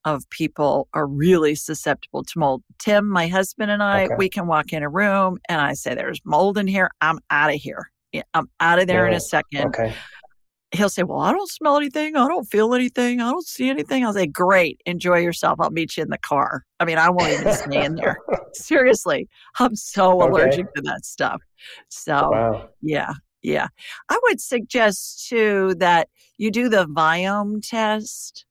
of 0.05 0.27
people 0.31 0.87
are 0.95 1.05
really 1.05 1.53
susceptible 1.53 2.23
to 2.23 2.39
mold. 2.39 2.63
Tim, 2.79 3.07
my 3.07 3.27
husband 3.27 3.69
and 3.69 3.83
I, 3.83 4.05
Okay. 4.05 4.15
we 4.17 4.29
can 4.29 4.47
walk 4.47 4.73
in 4.73 4.81
a 4.81 4.89
room 4.89 5.37
and 5.47 5.61
I 5.61 5.73
say, 5.73 5.93
There's 5.93 6.21
mold 6.25 6.57
in 6.57 6.65
here. 6.67 6.89
I'm 7.01 7.19
out 7.29 7.53
of 7.53 7.59
here. 7.61 7.91
I'm 8.33 8.49
out 8.59 8.79
of 8.79 8.87
there 8.87 9.05
in 9.05 9.13
a 9.13 9.19
second. 9.19 9.67
Okay. 9.67 9.93
He'll 10.71 10.89
say, 10.89 11.03
Well, 11.03 11.19
I 11.19 11.31
don't 11.31 11.49
smell 11.49 11.77
anything. 11.77 12.15
I 12.15 12.27
don't 12.27 12.45
feel 12.45 12.73
anything. 12.75 13.21
I 13.21 13.31
don't 13.31 13.45
see 13.47 13.69
anything. 13.69 14.05
I'll 14.05 14.13
say, 14.13 14.27
Great. 14.27 14.81
Enjoy 14.85 15.17
yourself. 15.17 15.59
I'll 15.59 15.71
meet 15.71 15.97
you 15.97 16.03
in 16.03 16.09
the 16.09 16.17
car. 16.19 16.63
I 16.79 16.85
mean, 16.85 16.97
I 16.97 17.09
won't 17.09 17.31
even 17.31 17.51
stay 17.51 17.83
in 17.83 17.95
there. 17.95 18.17
Seriously. 18.53 19.27
I'm 19.59 19.75
so 19.75 20.21
Okay. 20.21 20.31
allergic 20.31 20.71
to 20.75 20.81
that 20.83 21.05
stuff. 21.05 21.41
So, 21.89 22.31
Wow. 22.31 22.69
yeah, 22.81 23.13
yeah. 23.41 23.67
I 24.09 24.19
would 24.23 24.39
suggest 24.41 25.27
too 25.27 25.75
that 25.79 26.09
you 26.37 26.51
do 26.51 26.69
the 26.69 26.85
Viome 26.85 27.67
test. 27.67 28.45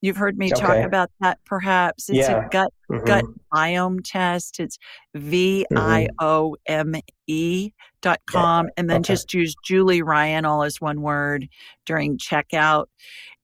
You've 0.00 0.16
heard 0.16 0.38
me 0.38 0.50
talk 0.50 0.84
about 0.84 1.10
that 1.20 1.38
perhaps. 1.44 2.08
It's 2.08 2.18
Yeah. 2.18 2.38
a 2.44 2.48
gut 2.50 2.72
Mhm. 2.90 3.06
gut 3.06 3.24
biome 3.52 4.00
test. 4.04 4.60
It's 4.60 4.78
V 5.14 5.66
I 5.74 6.08
O 6.20 6.56
M 6.66 6.94
E 7.26 7.70
dot 8.00 8.20
com. 8.26 8.68
And 8.76 8.88
then 8.88 9.00
Okay. 9.00 9.14
just 9.14 9.34
use 9.34 9.54
Julie 9.64 10.02
Ryan 10.02 10.44
all 10.44 10.62
as 10.62 10.80
one 10.80 11.02
word 11.02 11.48
during 11.84 12.16
checkout. 12.18 12.86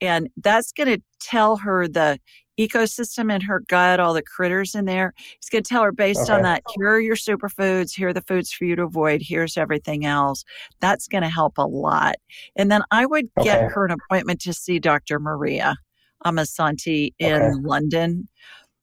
And 0.01 0.29
that's 0.39 0.73
going 0.73 0.89
to 0.99 1.03
tell 1.21 1.57
her 1.59 1.89
the 1.89 2.21
ecosystem 2.61 3.35
in 3.35 3.41
her 3.43 3.61
gut, 3.69 4.01
all 4.01 4.15
the 4.15 4.23
critters 4.23 4.75
in 4.75 4.85
there. 4.87 5.13
It's 5.37 5.49
going 5.51 5.65
to 5.65 5.69
tell 5.69 5.83
her 5.85 5.93
based 5.93 6.31
on 6.31 6.43
that, 6.43 6.63
here 6.77 6.89
are 6.89 7.01
your 7.01 7.17
superfoods, 7.17 7.95
here 7.97 8.09
are 8.09 8.13
the 8.15 8.23
foods 8.23 8.53
for 8.53 8.65
you 8.65 8.77
to 8.77 8.85
avoid, 8.85 9.23
here's 9.23 9.57
everything 9.57 10.07
else. 10.07 10.45
That's 10.81 11.09
going 11.09 11.23
to 11.25 11.29
help 11.31 11.59
a 11.59 11.67
lot. 11.67 12.17
And 12.57 12.71
then 12.71 12.83
I 12.93 13.07
would 13.07 13.29
get 13.41 13.61
Okay. 13.61 13.75
her 13.75 13.87
an 13.87 13.93
appointment 13.93 14.41
to 14.43 14.53
see 14.55 14.79
Dr. 14.79 15.21
Maria 15.21 15.77
Amasanti 16.25 17.13
in 17.19 17.33
Okay. 17.43 17.51
London. 17.63 18.29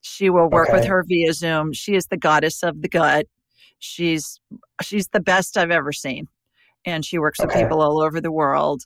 She 0.02 0.30
will 0.30 0.50
work 0.50 0.72
with 0.72 0.86
her 0.86 1.04
via 1.08 1.34
Zoom. 1.34 1.74
She 1.74 1.96
is 1.96 2.08
the 2.08 2.18
goddess 2.18 2.64
of 2.64 2.82
the 2.82 2.90
gut. 2.90 3.28
She's 3.80 4.40
she's 4.82 5.08
the 5.10 5.20
best 5.20 5.58
I've 5.58 5.72
ever 5.72 5.92
seen. 5.92 6.26
And 6.86 7.06
she 7.06 7.20
works 7.20 7.40
with 7.40 7.52
people 7.54 7.82
all 7.82 8.02
over 8.02 8.20
the 8.20 8.32
world. 8.32 8.84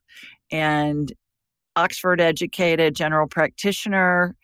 And 0.52 1.12
Oxford 1.78 2.20
educated 2.20 2.96
general 2.96 3.28
practitioner, 3.28 4.36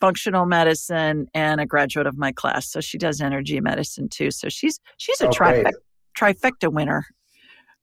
functional 0.00 0.46
medicine, 0.46 1.26
and 1.34 1.60
a 1.60 1.66
graduate 1.66 2.06
of 2.08 2.16
my 2.18 2.32
class. 2.32 2.68
So 2.70 2.80
she 2.80 2.98
does 2.98 3.20
energy 3.20 3.60
medicine 3.60 4.08
too. 4.08 4.30
So 4.32 4.48
she's 4.48 4.80
she's 4.96 5.20
a 5.20 5.28
Oh, 5.28 5.30
trifecta, 5.30 5.72
trifecta 6.18 6.72
winner. 6.72 7.04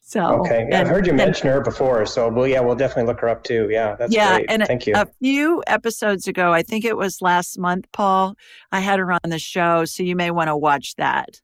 So 0.06 0.42
Okay. 0.42 0.68
Yeah, 0.70 0.82
I've 0.82 0.88
heard 0.90 1.06
you 1.08 1.12
and- 1.14 1.18
mention 1.18 1.48
her 1.48 1.62
before, 1.62 2.06
so 2.06 2.28
well, 2.30 2.46
yeah, 2.46 2.60
we'll 2.60 2.76
definitely 2.76 3.06
look 3.12 3.22
her 3.22 3.30
up 3.30 3.44
too. 3.44 3.70
Yeah, 3.72 3.96
that's 3.96 4.14
Yeah, 4.14 4.36
great. 4.36 4.46
and 4.50 4.64
Thank 4.66 4.86
you. 4.86 4.94
a 4.96 5.08
few 5.20 5.64
episodes 5.66 6.28
ago, 6.28 6.52
I 6.52 6.62
think 6.62 6.84
it 6.84 6.98
was 6.98 7.22
last 7.22 7.58
month, 7.58 7.86
Paul, 7.94 8.36
I 8.74 8.82
had 8.82 9.00
her 9.00 9.12
on 9.14 9.20
the 9.24 9.40
show, 9.40 9.86
so 9.86 10.04
you 10.04 10.16
may 10.18 10.30
want 10.30 10.50
to 10.50 10.58
watch 10.58 10.96
that 10.98 11.42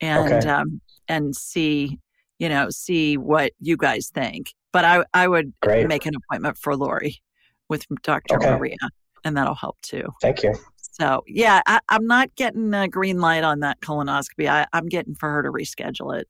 and 0.00 0.32
Okay. 0.32 0.48
um 0.48 0.80
and 1.06 1.34
see, 1.36 1.98
you 2.40 2.48
know, 2.48 2.68
see 2.68 3.16
what 3.16 3.52
you 3.60 3.76
guys 3.76 4.10
think. 4.12 4.52
But 4.72 4.84
I 4.84 5.04
I 5.14 5.28
would 5.28 5.52
Great. 5.62 5.86
make 5.86 6.04
an 6.04 6.14
appointment 6.16 6.58
for 6.58 6.76
Lori 6.76 7.22
with 7.68 7.86
Dr. 8.02 8.36
Okay. 8.38 8.50
Maria, 8.50 8.76
and 9.24 9.36
that'll 9.36 9.54
help 9.54 9.80
too. 9.82 10.12
Thank 10.20 10.42
you. 10.42 10.54
So 10.76 11.22
yeah, 11.28 11.62
I, 11.66 11.78
I'm 11.90 12.06
not 12.08 12.34
getting 12.34 12.74
a 12.74 12.88
green 12.88 13.20
light 13.20 13.44
on 13.44 13.60
that 13.60 13.80
colonoscopy. 13.80 14.48
I, 14.50 14.66
I'm 14.72 14.86
getting 14.88 15.14
for 15.14 15.30
her 15.30 15.44
to 15.44 15.50
reschedule 15.52 16.18
it. 16.20 16.26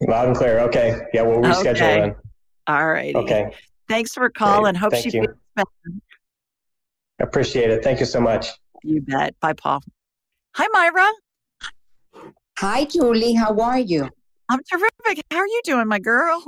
Loud 0.00 0.28
and 0.28 0.36
clear. 0.36 0.60
Okay. 0.60 1.00
Yeah, 1.12 1.22
we'll 1.22 1.38
reschedule 1.40 1.70
Okay. 1.72 2.00
then. 2.00 2.14
All 2.66 2.86
right. 2.86 3.14
Okay. 3.14 3.50
Thanks 3.88 4.12
for 4.12 4.30
calling. 4.30 4.74
Hope 4.74 4.92
Thank 4.92 5.04
she 5.10 5.16
you. 5.16 5.22
feels 5.24 5.36
better. 5.56 5.68
Appreciate 7.20 7.70
it. 7.70 7.82
Thank 7.82 7.98
you 8.00 8.06
so 8.06 8.20
much. 8.20 8.48
You 8.84 9.00
bet. 9.00 9.34
Bye, 9.40 9.54
Paul. 9.54 9.80
Hi, 10.54 10.66
Myra. 10.72 11.08
Hi, 12.58 12.84
Julie. 12.84 13.34
How 13.34 13.56
are 13.58 13.78
you? 13.78 14.08
I'm 14.48 14.60
terrific. 14.70 15.24
How 15.30 15.38
are 15.38 15.46
you 15.46 15.60
doing, 15.64 15.88
my 15.88 15.98
girl? 15.98 16.44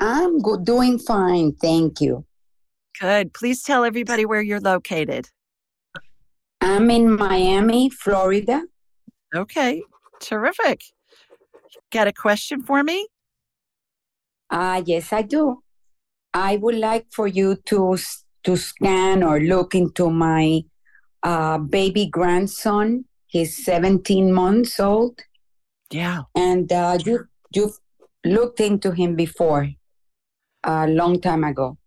I'm 0.00 0.40
good, 0.40 0.64
doing 0.64 0.98
fine. 0.98 1.52
Thank 1.52 2.00
you. 2.00 2.24
Good. 3.00 3.32
Please 3.32 3.62
tell 3.62 3.84
everybody 3.84 4.24
where 4.24 4.42
you're 4.42 4.60
located. 4.60 5.28
I'm 6.60 6.90
in 6.90 7.14
Miami, 7.16 7.90
Florida. 7.90 8.62
Okay. 9.34 9.82
Terrific. 10.20 10.82
Got 11.90 12.08
a 12.08 12.12
question 12.12 12.62
for 12.62 12.82
me? 12.82 13.06
Ah, 14.50 14.82
yes, 14.84 15.12
I 15.12 15.22
do. 15.22 15.62
I 16.32 16.56
would 16.56 16.76
like 16.76 17.06
for 17.10 17.26
you 17.26 17.56
to 17.66 17.96
to 18.44 18.56
scan 18.56 19.22
or 19.22 19.40
look 19.40 19.74
into 19.74 20.10
my 20.10 20.62
uh, 21.22 21.58
baby 21.58 22.06
grandson. 22.06 23.04
He's 23.26 23.64
17 23.64 24.32
months 24.32 24.78
old. 24.78 25.18
Yeah. 25.90 26.22
And 26.34 26.70
uh, 26.72 26.98
you 27.04 27.26
you've 27.52 27.78
looked 28.24 28.60
into 28.60 28.92
him 28.92 29.16
before 29.16 29.70
a 30.62 30.86
long 30.86 31.20
time 31.20 31.44
ago. 31.44 31.78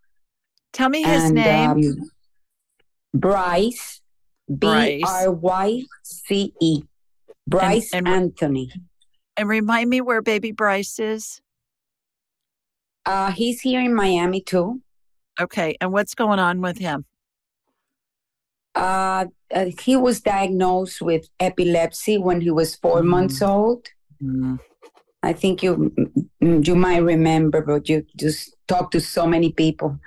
Tell 0.73 0.89
me 0.89 1.03
his 1.03 1.23
and, 1.25 1.35
name. 1.35 1.69
Um, 1.69 2.11
Bryce. 3.13 4.01
B 4.47 5.03
R 5.05 5.31
Y 5.31 5.83
C 6.03 6.53
E. 6.61 6.83
Bryce 7.45 7.93
and, 7.93 8.07
and, 8.07 8.23
Anthony. 8.23 8.71
And 9.37 9.47
remind 9.47 9.89
me 9.89 10.01
where 10.01 10.21
baby 10.21 10.51
Bryce 10.51 10.99
is. 10.99 11.41
Uh, 13.05 13.31
he's 13.31 13.61
here 13.61 13.79
in 13.79 13.93
Miami 13.93 14.41
too. 14.41 14.81
Okay. 15.39 15.77
And 15.79 15.93
what's 15.93 16.15
going 16.15 16.39
on 16.39 16.61
with 16.61 16.79
him? 16.79 17.05
Uh, 18.75 19.25
uh, 19.53 19.65
he 19.79 19.95
was 19.95 20.21
diagnosed 20.21 21.01
with 21.01 21.29
epilepsy 21.39 22.17
when 22.17 22.41
he 22.41 22.51
was 22.51 22.75
4 22.75 23.01
mm 23.01 23.05
months 23.05 23.41
old. 23.41 23.87
mm 24.21 24.59
I 25.23 25.33
think 25.33 25.63
you 25.63 25.91
you 26.39 26.75
might 26.75 26.99
remember, 26.99 27.61
but 27.61 27.89
you 27.89 28.05
just 28.15 28.55
talked 28.67 28.91
to 28.91 29.01
so 29.01 29.25
many 29.25 29.51
people. 29.51 29.99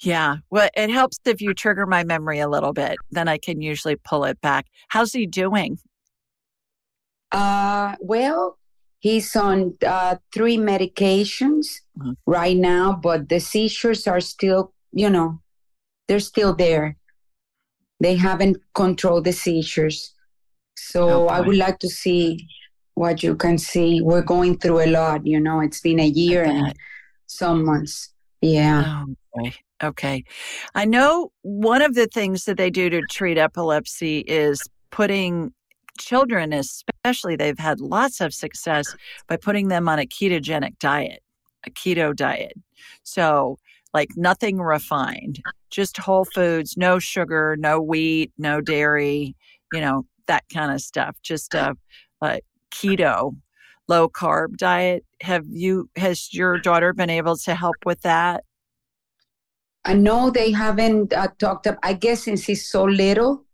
Yeah. 0.00 0.38
Well, 0.50 0.68
it 0.76 0.90
helps 0.90 1.18
if 1.24 1.40
you 1.40 1.54
trigger 1.54 1.86
my 1.86 2.04
memory 2.04 2.40
a 2.40 2.48
little 2.48 2.72
bit. 2.72 2.96
Then 3.12 3.28
I 3.28 3.38
can 3.38 3.60
usually 3.62 3.96
pull 3.96 4.24
it 4.24 4.40
back. 4.40 4.66
How's 4.88 5.12
he 5.12 5.26
doing? 5.26 5.78
Uh, 7.30 7.94
well, 8.00 8.58
he's 9.00 9.34
on 9.36 9.74
uh, 9.86 10.16
three 10.32 10.56
medications 10.56 11.80
mm-hmm. 11.98 12.12
right 12.26 12.56
now, 12.56 12.92
but 12.92 13.28
the 13.28 13.40
seizures 13.40 14.06
are 14.06 14.20
still, 14.20 14.72
you 14.92 15.10
know, 15.10 15.40
they're 16.06 16.20
still 16.20 16.54
there. 16.54 16.96
They 18.00 18.16
haven't 18.16 18.58
controlled 18.74 19.24
the 19.24 19.32
seizures. 19.32 20.14
So 20.76 21.24
oh, 21.24 21.26
I 21.26 21.40
would 21.40 21.56
like 21.56 21.80
to 21.80 21.88
see 21.88 22.48
what 22.94 23.22
you 23.22 23.34
can 23.34 23.58
see. 23.58 24.00
We're 24.00 24.22
going 24.22 24.58
through 24.58 24.80
a 24.80 24.90
lot, 24.90 25.26
you 25.26 25.40
know, 25.40 25.60
it's 25.60 25.80
been 25.80 26.00
a 26.00 26.06
year 26.06 26.44
and 26.44 26.74
some 27.26 27.64
months. 27.64 28.12
Yeah. 28.40 29.04
Oh. 29.38 29.50
Okay. 29.82 30.24
I 30.74 30.84
know 30.84 31.30
one 31.42 31.82
of 31.82 31.94
the 31.94 32.06
things 32.06 32.44
that 32.44 32.56
they 32.56 32.70
do 32.70 32.90
to 32.90 33.00
treat 33.02 33.38
epilepsy 33.38 34.20
is 34.20 34.60
putting 34.90 35.52
children, 35.98 36.52
especially, 37.08 37.36
they've 37.36 37.58
had 37.58 37.80
lots 37.80 38.20
of 38.20 38.34
success 38.34 38.94
by 39.28 39.36
putting 39.36 39.68
them 39.68 39.88
on 39.88 39.98
a 39.98 40.06
ketogenic 40.06 40.78
diet, 40.78 41.22
a 41.66 41.70
keto 41.70 42.14
diet. 42.14 42.52
So, 43.02 43.58
like 43.94 44.10
nothing 44.16 44.58
refined, 44.58 45.40
just 45.70 45.96
whole 45.96 46.26
foods, 46.26 46.76
no 46.76 46.98
sugar, 46.98 47.56
no 47.58 47.80
wheat, 47.80 48.30
no 48.36 48.60
dairy, 48.60 49.34
you 49.72 49.80
know, 49.80 50.04
that 50.26 50.44
kind 50.52 50.70
of 50.70 50.82
stuff. 50.82 51.16
Just 51.22 51.54
a, 51.54 51.74
a 52.20 52.40
keto, 52.70 53.34
low 53.88 54.10
carb 54.10 54.58
diet. 54.58 55.04
Have 55.22 55.46
you, 55.48 55.88
has 55.96 56.34
your 56.34 56.58
daughter 56.58 56.92
been 56.92 57.08
able 57.08 57.36
to 57.38 57.54
help 57.54 57.76
with 57.86 58.02
that? 58.02 58.44
I 59.86 59.94
know 59.94 60.30
they 60.30 60.52
haven't 60.52 61.14
uh, 61.14 61.28
talked 61.38 61.66
up. 61.66 61.78
I 61.82 61.94
guess 61.94 62.24
since 62.24 62.44
he's 62.44 62.70
so 62.70 62.84
little, 62.84 63.46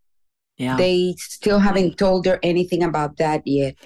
yeah. 0.56 0.76
they 0.76 1.14
still 1.18 1.58
haven't 1.58 1.98
told 1.98 2.26
her 2.26 2.38
anything 2.42 2.82
about 2.82 3.16
that 3.18 3.46
yet. 3.46 3.76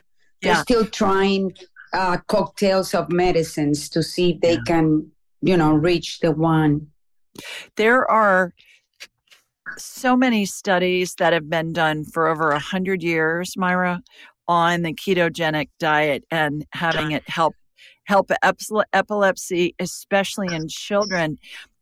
They're 0.43 0.53
yeah. 0.53 0.63
still 0.63 0.87
trying 0.87 1.53
uh, 1.93 2.19
cocktails 2.29 2.95
of 2.95 3.11
medicines 3.11 3.89
to 3.91 4.03
see 4.03 4.31
if 4.33 4.41
they 4.41 4.55
yeah. 4.55 4.61
can, 4.67 5.11
you 5.41 5.57
know, 5.57 5.73
reach 5.73 6.21
the 6.21 6.33
one. 6.33 6.89
There 7.77 8.09
are 8.11 8.53
so 9.77 10.17
many 10.17 10.45
studies 10.45 11.15
that 11.19 11.33
have 11.33 11.49
been 11.49 11.73
done 11.73 12.05
for 12.05 12.29
over 12.29 12.51
a 12.51 12.59
hundred 12.59 13.03
years, 13.03 13.55
Myra, 13.57 14.03
on 14.47 14.83
the 14.83 14.95
ketogenic 14.95 15.69
diet 15.79 16.25
and 16.31 16.67
having 16.73 17.13
it 17.13 17.29
help 17.29 17.55
help 18.05 18.31
epilepsy, 18.93 19.75
especially 19.79 20.55
in 20.55 20.67
children 20.69 21.39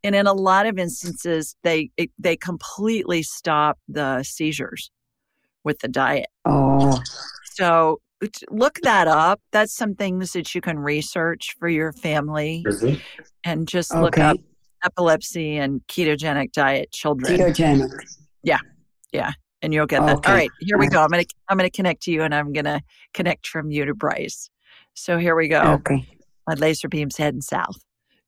and 0.06 0.14
in 0.14 0.26
a 0.28 0.32
lot 0.32 0.66
of 0.66 0.78
instances 0.78 1.56
they 1.64 1.90
they 2.18 2.36
completely 2.36 3.22
stop 3.22 3.78
the 3.88 4.22
seizures 4.22 4.90
with 5.64 5.80
the 5.80 5.88
diet. 5.88 6.28
Oh. 6.44 7.02
So 7.54 8.00
uh, 8.22 8.28
look 8.48 8.78
that 8.84 9.08
up. 9.08 9.40
That's 9.50 9.74
some 9.74 9.96
things 9.96 10.32
that 10.32 10.54
you 10.54 10.60
can 10.60 10.78
research 10.78 11.56
for 11.58 11.68
your 11.68 11.92
family 11.92 12.64
and 13.44 13.66
just 13.66 13.90
okay. 13.90 14.00
look 14.00 14.18
up 14.18 14.36
epilepsy 14.84 15.56
and 15.56 15.80
ketogenic 15.88 16.52
diet 16.52 16.92
children. 16.92 17.36
Ketogenic. 17.36 17.90
Yeah. 18.44 18.60
Yeah. 19.12 19.32
And 19.60 19.74
you'll 19.74 19.86
get 19.86 20.06
that. 20.06 20.18
Okay. 20.18 20.30
all 20.30 20.36
right. 20.36 20.50
Here 20.60 20.78
we 20.78 20.86
go. 20.86 21.02
I'm 21.02 21.10
gonna 21.10 21.24
i'm 21.48 21.56
gonna 21.56 21.68
connect 21.68 22.02
to 22.02 22.12
you 22.12 22.22
and 22.22 22.32
i'm 22.32 22.52
gonna 22.52 22.80
connect 23.12 23.48
from 23.48 23.72
you 23.72 23.84
to 23.86 23.94
bryce. 23.94 24.50
So 24.94 25.18
here 25.18 25.34
we 25.34 25.48
go. 25.48 25.62
Okay. 25.62 26.06
My 26.46 26.54
laser 26.54 26.88
beam's 26.88 27.16
heading 27.16 27.40
south 27.40 27.76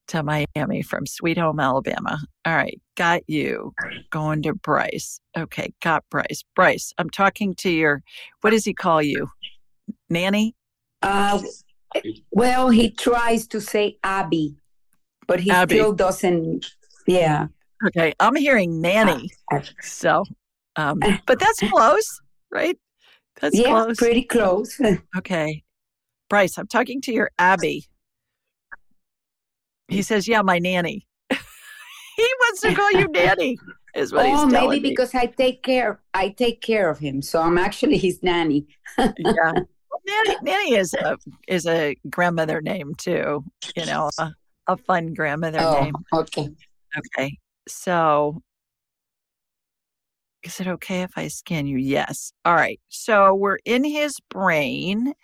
to 0.08 0.22
Miami 0.22 0.82
from 0.82 1.06
Sweet 1.06 1.38
Home, 1.38 1.60
Alabama. 1.60 2.18
All 2.44 2.54
right, 2.54 2.80
got 2.96 3.22
you. 3.28 3.72
Going 4.10 4.42
to 4.42 4.54
Bryce. 4.54 5.20
Okay, 5.36 5.72
got 5.82 6.04
Bryce. 6.10 6.44
Bryce, 6.54 6.92
I'm 6.98 7.10
talking 7.10 7.54
to 7.56 7.70
your, 7.70 8.02
what 8.40 8.50
does 8.50 8.64
he 8.64 8.74
call 8.74 9.02
you? 9.02 9.28
Nanny? 10.10 10.54
Uh, 11.02 11.40
well, 12.30 12.70
he 12.70 12.90
tries 12.90 13.46
to 13.48 13.60
say 13.60 13.98
Abby, 14.02 14.56
but 15.26 15.40
he 15.40 15.50
Abby. 15.50 15.76
still 15.76 15.92
doesn't. 15.92 16.66
Yeah. 17.06 17.46
Okay, 17.86 18.12
I'm 18.18 18.34
hearing 18.34 18.80
nanny. 18.80 19.30
Uh, 19.52 19.60
so, 19.80 20.24
um, 20.76 21.00
but 21.26 21.38
that's 21.38 21.60
close, 21.60 22.20
right? 22.50 22.76
That's 23.40 23.56
yeah, 23.56 23.68
close. 23.68 23.96
pretty 23.96 24.24
close. 24.24 24.80
okay. 25.16 25.62
Bryce, 26.28 26.58
I'm 26.58 26.66
talking 26.66 27.00
to 27.02 27.12
your 27.12 27.30
Abby. 27.38 27.86
He 29.88 30.02
says, 30.02 30.28
"Yeah, 30.28 30.42
my 30.42 30.58
nanny." 30.58 31.06
he 31.30 31.36
wants 32.40 32.60
to 32.60 32.74
call 32.74 32.92
you 32.92 33.08
nanny. 33.08 33.58
Is 33.94 34.12
what 34.12 34.26
oh, 34.26 34.46
maybe 34.46 34.80
me. 34.80 34.90
because 34.90 35.14
I 35.14 35.26
take 35.26 35.62
care. 35.62 36.00
I 36.14 36.28
take 36.28 36.60
care 36.60 36.90
of 36.90 36.98
him, 36.98 37.22
so 37.22 37.40
I'm 37.40 37.58
actually 37.58 37.98
his 37.98 38.22
nanny. 38.22 38.66
yeah, 38.98 39.12
well, 39.18 40.02
nanny, 40.06 40.36
nanny 40.42 40.74
is 40.74 40.94
a 40.94 41.16
is 41.48 41.66
a 41.66 41.96
grandmother 42.08 42.60
name 42.60 42.94
too. 42.96 43.44
You 43.74 43.86
know, 43.86 44.10
a, 44.18 44.32
a 44.66 44.76
fun 44.76 45.14
grandmother 45.14 45.58
oh, 45.60 45.82
name. 45.82 45.94
Okay. 46.12 46.48
Okay. 46.96 47.38
So, 47.66 48.42
is 50.42 50.60
it 50.60 50.68
okay 50.68 51.02
if 51.02 51.12
I 51.16 51.28
scan 51.28 51.66
you? 51.66 51.78
Yes. 51.78 52.32
All 52.44 52.54
right. 52.54 52.80
So 52.88 53.34
we're 53.34 53.58
in 53.64 53.84
his 53.84 54.18
brain. 54.30 55.14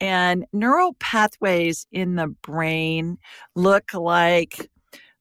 And 0.00 0.46
neural 0.52 0.94
pathways 0.98 1.86
in 1.92 2.14
the 2.14 2.28
brain 2.28 3.18
look 3.54 3.92
like 3.92 4.70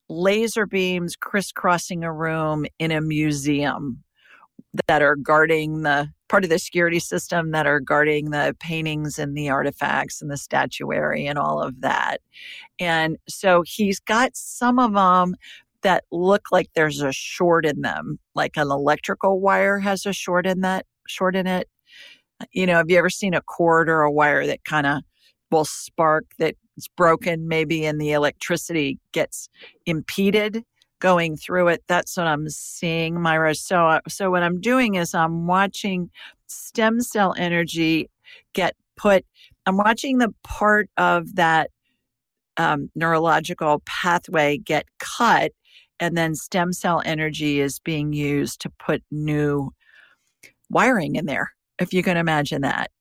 laser 0.07 0.65
beams 0.65 1.15
crisscrossing 1.15 2.03
a 2.03 2.13
room 2.13 2.65
in 2.79 2.91
a 2.91 3.01
museum 3.01 4.03
that 4.87 5.01
are 5.01 5.15
guarding 5.15 5.81
the 5.81 6.09
part 6.27 6.43
of 6.43 6.49
the 6.49 6.59
security 6.59 6.99
system 6.99 7.51
that 7.51 7.65
are 7.65 7.79
guarding 7.79 8.29
the 8.29 8.55
paintings 8.59 9.17
and 9.17 9.35
the 9.35 9.49
artifacts 9.49 10.21
and 10.21 10.29
the 10.29 10.37
statuary 10.37 11.25
and 11.25 11.39
all 11.39 11.61
of 11.61 11.81
that. 11.81 12.21
And 12.79 13.17
so 13.27 13.63
he's 13.65 13.99
got 13.99 14.31
some 14.35 14.79
of 14.79 14.93
them 14.93 15.35
that 15.81 16.03
look 16.11 16.43
like 16.51 16.69
there's 16.75 17.01
a 17.01 17.11
short 17.11 17.65
in 17.65 17.81
them, 17.81 18.19
like 18.35 18.57
an 18.57 18.69
electrical 18.69 19.39
wire 19.39 19.79
has 19.79 20.05
a 20.05 20.13
short 20.13 20.45
in 20.45 20.61
that 20.61 20.85
short 21.07 21.35
in 21.35 21.47
it. 21.47 21.67
You 22.51 22.65
know, 22.65 22.75
have 22.75 22.89
you 22.89 22.97
ever 22.97 23.09
seen 23.09 23.33
a 23.33 23.41
cord 23.41 23.89
or 23.89 24.01
a 24.01 24.11
wire 24.11 24.45
that 24.47 24.63
kind 24.65 24.87
of 24.87 25.01
will 25.51 25.65
spark 25.65 26.25
that's 26.37 26.57
broken 26.95 27.47
maybe 27.47 27.85
and 27.85 27.99
the 27.99 28.11
electricity 28.11 28.99
gets 29.11 29.49
impeded 29.85 30.63
going 30.99 31.35
through 31.37 31.69
it? 31.69 31.83
That's 31.87 32.15
what 32.17 32.27
I'm 32.27 32.49
seeing, 32.49 33.21
Myra. 33.21 33.55
So, 33.55 33.87
uh, 33.87 33.99
so 34.07 34.31
what 34.31 34.43
I'm 34.43 34.61
doing 34.61 34.95
is 34.95 35.13
I'm 35.13 35.47
watching 35.47 36.09
stem 36.47 37.01
cell 37.01 37.35
energy 37.37 38.09
get 38.53 38.75
put, 38.95 39.25
I'm 39.65 39.77
watching 39.77 40.17
the 40.17 40.33
part 40.43 40.89
of 40.97 41.35
that 41.35 41.71
um, 42.57 42.89
neurological 42.95 43.81
pathway 43.85 44.57
get 44.57 44.85
cut, 44.99 45.51
and 45.99 46.17
then 46.17 46.35
stem 46.35 46.73
cell 46.73 47.01
energy 47.05 47.59
is 47.59 47.79
being 47.79 48.13
used 48.13 48.61
to 48.61 48.69
put 48.79 49.03
new 49.11 49.71
wiring 50.69 51.15
in 51.15 51.25
there 51.25 51.51
if 51.79 51.93
you 51.93 52.03
can 52.03 52.17
imagine 52.17 52.61
that. 52.61 52.91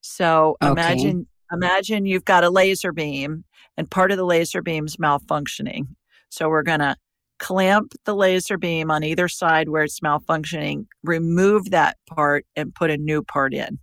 So 0.00 0.56
okay. 0.62 0.72
imagine 0.72 1.26
imagine 1.52 2.06
you've 2.06 2.24
got 2.24 2.44
a 2.44 2.50
laser 2.50 2.92
beam 2.92 3.44
and 3.76 3.90
part 3.90 4.10
of 4.10 4.16
the 4.18 4.24
laser 4.24 4.62
beam's 4.62 4.96
malfunctioning. 4.96 5.86
So 6.30 6.48
we're 6.48 6.62
going 6.62 6.80
to 6.80 6.96
clamp 7.38 7.92
the 8.04 8.14
laser 8.14 8.58
beam 8.58 8.90
on 8.90 9.04
either 9.04 9.28
side 9.28 9.68
where 9.68 9.84
it's 9.84 10.00
malfunctioning, 10.00 10.86
remove 11.02 11.70
that 11.70 11.96
part 12.08 12.44
and 12.56 12.74
put 12.74 12.90
a 12.90 12.96
new 12.96 13.22
part 13.22 13.54
in 13.54 13.78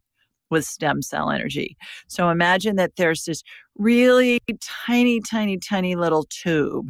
with 0.52 0.66
stem 0.66 1.02
cell 1.02 1.32
energy. 1.32 1.76
So 2.08 2.30
imagine 2.30 2.76
that 2.76 2.98
there's 2.98 3.24
this 3.24 3.42
really 3.78 4.40
tiny, 4.86 5.22
tiny, 5.22 5.58
tiny 5.58 5.96
little 5.96 6.26
tube 6.30 6.90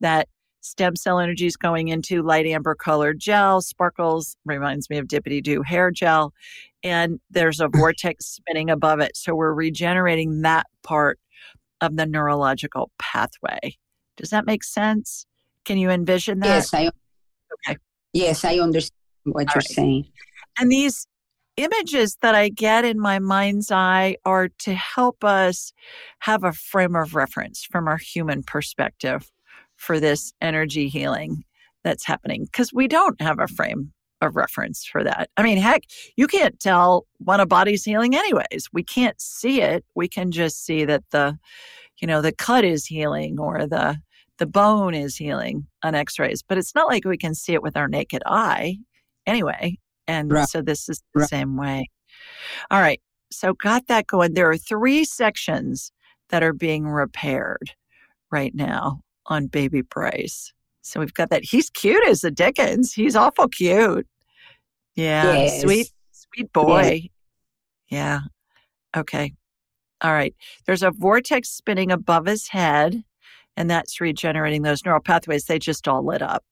that 0.00 0.28
stem 0.64 0.96
cell 0.96 1.18
energy 1.18 1.46
is 1.46 1.56
going 1.56 1.88
into 1.88 2.22
light 2.22 2.46
amber 2.46 2.74
colored 2.74 3.20
gel, 3.20 3.60
sparkles, 3.60 4.36
reminds 4.44 4.88
me 4.88 4.96
of 4.98 5.06
Dippity 5.06 5.42
Doo 5.42 5.62
hair 5.62 5.90
gel. 5.90 6.32
And 6.82 7.20
there's 7.30 7.60
a 7.60 7.68
vortex 7.72 8.26
spinning 8.26 8.70
above 8.70 9.00
it. 9.00 9.16
So 9.16 9.34
we're 9.34 9.52
regenerating 9.52 10.42
that 10.42 10.66
part 10.82 11.18
of 11.80 11.96
the 11.96 12.06
neurological 12.06 12.90
pathway. 12.98 13.76
Does 14.16 14.30
that 14.30 14.46
make 14.46 14.64
sense? 14.64 15.26
Can 15.64 15.76
you 15.76 15.90
envision 15.90 16.40
that? 16.40 16.46
Yes, 16.46 16.74
I 16.74 16.90
okay. 17.68 17.76
Yes, 18.12 18.44
I 18.44 18.58
understand 18.58 18.92
what 19.24 19.48
All 19.48 19.54
you're 19.54 19.58
right. 19.58 19.64
saying. 19.64 20.06
And 20.58 20.70
these 20.70 21.06
images 21.56 22.16
that 22.22 22.34
I 22.34 22.48
get 22.48 22.84
in 22.84 22.98
my 22.98 23.18
mind's 23.18 23.70
eye 23.70 24.16
are 24.24 24.48
to 24.60 24.74
help 24.74 25.24
us 25.24 25.72
have 26.20 26.42
a 26.42 26.52
frame 26.52 26.96
of 26.96 27.14
reference 27.14 27.64
from 27.64 27.86
our 27.86 27.98
human 27.98 28.42
perspective 28.42 29.30
for 29.84 30.00
this 30.00 30.32
energy 30.40 30.88
healing 30.88 31.44
that's 31.84 32.04
happening 32.04 32.44
because 32.44 32.72
we 32.72 32.88
don't 32.88 33.20
have 33.20 33.38
a 33.38 33.46
frame 33.46 33.92
of 34.20 34.36
reference 34.36 34.84
for 34.84 35.04
that. 35.04 35.28
I 35.36 35.42
mean, 35.42 35.58
heck, 35.58 35.82
you 36.16 36.26
can't 36.26 36.58
tell 36.58 37.06
when 37.18 37.40
a 37.40 37.46
body's 37.46 37.84
healing 37.84 38.16
anyways. 38.16 38.68
We 38.72 38.82
can't 38.82 39.20
see 39.20 39.60
it. 39.60 39.84
We 39.94 40.08
can 40.08 40.30
just 40.30 40.64
see 40.64 40.84
that 40.86 41.04
the, 41.10 41.38
you 42.00 42.08
know, 42.08 42.22
the 42.22 42.32
cut 42.32 42.64
is 42.64 42.86
healing 42.86 43.38
or 43.38 43.66
the 43.66 43.98
the 44.38 44.46
bone 44.46 44.94
is 44.94 45.16
healing 45.16 45.64
on 45.84 45.94
x-rays, 45.94 46.42
but 46.42 46.58
it's 46.58 46.74
not 46.74 46.88
like 46.88 47.04
we 47.04 47.16
can 47.16 47.36
see 47.36 47.52
it 47.52 47.62
with 47.62 47.76
our 47.76 47.86
naked 47.86 48.20
eye 48.26 48.78
anyway. 49.26 49.78
And 50.08 50.32
right. 50.32 50.48
so 50.48 50.60
this 50.60 50.88
is 50.88 51.00
the 51.14 51.20
right. 51.20 51.28
same 51.28 51.56
way. 51.56 51.88
All 52.68 52.80
right. 52.80 53.00
So 53.30 53.52
got 53.52 53.86
that 53.86 54.08
going. 54.08 54.34
There 54.34 54.50
are 54.50 54.56
three 54.56 55.04
sections 55.04 55.92
that 56.30 56.42
are 56.42 56.52
being 56.52 56.88
repaired 56.88 57.70
right 58.32 58.52
now 58.56 59.02
on 59.26 59.46
baby 59.46 59.82
Bryce. 59.82 60.52
So 60.82 61.00
we've 61.00 61.14
got 61.14 61.30
that. 61.30 61.44
He's 61.44 61.70
cute 61.70 62.06
as 62.06 62.20
the 62.20 62.30
Dickens. 62.30 62.92
He's 62.92 63.16
awful 63.16 63.48
cute. 63.48 64.06
Yeah. 64.94 65.32
Yes. 65.32 65.62
Sweet, 65.62 65.90
sweet 66.12 66.52
boy. 66.52 67.08
Yeah. 67.88 68.20
yeah. 68.94 69.00
Okay. 69.00 69.32
All 70.02 70.12
right. 70.12 70.34
There's 70.66 70.82
a 70.82 70.90
vortex 70.90 71.48
spinning 71.48 71.90
above 71.90 72.26
his 72.26 72.48
head, 72.48 73.02
and 73.56 73.70
that's 73.70 74.00
regenerating 74.00 74.62
those 74.62 74.84
neural 74.84 75.00
pathways. 75.00 75.46
They 75.46 75.58
just 75.58 75.88
all 75.88 76.04
lit 76.04 76.22
up. 76.22 76.44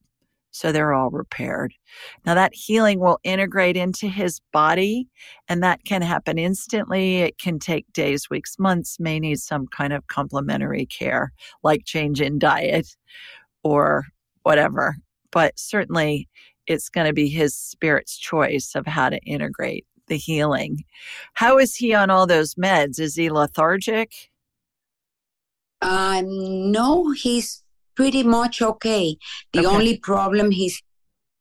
So 0.53 0.71
they're 0.71 0.93
all 0.93 1.09
repaired. 1.09 1.73
Now, 2.27 2.35
that 2.35 2.53
healing 2.53 2.99
will 2.99 3.19
integrate 3.23 3.75
into 3.75 4.07
his 4.07 4.39
body, 4.51 5.09
and 5.49 5.63
that 5.63 5.83
can 5.83 6.03
happen 6.03 6.37
instantly. 6.37 7.17
It 7.21 7.39
can 7.39 7.57
take 7.57 7.91
days, 7.91 8.29
weeks, 8.29 8.59
months, 8.59 8.99
may 8.99 9.19
need 9.19 9.39
some 9.39 9.65
kind 9.65 9.91
of 9.91 10.05
complementary 10.05 10.85
care, 10.85 11.33
like 11.63 11.85
change 11.85 12.21
in 12.21 12.37
diet 12.37 12.95
or 13.63 14.05
whatever. 14.43 14.97
But 15.31 15.57
certainly, 15.57 16.29
it's 16.67 16.87
going 16.87 17.07
to 17.07 17.13
be 17.13 17.29
his 17.29 17.57
spirit's 17.57 18.15
choice 18.15 18.73
of 18.75 18.85
how 18.85 19.09
to 19.09 19.17
integrate 19.23 19.87
the 20.05 20.17
healing. 20.17 20.83
How 21.33 21.57
is 21.57 21.75
he 21.75 21.95
on 21.95 22.11
all 22.11 22.27
those 22.27 22.53
meds? 22.53 22.99
Is 22.99 23.15
he 23.15 23.31
lethargic? 23.31 24.11
Um, 25.81 26.71
no, 26.71 27.09
he's 27.09 27.62
pretty 27.95 28.23
much 28.23 28.61
okay. 28.61 29.17
The 29.53 29.59
okay. 29.59 29.67
only 29.67 29.97
problem 29.97 30.51
he's 30.51 30.81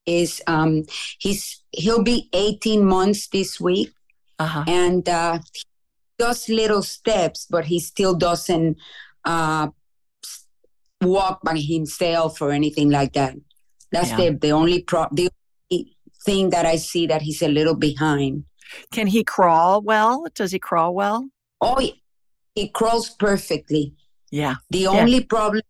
is 0.07 0.43
um 0.47 0.85
he's 1.19 1.63
he'll 1.71 2.03
be 2.03 2.29
18 2.33 2.85
months 2.85 3.29
this 3.29 3.61
week 3.61 3.93
uh-huh. 4.39 4.65
and 4.67 5.09
uh 5.09 5.39
does 6.19 6.49
little 6.49 6.83
steps 6.83 7.47
but 7.49 7.67
he 7.67 7.79
still 7.79 8.15
doesn't 8.15 8.77
uh 9.25 9.69
walk 11.01 11.41
by 11.43 11.57
himself 11.57 12.41
or 12.43 12.51
anything 12.51 12.91
like 12.91 13.13
that 13.13 13.35
that's 13.91 14.11
yeah. 14.11 14.17
the 14.17 14.39
the 14.39 14.51
only 14.51 14.83
pro 14.83 15.07
the 15.13 15.29
only 15.71 15.97
thing 16.25 16.51
that 16.51 16.67
i 16.67 16.77
see 16.77 17.07
that 17.07 17.23
he's 17.23 17.43
a 17.43 17.49
little 17.49 17.75
behind 17.75 18.45
can 18.93 19.07
he 19.07 19.23
crawl 19.23 19.81
well 19.83 20.27
does 20.35 20.53
he 20.53 20.59
crawl 20.59 20.95
well 20.95 21.29
oh 21.61 21.81
he 22.55 22.69
crawls 22.69 23.11
perfectly 23.11 23.95
yeah 24.31 24.57
the 24.71 24.87
only 24.87 25.19
yeah. 25.19 25.27
problem 25.29 25.63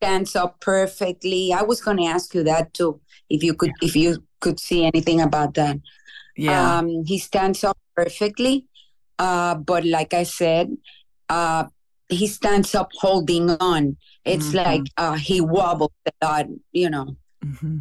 stands 0.00 0.34
up 0.34 0.60
perfectly. 0.60 1.52
I 1.52 1.62
was 1.62 1.80
going 1.80 1.98
to 1.98 2.04
ask 2.04 2.34
you 2.34 2.42
that 2.44 2.72
too, 2.72 3.00
if 3.28 3.42
you 3.42 3.54
could, 3.54 3.72
if 3.82 3.94
you 3.94 4.24
could 4.40 4.58
see 4.58 4.84
anything 4.84 5.20
about 5.20 5.54
that. 5.54 5.76
Yeah, 6.36 6.78
um, 6.78 7.04
he 7.04 7.18
stands 7.18 7.62
up 7.64 7.76
perfectly, 7.94 8.66
uh, 9.18 9.56
but 9.56 9.84
like 9.84 10.14
I 10.14 10.22
said, 10.22 10.74
uh, 11.28 11.64
he 12.08 12.26
stands 12.26 12.74
up 12.74 12.90
holding 12.94 13.50
on. 13.50 13.98
It's 14.24 14.48
mm-hmm. 14.48 14.56
like 14.56 14.82
uh, 14.96 15.16
he 15.16 15.42
wobbles 15.42 15.92
a 16.06 16.24
lot, 16.24 16.46
you 16.72 16.88
know. 16.88 17.16
Mm-hmm. 17.44 17.78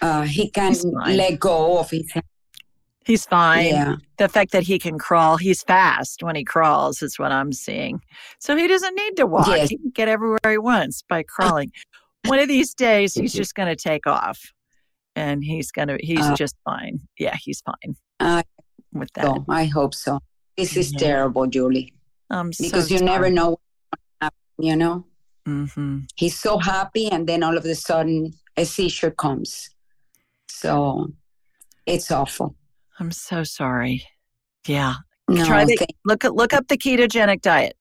Uh, 0.00 0.22
he 0.22 0.50
can 0.50 0.74
let 1.06 1.40
go 1.40 1.78
of 1.78 1.90
his 1.90 2.12
He's 3.04 3.26
fine. 3.26 3.66
Yeah. 3.66 3.96
The 4.18 4.28
fact 4.28 4.52
that 4.52 4.62
he 4.62 4.78
can 4.78 4.98
crawl, 4.98 5.36
he's 5.36 5.62
fast 5.62 6.22
when 6.22 6.36
he 6.36 6.44
crawls, 6.44 7.02
is 7.02 7.18
what 7.18 7.32
I'm 7.32 7.52
seeing. 7.52 8.00
So 8.38 8.56
he 8.56 8.66
doesn't 8.66 8.94
need 8.94 9.16
to 9.18 9.26
walk. 9.26 9.48
Yes. 9.48 9.68
He 9.68 9.76
can 9.76 9.90
get 9.90 10.08
everywhere 10.08 10.38
he 10.48 10.58
wants 10.58 11.02
by 11.08 11.22
crawling. 11.22 11.70
One 12.26 12.38
of 12.38 12.48
these 12.48 12.74
days, 12.74 13.14
he's 13.14 13.32
just 13.42 13.54
going 13.54 13.68
to 13.68 13.76
take 13.76 14.06
off 14.06 14.40
and 15.14 15.44
he's 15.44 15.70
going 15.70 15.88
to, 15.88 15.98
he's 16.00 16.20
uh, 16.24 16.34
just 16.34 16.56
fine. 16.64 17.00
Yeah, 17.18 17.36
he's 17.40 17.60
fine 17.60 17.96
uh, 18.20 18.42
with 18.92 19.10
that. 19.14 19.24
So, 19.24 19.44
I 19.48 19.66
hope 19.66 19.94
so. 19.94 20.20
This 20.56 20.76
is 20.76 20.92
yeah. 20.92 20.98
terrible, 20.98 21.46
Julie. 21.46 21.92
Um, 22.30 22.50
because 22.58 22.88
so 22.88 22.94
you 22.94 23.00
never 23.02 23.28
know 23.28 23.58
happen, 24.20 24.38
you 24.58 24.76
know? 24.76 25.04
Mm-hmm. 25.46 26.00
He's 26.16 26.38
so 26.38 26.58
happy, 26.58 27.10
and 27.10 27.26
then 27.26 27.42
all 27.42 27.56
of 27.56 27.66
a 27.66 27.74
sudden, 27.74 28.32
a 28.56 28.64
seizure 28.64 29.10
comes. 29.10 29.68
So 30.48 31.12
it's 31.84 32.10
awful. 32.10 32.56
I'm 32.98 33.10
so 33.10 33.44
sorry. 33.44 34.04
Yeah. 34.66 34.94
No, 35.28 35.44
Try 35.46 35.66
look 36.04 36.24
look 36.24 36.52
up 36.52 36.68
the 36.68 36.76
ketogenic 36.76 37.40
diet. 37.40 37.76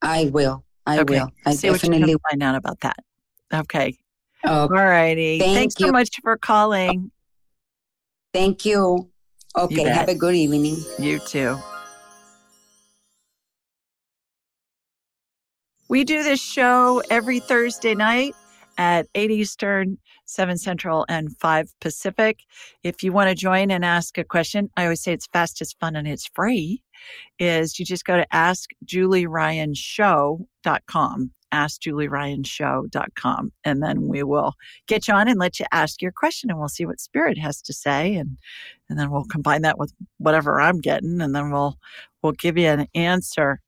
I 0.00 0.30
will. 0.32 0.64
I 0.86 1.00
okay. 1.00 1.18
will. 1.20 1.30
I 1.44 1.54
See 1.54 1.68
definitely 1.68 2.14
what 2.14 2.22
find 2.30 2.42
out 2.42 2.54
about 2.54 2.80
that. 2.80 2.96
Okay. 3.52 3.96
Oh, 4.44 4.62
All 4.62 4.68
righty. 4.68 5.38
Thank 5.38 5.54
Thanks 5.54 5.74
you. 5.78 5.86
so 5.86 5.92
much 5.92 6.10
for 6.22 6.32
oh. 6.32 6.38
calling. 6.40 7.10
Thank 8.32 8.64
you. 8.64 9.10
Okay. 9.56 9.82
You 9.82 9.88
have 9.88 10.08
a 10.08 10.14
good 10.14 10.34
evening. 10.34 10.76
You 10.98 11.18
too. 11.18 11.58
We 15.88 16.04
do 16.04 16.22
this 16.22 16.40
show 16.40 17.02
every 17.10 17.40
Thursday 17.40 17.94
night 17.94 18.34
at 18.78 19.06
8 19.14 19.30
Eastern, 19.30 19.98
7 20.24 20.56
Central, 20.56 21.04
and 21.08 21.36
5 21.38 21.74
Pacific. 21.80 22.44
If 22.82 23.02
you 23.02 23.12
want 23.12 23.28
to 23.28 23.34
join 23.34 23.70
and 23.70 23.84
ask 23.84 24.16
a 24.16 24.24
question, 24.24 24.70
I 24.76 24.84
always 24.84 25.02
say 25.02 25.12
it's 25.12 25.26
fast, 25.26 25.60
it's 25.60 25.74
fun, 25.74 25.96
and 25.96 26.08
it's 26.08 26.30
free, 26.32 26.82
is 27.38 27.78
you 27.78 27.84
just 27.84 28.06
go 28.06 28.16
to 28.16 28.26
askjulieryanshow.com 28.32 31.30
askjulieryanshow.com 31.52 33.52
and 33.64 33.82
then 33.82 34.06
we 34.06 34.22
will 34.22 34.52
get 34.86 35.08
you 35.08 35.14
on 35.14 35.28
and 35.28 35.38
let 35.38 35.58
you 35.58 35.64
ask 35.72 36.02
your 36.02 36.12
question 36.12 36.50
and 36.50 36.58
we'll 36.58 36.68
see 36.68 36.84
what 36.84 37.00
spirit 37.00 37.38
has 37.38 37.62
to 37.62 37.72
say 37.72 38.14
and 38.14 38.36
and 38.88 38.98
then 38.98 39.10
we'll 39.10 39.24
combine 39.24 39.62
that 39.62 39.78
with 39.78 39.92
whatever 40.18 40.60
I'm 40.60 40.80
getting 40.80 41.20
and 41.20 41.34
then 41.34 41.50
we'll 41.50 41.78
we'll 42.22 42.32
give 42.32 42.58
you 42.58 42.66
an 42.68 42.86
answer. 42.94 43.60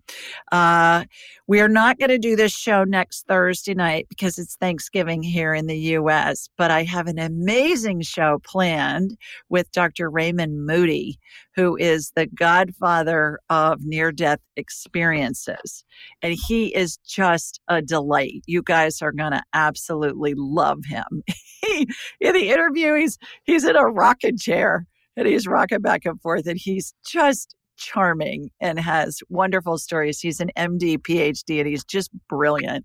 Uh, 0.50 1.04
we 1.46 1.61
are 1.61 1.68
not 1.68 1.98
going 1.98 2.11
to 2.11 2.18
do 2.18 2.35
this 2.35 2.52
show 2.52 2.85
next 2.85 3.26
Thursday 3.26 3.74
night 3.74 4.06
because 4.09 4.38
it's 4.38 4.56
Thanksgiving 4.56 5.22
here 5.22 5.54
in 5.54 5.66
the 5.66 5.78
U.S., 5.78 6.48
but 6.56 6.70
I 6.70 6.83
have 6.83 7.06
an 7.06 7.18
amazing 7.18 8.02
show 8.02 8.40
planned 8.44 9.16
with 9.48 9.70
Dr. 9.72 10.11
Raymond 10.11 10.66
Moody, 10.66 11.18
who 11.54 11.76
is 11.76 12.12
the 12.16 12.26
godfather 12.26 13.38
of 13.50 13.85
near 13.85 14.11
death 14.11 14.40
experiences. 14.56 15.85
And 16.22 16.37
he 16.48 16.74
is 16.74 16.98
just 17.06 17.61
a 17.68 17.80
delight. 17.80 18.42
You 18.46 18.62
guys 18.62 19.00
are 19.00 19.12
going 19.12 19.33
to 19.33 19.42
absolutely 19.54 20.35
love 20.37 20.85
him. 20.85 21.22
in 22.20 22.33
the 22.33 22.50
interview, 22.50 22.94
he's, 22.94 23.18
he's 23.44 23.64
in 23.64 23.76
a 23.76 23.87
rocking 23.87 24.38
chair 24.38 24.87
and 25.20 25.28
he's 25.28 25.46
rocking 25.46 25.80
back 25.80 26.04
and 26.04 26.20
forth 26.20 26.46
and 26.46 26.59
he's 26.59 26.94
just 27.06 27.54
charming 27.76 28.50
and 28.61 28.78
has 28.78 29.20
wonderful 29.28 29.78
stories. 29.78 30.20
He's 30.20 30.40
an 30.40 30.50
MD, 30.56 30.98
PhD, 30.98 31.59
and 31.59 31.68
he's 31.68 31.85
just 31.85 32.11
brilliant. 32.28 32.85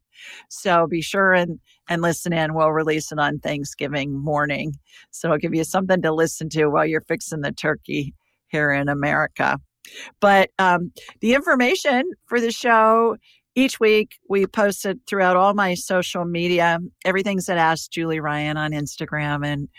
So 0.49 0.87
be 0.87 1.01
sure 1.01 1.33
and, 1.33 1.59
and 1.89 2.01
listen 2.01 2.33
in. 2.33 2.53
We'll 2.53 2.71
release 2.71 3.11
it 3.11 3.19
on 3.19 3.39
Thanksgiving 3.39 4.17
morning. 4.17 4.73
So 5.11 5.31
I'll 5.31 5.37
give 5.37 5.53
you 5.53 5.63
something 5.63 6.01
to 6.01 6.13
listen 6.13 6.49
to 6.49 6.67
while 6.67 6.85
you're 6.85 7.01
fixing 7.01 7.41
the 7.41 7.51
turkey 7.51 8.13
here 8.47 8.71
in 8.71 8.87
America. 8.89 9.59
But 10.19 10.49
um, 10.59 10.91
the 11.21 11.35
information 11.35 12.09
for 12.27 12.39
the 12.39 12.51
show 12.51 13.17
each 13.55 13.79
week 13.79 14.17
we 14.29 14.45
post 14.45 14.85
it 14.85 14.99
throughout 15.07 15.37
all 15.37 15.53
my 15.53 15.73
social 15.75 16.25
media. 16.25 16.79
Everything's 17.05 17.47
at 17.47 17.57
Ask 17.57 17.89
Julie 17.89 18.19
Ryan 18.19 18.57
on 18.57 18.71
Instagram 18.71 19.45
and 19.45 19.69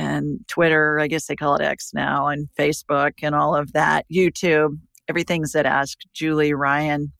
and 0.00 0.40
Twitter, 0.48 0.98
I 0.98 1.08
guess 1.08 1.26
they 1.26 1.36
call 1.36 1.56
it 1.56 1.62
X 1.62 1.92
now, 1.92 2.26
and 2.26 2.48
Facebook 2.58 3.12
and 3.22 3.34
all 3.34 3.54
of 3.54 3.72
that, 3.74 4.06
YouTube. 4.10 4.78
Everything's 5.08 5.54
at 5.54 5.66
Ask 5.66 5.98
Julie 6.14 6.54
Ryan. 6.54 7.12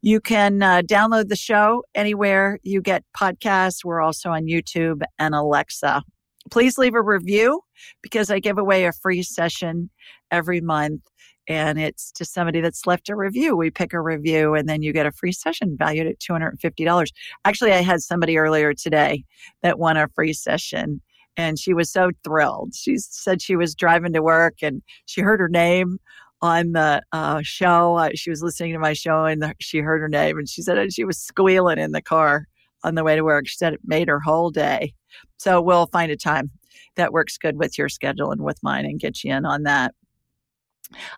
You 0.00 0.20
can 0.20 0.62
uh, 0.62 0.82
download 0.82 1.28
the 1.28 1.36
show 1.36 1.82
anywhere 1.94 2.58
you 2.62 2.80
get 2.80 3.04
podcasts. 3.14 3.84
We're 3.84 4.00
also 4.00 4.30
on 4.30 4.46
YouTube 4.46 5.02
and 5.18 5.34
Alexa. 5.34 6.02
Please 6.50 6.78
leave 6.78 6.94
a 6.94 7.02
review 7.02 7.60
because 8.02 8.30
I 8.30 8.38
give 8.38 8.56
away 8.56 8.86
a 8.86 8.92
free 8.92 9.22
session 9.22 9.90
every 10.30 10.60
month 10.60 11.02
and 11.46 11.78
it's 11.78 12.10
to 12.12 12.24
somebody 12.24 12.62
that's 12.62 12.86
left 12.86 13.10
a 13.10 13.16
review. 13.16 13.54
We 13.54 13.70
pick 13.70 13.92
a 13.92 14.00
review 14.00 14.54
and 14.54 14.66
then 14.66 14.80
you 14.80 14.94
get 14.94 15.04
a 15.04 15.12
free 15.12 15.32
session 15.32 15.76
valued 15.78 16.06
at 16.06 16.20
$250. 16.20 17.08
Actually, 17.44 17.72
I 17.72 17.82
had 17.82 18.00
somebody 18.00 18.38
earlier 18.38 18.72
today 18.72 19.24
that 19.62 19.78
won 19.78 19.98
a 19.98 20.08
free 20.14 20.32
session 20.32 21.02
and 21.36 21.58
she 21.58 21.74
was 21.74 21.90
so 21.90 22.10
thrilled. 22.22 22.74
She 22.74 22.96
said 22.98 23.42
she 23.42 23.56
was 23.56 23.74
driving 23.74 24.12
to 24.12 24.22
work 24.22 24.56
and 24.62 24.82
she 25.06 25.20
heard 25.20 25.40
her 25.40 25.48
name 25.48 25.98
on 26.42 26.72
the 26.72 27.02
uh, 27.12 27.40
show. 27.42 27.96
Uh, 27.96 28.10
she 28.14 28.30
was 28.30 28.42
listening 28.42 28.72
to 28.72 28.78
my 28.78 28.92
show 28.92 29.24
and 29.24 29.54
she 29.60 29.78
heard 29.78 30.00
her 30.00 30.08
name 30.08 30.38
and 30.38 30.48
she 30.48 30.62
said 30.62 30.92
she 30.92 31.04
was 31.04 31.18
squealing 31.18 31.78
in 31.78 31.92
the 31.92 32.02
car 32.02 32.46
on 32.82 32.94
the 32.94 33.04
way 33.04 33.16
to 33.16 33.24
work. 33.24 33.48
She 33.48 33.56
said 33.56 33.72
it 33.72 33.80
made 33.84 34.08
her 34.08 34.20
whole 34.20 34.50
day. 34.50 34.94
So 35.38 35.60
we'll 35.60 35.86
find 35.86 36.12
a 36.12 36.16
time 36.16 36.50
that 36.96 37.12
works 37.12 37.38
good 37.38 37.58
with 37.58 37.78
your 37.78 37.88
schedule 37.88 38.30
and 38.30 38.42
with 38.42 38.62
mine 38.62 38.84
and 38.84 39.00
get 39.00 39.24
you 39.24 39.32
in 39.32 39.44
on 39.44 39.62
that. 39.64 39.94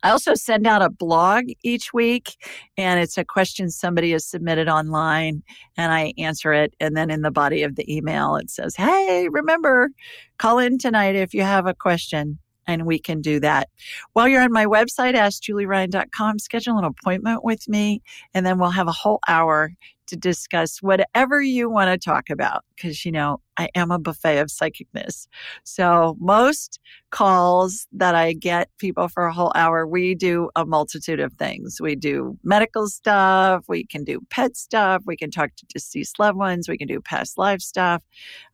I 0.02 0.10
also 0.10 0.34
send 0.34 0.66
out 0.66 0.82
a 0.82 0.90
blog 0.90 1.44
each 1.62 1.92
week, 1.92 2.36
and 2.76 3.00
it's 3.00 3.18
a 3.18 3.24
question 3.24 3.70
somebody 3.70 4.12
has 4.12 4.24
submitted 4.24 4.68
online, 4.68 5.42
and 5.76 5.92
I 5.92 6.12
answer 6.18 6.52
it. 6.52 6.74
And 6.80 6.96
then 6.96 7.10
in 7.10 7.22
the 7.22 7.30
body 7.30 7.62
of 7.62 7.76
the 7.76 7.94
email, 7.94 8.36
it 8.36 8.50
says, 8.50 8.76
Hey, 8.76 9.28
remember, 9.30 9.90
call 10.38 10.58
in 10.58 10.78
tonight 10.78 11.16
if 11.16 11.34
you 11.34 11.42
have 11.42 11.66
a 11.66 11.74
question, 11.74 12.38
and 12.66 12.86
we 12.86 12.98
can 12.98 13.20
do 13.20 13.40
that. 13.40 13.68
While 14.12 14.28
you're 14.28 14.42
on 14.42 14.52
my 14.52 14.66
website, 14.66 15.14
askjulieryan.com, 15.14 16.38
schedule 16.38 16.78
an 16.78 16.84
appointment 16.84 17.44
with 17.44 17.68
me, 17.68 18.02
and 18.34 18.44
then 18.44 18.58
we'll 18.58 18.70
have 18.70 18.88
a 18.88 18.92
whole 18.92 19.20
hour 19.28 19.72
to 20.06 20.16
discuss 20.16 20.78
whatever 20.82 21.42
you 21.42 21.68
want 21.70 21.90
to 21.90 21.98
talk 21.98 22.30
about 22.30 22.64
because, 22.74 23.04
you 23.04 23.12
know, 23.12 23.40
I 23.56 23.68
am 23.74 23.90
a 23.90 23.98
buffet 23.98 24.38
of 24.38 24.48
psychicness. 24.48 25.26
So, 25.64 26.16
most 26.20 26.78
calls 27.10 27.86
that 27.92 28.14
I 28.14 28.34
get 28.34 28.68
people 28.78 29.08
for 29.08 29.26
a 29.26 29.32
whole 29.32 29.52
hour, 29.54 29.86
we 29.86 30.14
do 30.14 30.50
a 30.56 30.66
multitude 30.66 31.20
of 31.20 31.32
things. 31.34 31.78
We 31.80 31.96
do 31.96 32.38
medical 32.44 32.88
stuff, 32.88 33.64
we 33.68 33.84
can 33.84 34.04
do 34.04 34.20
pet 34.30 34.56
stuff, 34.56 35.02
we 35.06 35.16
can 35.16 35.30
talk 35.30 35.50
to 35.56 35.66
deceased 35.66 36.18
loved 36.18 36.38
ones, 36.38 36.68
we 36.68 36.78
can 36.78 36.88
do 36.88 37.00
past 37.00 37.38
life 37.38 37.60
stuff. 37.60 38.02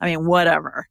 I 0.01 0.07
mean, 0.07 0.27
whatever. 0.27 0.87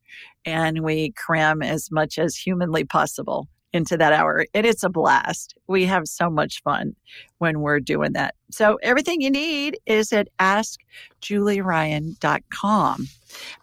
And 0.46 0.84
we 0.84 1.12
cram 1.12 1.62
as 1.62 1.92
much 1.92 2.18
as 2.18 2.36
humanly 2.36 2.84
possible 2.84 3.48
into 3.74 3.98
that 3.98 4.14
hour. 4.14 4.46
And 4.54 4.66
it's 4.66 4.84
a 4.84 4.90
blast. 4.90 5.54
We 5.68 5.86
have 5.86 6.08
so 6.08 6.30
much 6.30 6.62
fun 6.64 6.96
when 7.38 7.62
we're 7.62 7.80
doing 7.80 8.14
that. 8.14 8.36
So 8.52 8.78
everything 8.84 9.22
you 9.22 9.32
need 9.32 9.80
is 9.86 10.12
at 10.14 10.28
askjulieryan.com. 10.40 13.08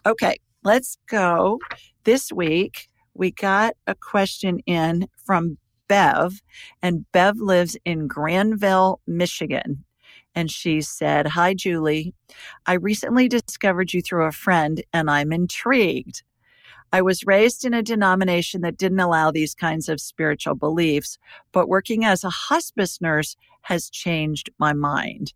Okay, 0.05 0.37
let's 0.63 0.97
go. 1.07 1.59
This 2.03 2.31
week, 2.31 2.89
we 3.13 3.31
got 3.31 3.73
a 3.85 3.95
question 3.95 4.59
in 4.65 5.07
from 5.25 5.57
Bev, 5.87 6.41
and 6.81 7.05
Bev 7.11 7.37
lives 7.37 7.77
in 7.83 8.07
Grandville, 8.07 9.01
Michigan. 9.07 9.83
And 10.35 10.49
she 10.49 10.81
said, 10.81 11.27
Hi, 11.27 11.53
Julie. 11.53 12.13
I 12.65 12.73
recently 12.73 13.27
discovered 13.27 13.93
you 13.93 14.01
through 14.01 14.25
a 14.25 14.31
friend, 14.31 14.83
and 14.93 15.09
I'm 15.09 15.33
intrigued. 15.33 16.23
I 16.91 17.01
was 17.01 17.25
raised 17.25 17.65
in 17.65 17.73
a 17.73 17.83
denomination 17.83 18.61
that 18.61 18.77
didn't 18.77 18.99
allow 18.99 19.31
these 19.31 19.53
kinds 19.53 19.89
of 19.89 20.01
spiritual 20.01 20.55
beliefs, 20.55 21.17
but 21.51 21.69
working 21.69 22.03
as 22.03 22.23
a 22.23 22.29
hospice 22.29 22.99
nurse 22.99 23.35
has 23.61 23.89
changed 23.89 24.49
my 24.57 24.73
mind. 24.73 25.33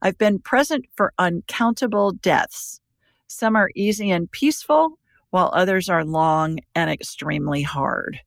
I've 0.00 0.18
been 0.18 0.38
present 0.38 0.86
for 0.94 1.12
uncountable 1.18 2.12
deaths. 2.12 2.80
Some 3.26 3.56
are 3.56 3.70
easy 3.74 4.10
and 4.10 4.30
peaceful, 4.30 4.98
while 5.30 5.50
others 5.54 5.88
are 5.88 6.04
long 6.04 6.58
and 6.74 6.90
extremely 6.90 7.62
hard. 7.62 8.20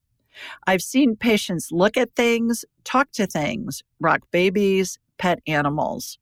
I've 0.68 0.82
seen 0.82 1.16
patients 1.16 1.72
look 1.72 1.98
at 1.98 2.16
things, 2.16 2.66
talk 2.84 3.12
to 3.14 3.28
things, 3.28 3.84
rock 4.00 4.22
babies, 4.32 5.00
pet 5.18 5.40
animals. 5.48 6.18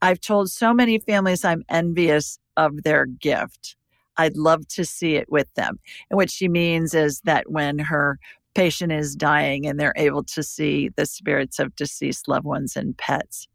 I've 0.00 0.20
told 0.20 0.50
so 0.50 0.72
many 0.72 0.98
families 0.98 1.44
I'm 1.44 1.64
envious 1.68 2.38
of 2.56 2.82
their 2.84 3.06
gift. 3.06 3.76
I'd 4.18 4.36
love 4.36 4.66
to 4.68 4.84
see 4.84 5.14
it 5.14 5.30
with 5.30 5.52
them. 5.54 5.78
And 6.10 6.16
what 6.16 6.30
she 6.30 6.48
means 6.48 6.92
is 6.92 7.20
that 7.24 7.50
when 7.50 7.78
her 7.78 8.18
patient 8.54 8.90
is 8.90 9.14
dying 9.14 9.66
and 9.66 9.78
they're 9.78 9.94
able 9.96 10.24
to 10.24 10.42
see 10.42 10.88
the 10.96 11.06
spirits 11.06 11.60
of 11.60 11.76
deceased 11.76 12.26
loved 12.26 12.44
ones 12.44 12.76
and 12.76 12.96
pets. 12.98 13.46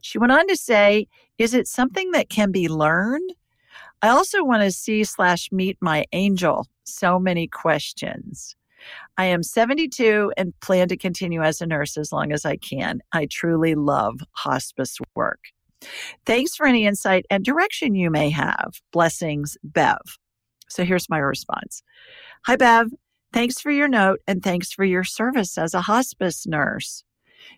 She 0.00 0.18
went 0.18 0.32
on 0.32 0.46
to 0.46 0.56
say, 0.56 1.08
Is 1.38 1.54
it 1.54 1.66
something 1.66 2.12
that 2.12 2.28
can 2.28 2.52
be 2.52 2.68
learned? 2.68 3.32
I 4.00 4.10
also 4.10 4.44
want 4.44 4.62
to 4.62 4.70
see 4.70 5.02
slash 5.02 5.50
meet 5.50 5.76
my 5.80 6.04
angel. 6.12 6.66
So 6.84 7.18
many 7.18 7.48
questions. 7.48 8.54
I 9.16 9.24
am 9.24 9.42
72 9.42 10.32
and 10.36 10.58
plan 10.60 10.86
to 10.88 10.96
continue 10.96 11.42
as 11.42 11.60
a 11.60 11.66
nurse 11.66 11.96
as 11.96 12.12
long 12.12 12.30
as 12.32 12.44
I 12.44 12.56
can. 12.56 13.00
I 13.12 13.26
truly 13.26 13.74
love 13.74 14.20
hospice 14.32 14.98
work. 15.16 15.40
Thanks 16.26 16.56
for 16.56 16.66
any 16.66 16.86
insight 16.86 17.24
and 17.30 17.44
direction 17.44 17.94
you 17.94 18.10
may 18.10 18.30
have. 18.30 18.80
Blessings, 18.92 19.56
Bev. 19.62 19.98
So 20.68 20.84
here's 20.84 21.08
my 21.08 21.18
response 21.18 21.82
Hi, 22.46 22.56
Bev. 22.56 22.88
Thanks 23.32 23.60
for 23.60 23.70
your 23.70 23.88
note 23.88 24.20
and 24.26 24.42
thanks 24.42 24.72
for 24.72 24.84
your 24.84 25.04
service 25.04 25.58
as 25.58 25.74
a 25.74 25.82
hospice 25.82 26.46
nurse. 26.46 27.04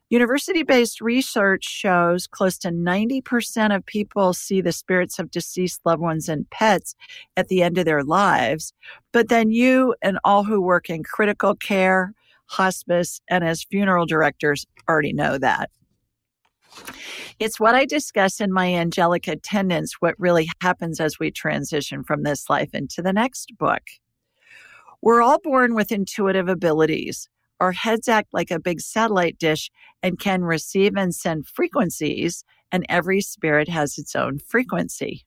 University 0.08 0.62
based 0.62 1.00
research 1.00 1.64
shows 1.64 2.26
close 2.26 2.58
to 2.58 2.68
90% 2.68 3.74
of 3.74 3.86
people 3.86 4.32
see 4.32 4.60
the 4.60 4.72
spirits 4.72 5.18
of 5.18 5.30
deceased 5.30 5.80
loved 5.84 6.02
ones 6.02 6.28
and 6.28 6.50
pets 6.50 6.94
at 7.36 7.48
the 7.48 7.62
end 7.62 7.78
of 7.78 7.84
their 7.84 8.02
lives. 8.02 8.72
But 9.12 9.28
then 9.28 9.50
you 9.50 9.94
and 10.02 10.18
all 10.24 10.44
who 10.44 10.60
work 10.60 10.90
in 10.90 11.04
critical 11.04 11.54
care, 11.54 12.12
hospice, 12.46 13.20
and 13.30 13.44
as 13.44 13.62
funeral 13.62 14.06
directors 14.06 14.66
already 14.88 15.12
know 15.12 15.38
that. 15.38 15.70
It's 17.38 17.58
what 17.58 17.74
I 17.74 17.86
discuss 17.86 18.40
in 18.40 18.52
my 18.52 18.74
angelic 18.74 19.26
attendants, 19.26 19.94
what 20.00 20.18
really 20.18 20.48
happens 20.60 21.00
as 21.00 21.18
we 21.18 21.30
transition 21.30 22.04
from 22.04 22.22
this 22.22 22.50
life 22.50 22.74
into 22.74 23.02
the 23.02 23.12
next 23.12 23.56
book. 23.58 23.82
We're 25.02 25.22
all 25.22 25.38
born 25.42 25.74
with 25.74 25.92
intuitive 25.92 26.48
abilities. 26.48 27.28
Our 27.58 27.72
heads 27.72 28.08
act 28.08 28.32
like 28.32 28.50
a 28.50 28.60
big 28.60 28.80
satellite 28.80 29.38
dish 29.38 29.70
and 30.02 30.18
can 30.18 30.42
receive 30.42 30.96
and 30.96 31.14
send 31.14 31.46
frequencies, 31.46 32.44
and 32.72 32.84
every 32.88 33.20
spirit 33.20 33.68
has 33.68 33.98
its 33.98 34.14
own 34.14 34.38
frequency. 34.38 35.24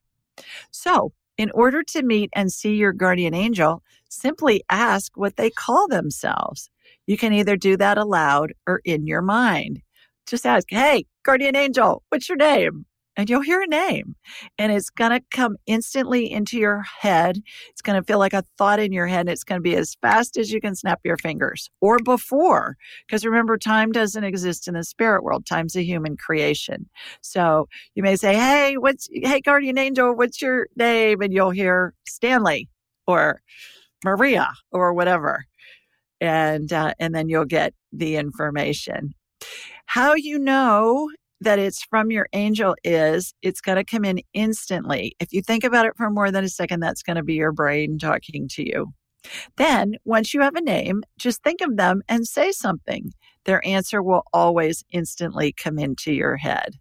So, 0.70 1.12
in 1.36 1.50
order 1.50 1.82
to 1.82 2.02
meet 2.02 2.30
and 2.32 2.52
see 2.52 2.76
your 2.76 2.92
guardian 2.92 3.34
angel, 3.34 3.82
simply 4.08 4.62
ask 4.70 5.16
what 5.16 5.36
they 5.36 5.50
call 5.50 5.88
themselves. 5.88 6.70
You 7.06 7.16
can 7.18 7.32
either 7.32 7.56
do 7.56 7.76
that 7.76 7.98
aloud 7.98 8.52
or 8.66 8.80
in 8.84 9.06
your 9.06 9.22
mind 9.22 9.82
just 10.26 10.46
ask, 10.46 10.66
Hey, 10.70 11.06
guardian 11.24 11.56
angel, 11.56 12.02
what's 12.10 12.28
your 12.28 12.36
name? 12.36 12.86
And 13.16 13.30
you'll 13.30 13.42
hear 13.42 13.62
a 13.62 13.66
name 13.66 14.16
and 14.58 14.72
it's 14.72 14.90
going 14.90 15.12
to 15.12 15.24
come 15.30 15.56
instantly 15.66 16.30
into 16.30 16.58
your 16.58 16.82
head. 16.82 17.40
It's 17.70 17.80
going 17.80 18.00
to 18.00 18.04
feel 18.04 18.18
like 18.18 18.32
a 18.32 18.42
thought 18.58 18.80
in 18.80 18.92
your 18.92 19.06
head. 19.06 19.28
It's 19.28 19.44
going 19.44 19.60
to 19.60 19.62
be 19.62 19.76
as 19.76 19.96
fast 20.02 20.36
as 20.36 20.50
you 20.50 20.60
can 20.60 20.74
snap 20.74 21.00
your 21.04 21.16
fingers 21.18 21.70
or 21.80 21.98
before. 22.00 22.76
Because 23.06 23.24
remember, 23.24 23.56
time 23.56 23.92
doesn't 23.92 24.24
exist 24.24 24.66
in 24.66 24.74
the 24.74 24.82
spirit 24.82 25.22
world. 25.22 25.46
Time's 25.46 25.76
a 25.76 25.84
human 25.84 26.16
creation. 26.16 26.88
So 27.20 27.68
you 27.94 28.02
may 28.02 28.16
say, 28.16 28.34
Hey, 28.34 28.76
what's, 28.78 29.08
hey, 29.12 29.40
guardian 29.40 29.78
angel, 29.78 30.12
what's 30.16 30.42
your 30.42 30.66
name? 30.76 31.22
And 31.22 31.32
you'll 31.32 31.50
hear 31.50 31.94
Stanley 32.08 32.68
or 33.06 33.40
Maria 34.04 34.52
or 34.72 34.92
whatever. 34.92 35.44
And, 36.20 36.72
uh, 36.72 36.94
and 36.98 37.14
then 37.14 37.28
you'll 37.28 37.44
get 37.44 37.74
the 37.92 38.16
information. 38.16 39.14
How 39.86 40.14
you 40.14 40.38
know 40.38 41.08
that 41.40 41.58
it's 41.58 41.82
from 41.84 42.10
your 42.10 42.28
angel 42.32 42.74
is 42.84 43.34
it's 43.42 43.60
going 43.60 43.76
to 43.76 43.84
come 43.84 44.04
in 44.04 44.20
instantly. 44.32 45.14
If 45.20 45.32
you 45.32 45.42
think 45.42 45.64
about 45.64 45.86
it 45.86 45.96
for 45.96 46.10
more 46.10 46.30
than 46.30 46.44
a 46.44 46.48
second, 46.48 46.80
that's 46.80 47.02
going 47.02 47.16
to 47.16 47.22
be 47.22 47.34
your 47.34 47.52
brain 47.52 47.98
talking 47.98 48.48
to 48.52 48.66
you. 48.66 48.92
Then, 49.56 49.94
once 50.04 50.34
you 50.34 50.40
have 50.40 50.54
a 50.54 50.60
name, 50.60 51.02
just 51.18 51.42
think 51.42 51.60
of 51.60 51.76
them 51.76 52.02
and 52.08 52.26
say 52.26 52.52
something. 52.52 53.12
Their 53.44 53.66
answer 53.66 54.02
will 54.02 54.24
always 54.32 54.84
instantly 54.90 55.52
come 55.52 55.78
into 55.78 56.12
your 56.12 56.36
head. 56.36 56.76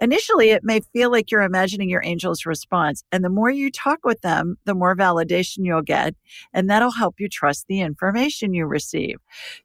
Initially, 0.00 0.50
it 0.50 0.64
may 0.64 0.80
feel 0.92 1.10
like 1.10 1.30
you're 1.30 1.42
imagining 1.42 1.88
your 1.88 2.04
angel's 2.04 2.46
response. 2.46 3.02
And 3.12 3.24
the 3.24 3.28
more 3.30 3.50
you 3.50 3.70
talk 3.70 4.00
with 4.04 4.20
them, 4.20 4.56
the 4.64 4.74
more 4.74 4.96
validation 4.96 5.58
you'll 5.60 5.82
get. 5.82 6.14
And 6.52 6.68
that'll 6.68 6.92
help 6.92 7.16
you 7.18 7.28
trust 7.28 7.66
the 7.68 7.80
information 7.80 8.54
you 8.54 8.66
receive. 8.66 9.16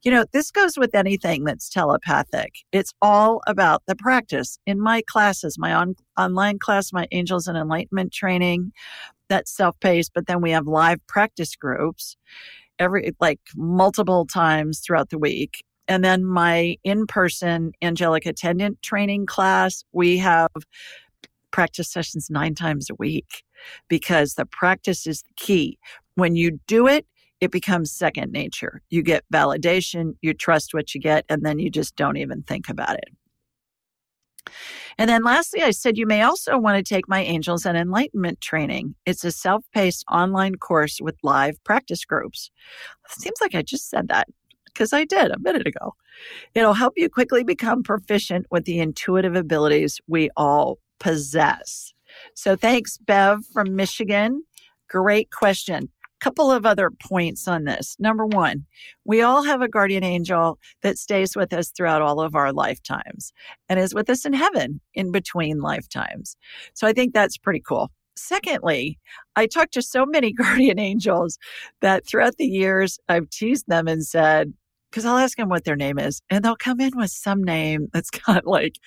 You 0.03 0.11
know, 0.11 0.25
this 0.33 0.51
goes 0.51 0.77
with 0.77 0.95
anything 0.95 1.43
that's 1.43 1.69
telepathic. 1.69 2.53
It's 2.71 2.93
all 3.01 3.41
about 3.47 3.83
the 3.87 3.95
practice. 3.95 4.57
In 4.65 4.79
my 4.79 5.01
classes, 5.01 5.57
my 5.57 5.73
on- 5.73 5.95
online 6.17 6.59
class, 6.59 6.93
my 6.93 7.07
angels 7.11 7.47
and 7.47 7.57
enlightenment 7.57 8.11
training, 8.13 8.71
that's 9.29 9.55
self-paced, 9.55 10.11
but 10.13 10.27
then 10.27 10.41
we 10.41 10.51
have 10.51 10.67
live 10.67 10.99
practice 11.07 11.55
groups 11.55 12.17
every 12.79 13.13
like 13.19 13.39
multiple 13.55 14.25
times 14.25 14.79
throughout 14.79 15.09
the 15.09 15.17
week. 15.17 15.63
And 15.87 16.03
then 16.03 16.25
my 16.25 16.77
in-person 16.83 17.73
angelic 17.81 18.25
attendant 18.25 18.81
training 18.81 19.25
class, 19.25 19.83
we 19.91 20.17
have 20.17 20.49
practice 21.51 21.91
sessions 21.91 22.29
nine 22.29 22.55
times 22.55 22.89
a 22.89 22.95
week 22.95 23.43
because 23.87 24.33
the 24.33 24.45
practice 24.45 25.05
is 25.07 25.21
the 25.23 25.33
key. 25.35 25.77
When 26.15 26.35
you 26.35 26.59
do 26.67 26.87
it, 26.87 27.05
it 27.41 27.51
becomes 27.51 27.91
second 27.91 28.31
nature. 28.31 28.81
You 28.89 29.03
get 29.03 29.25
validation, 29.33 30.15
you 30.21 30.33
trust 30.33 30.73
what 30.73 30.95
you 30.95 31.01
get, 31.01 31.25
and 31.27 31.45
then 31.45 31.59
you 31.59 31.69
just 31.69 31.95
don't 31.95 32.17
even 32.17 32.43
think 32.43 32.69
about 32.69 32.95
it. 32.95 33.09
And 34.97 35.09
then 35.09 35.23
lastly, 35.23 35.61
I 35.61 35.71
said 35.71 35.97
you 35.97 36.05
may 36.05 36.21
also 36.21 36.57
want 36.57 36.77
to 36.77 36.93
take 36.93 37.07
my 37.07 37.21
Angels 37.21 37.65
and 37.65 37.77
Enlightenment 37.77 38.41
training. 38.41 38.95
It's 39.05 39.23
a 39.23 39.31
self 39.31 39.65
paced 39.73 40.05
online 40.11 40.55
course 40.55 40.99
with 41.01 41.15
live 41.23 41.61
practice 41.63 42.05
groups. 42.05 42.51
Seems 43.09 43.41
like 43.41 43.55
I 43.55 43.61
just 43.61 43.89
said 43.89 44.07
that 44.09 44.27
because 44.73 44.93
I 44.93 45.05
did 45.05 45.31
a 45.31 45.39
minute 45.39 45.67
ago. 45.67 45.93
It'll 46.55 46.73
help 46.73 46.93
you 46.95 47.09
quickly 47.09 47.43
become 47.43 47.83
proficient 47.83 48.45
with 48.51 48.65
the 48.65 48.79
intuitive 48.79 49.35
abilities 49.35 49.99
we 50.07 50.29
all 50.35 50.79
possess. 50.99 51.93
So 52.35 52.55
thanks, 52.55 52.97
Bev 52.97 53.45
from 53.53 53.75
Michigan. 53.75 54.43
Great 54.89 55.31
question 55.31 55.89
couple 56.23 56.49
of 56.49 56.65
other 56.65 56.89
points 56.89 57.49
on 57.49 57.65
this. 57.65 57.97
Number 57.99 58.25
one, 58.25 58.65
we 59.03 59.21
all 59.21 59.43
have 59.43 59.61
a 59.61 59.67
guardian 59.67 60.05
angel 60.05 60.57
that 60.81 60.97
stays 60.97 61.35
with 61.35 61.51
us 61.51 61.69
throughout 61.69 62.01
all 62.01 62.21
of 62.21 62.33
our 62.33 62.53
lifetimes 62.53 63.33
and 63.67 63.77
is 63.77 63.93
with 63.93 64.09
us 64.09 64.25
in 64.25 64.31
heaven 64.31 64.79
in 64.93 65.11
between 65.11 65.59
lifetimes. 65.59 66.37
So 66.73 66.87
I 66.87 66.93
think 66.93 67.13
that's 67.13 67.37
pretty 67.37 67.59
cool. 67.59 67.91
Secondly, 68.15 68.97
I 69.35 69.47
talked 69.47 69.73
to 69.73 69.81
so 69.81 70.05
many 70.05 70.31
guardian 70.43 70.79
angels 70.79 71.37
that 71.81 72.07
throughout 72.07 72.37
the 72.37 72.47
years, 72.47 72.99
I've 73.09 73.29
teased 73.29 73.65
them 73.67 73.89
and 73.89 74.05
said, 74.05 74.53
because 74.93 75.05
I'll 75.05 75.17
ask 75.17 75.37
them 75.37 75.49
what 75.49 75.63
their 75.63 75.75
name 75.75 75.97
is, 75.97 76.21
and 76.29 76.45
they'll 76.45 76.55
come 76.55 76.79
in 76.79 76.91
with 76.95 77.09
some 77.09 77.43
name 77.43 77.87
that's 77.93 78.11
got 78.27 78.45
like 78.45 78.77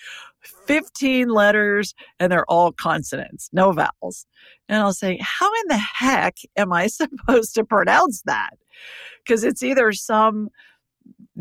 15 0.66 1.28
letters 1.28 1.94
and 2.20 2.30
they're 2.30 2.48
all 2.48 2.70
consonants, 2.70 3.50
no 3.52 3.72
vowels. 3.72 4.24
And 4.68 4.78
I'll 4.78 4.92
say, 4.92 5.18
How 5.20 5.46
in 5.46 5.68
the 5.68 5.78
heck 5.78 6.36
am 6.56 6.72
I 6.72 6.86
supposed 6.86 7.54
to 7.56 7.64
pronounce 7.64 8.22
that? 8.22 8.50
Because 9.24 9.42
it's 9.42 9.64
either 9.64 9.92
some 9.92 10.48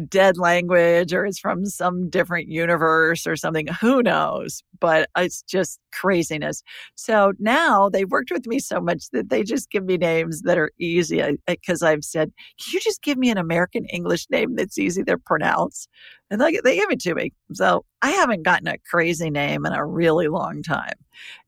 dead 0.10 0.38
language 0.38 1.14
or 1.14 1.26
it's 1.26 1.40
from 1.40 1.66
some 1.66 2.10
different 2.10 2.48
universe 2.50 3.26
or 3.26 3.36
something. 3.36 3.68
Who 3.82 4.04
knows? 4.04 4.62
But 4.80 5.10
it's 5.18 5.42
just 5.44 5.80
craziness. 5.94 6.64
So 6.96 7.34
now 7.40 7.90
they've 7.90 8.10
worked 8.10 8.32
with 8.32 8.46
me 8.48 8.60
so 8.60 8.82
much 8.82 9.06
that 9.14 9.30
they 9.30 9.44
just 9.44 9.72
give 9.72 9.86
me 9.86 9.98
names 9.98 10.42
that 10.42 10.58
are 10.58 10.72
easy 10.80 11.22
because 11.48 11.82
I've 11.82 12.04
said, 12.04 12.32
Can 12.62 12.74
you 12.74 12.80
just 12.82 13.02
give 13.02 13.18
me 13.18 13.30
an 13.30 13.38
American 13.38 13.86
English 13.86 14.28
name 14.30 14.56
that's 14.56 14.78
easy 14.78 15.04
to 15.06 15.18
pronounce? 15.18 15.88
And 16.32 16.42
they, 16.42 16.60
they 16.64 16.76
give 16.76 16.90
it 16.90 17.00
to 17.02 17.14
me. 17.14 17.34
So 17.54 17.86
I 18.02 18.10
haven't 18.10 18.44
gotten 18.44 18.68
a 18.68 18.78
crazy 18.80 19.30
name 19.30 19.66
in 19.66 19.74
a 19.74 19.86
really 19.86 20.28
long 20.28 20.64
time. 20.64 20.96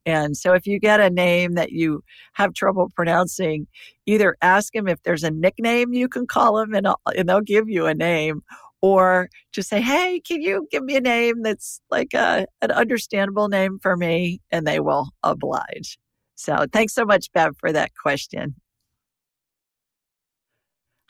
And 0.06 0.36
so 0.36 0.54
if 0.54 0.66
you 0.66 0.78
get 0.78 1.00
a 1.00 1.10
name 1.10 1.54
that 1.54 1.72
you 1.72 2.02
have 2.34 2.54
trouble 2.54 2.90
pronouncing, 2.94 3.66
either 4.06 4.36
ask 4.40 4.72
them 4.72 4.88
if 4.88 5.02
there's 5.02 5.24
a 5.24 5.30
nickname 5.30 5.92
you 5.92 6.08
can 6.08 6.26
call 6.26 6.56
them 6.56 6.74
and, 6.74 6.86
and 7.16 7.28
they'll 7.28 7.40
give 7.40 7.68
you 7.68 7.86
a 7.86 7.94
name 7.94 8.42
or 8.80 9.28
just 9.52 9.68
say, 9.68 9.80
Hey, 9.80 10.20
can 10.20 10.40
you 10.40 10.66
give 10.70 10.84
me 10.84 10.96
a 10.96 11.00
name 11.00 11.42
that's 11.42 11.80
like 11.90 12.14
a, 12.14 12.46
an 12.62 12.70
understandable 12.70 13.48
name 13.48 13.78
for 13.82 13.96
me? 13.96 14.40
And 14.52 14.66
they 14.66 14.78
will 14.78 15.10
oblige. 15.24 15.98
So 16.36 16.66
thanks 16.72 16.94
so 16.94 17.04
much, 17.04 17.32
Bev, 17.32 17.56
for 17.58 17.72
that 17.72 17.90
question. 18.00 18.54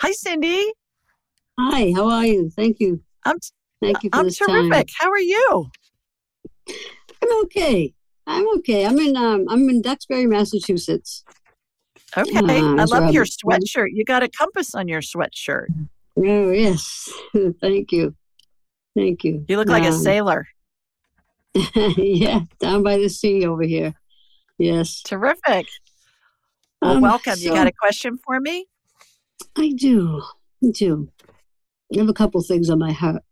Hi, 0.01 0.13
Cindy. 0.13 0.73
Hi, 1.61 1.93
how 1.95 2.09
are 2.09 2.25
you? 2.25 2.51
Thank 2.51 2.81
you. 2.81 3.03
I'm 3.25 3.37
Thank 3.81 4.03
you 4.03 4.11
for. 4.11 4.21
I'm 4.21 4.31
terrific. 4.31 4.89
Time. 4.89 4.95
How 4.99 5.11
are 5.11 5.19
you? 5.19 5.71
I'm 7.23 7.43
okay. 7.45 7.95
I'm 8.27 8.49
okay. 8.59 8.85
I'm 8.85 8.99
in 8.99 9.17
um 9.17 9.47
I'm 9.49 9.69
in 9.69 9.83
Duxbury, 9.83 10.27
Massachusetts. 10.27 11.25
Okay. 12.17 12.39
Uh, 12.39 12.77
I 12.77 12.85
love 12.85 13.13
your 13.13 13.25
sweatshirt. 13.25 13.89
You 13.93 14.05
got 14.05 14.23
a 14.23 14.29
compass 14.29 14.75
on 14.75 14.89
your 14.89 15.01
sweatshirt. 15.01 15.69
Oh 16.17 16.51
yes. 16.51 17.11
Thank 17.61 17.93
you. 17.93 18.15
Thank 18.97 19.25
you. 19.25 19.45
You 19.49 19.57
look 19.57 19.69
like 19.69 19.85
um, 19.85 19.93
a 19.93 19.93
sailor. 19.93 20.47
yeah, 21.75 22.41
down 22.61 22.83
by 22.83 22.99
the 22.99 23.09
sea 23.09 23.47
over 23.47 23.63
here. 23.63 23.95
Yes. 24.59 25.03
Terrific. 25.03 25.67
Well, 26.83 26.97
um, 26.97 27.01
welcome. 27.01 27.37
So, 27.37 27.45
you 27.45 27.55
got 27.55 27.67
a 27.67 27.73
question 27.73 28.19
for 28.25 28.41
me? 28.41 28.67
I 29.57 29.73
do. 29.77 30.23
I 30.63 30.71
do. 30.71 31.09
I 31.95 31.99
have 31.99 32.09
a 32.09 32.13
couple 32.15 32.43
things 32.43 32.71
on 32.71 32.79
my 32.79 32.93
heart. 32.93 33.23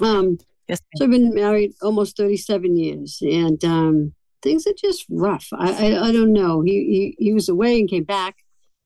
Um, 0.00 0.38
yes, 0.68 0.80
so 0.96 1.04
I've 1.04 1.10
been 1.10 1.34
married 1.34 1.74
almost 1.82 2.16
37 2.16 2.76
years, 2.76 3.18
and 3.22 3.64
um, 3.64 4.14
things 4.42 4.66
are 4.66 4.74
just 4.74 5.06
rough. 5.10 5.48
I, 5.52 5.70
I, 5.70 6.08
I 6.08 6.12
don't 6.12 6.32
know. 6.32 6.60
He, 6.60 7.14
he 7.18 7.24
he 7.26 7.32
was 7.32 7.48
away 7.48 7.80
and 7.80 7.88
came 7.88 8.04
back, 8.04 8.36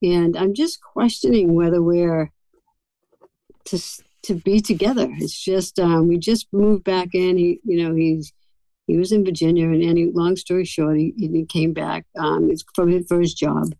and 0.02 0.36
I'm 0.36 0.54
just 0.54 0.80
questioning 0.82 1.54
whether 1.54 1.82
we're 1.82 2.30
to 3.66 3.78
to 4.22 4.34
be 4.34 4.60
together. 4.60 5.08
It's 5.18 5.38
just 5.38 5.78
um, 5.78 6.08
we 6.08 6.18
just 6.18 6.46
moved 6.52 6.84
back 6.84 7.08
in. 7.14 7.36
He 7.36 7.60
you 7.64 7.82
know 7.82 7.94
he's 7.94 8.32
he 8.86 8.96
was 8.96 9.12
in 9.12 9.24
Virginia, 9.24 9.66
and, 9.66 9.82
and 9.82 10.14
long 10.14 10.36
story 10.36 10.64
short, 10.64 10.96
he, 10.96 11.12
he 11.16 11.44
came 11.44 11.74
back. 11.74 12.06
Um, 12.18 12.50
it's 12.50 12.64
from 12.74 12.90
his 12.90 13.06
first 13.06 13.36
job, 13.36 13.74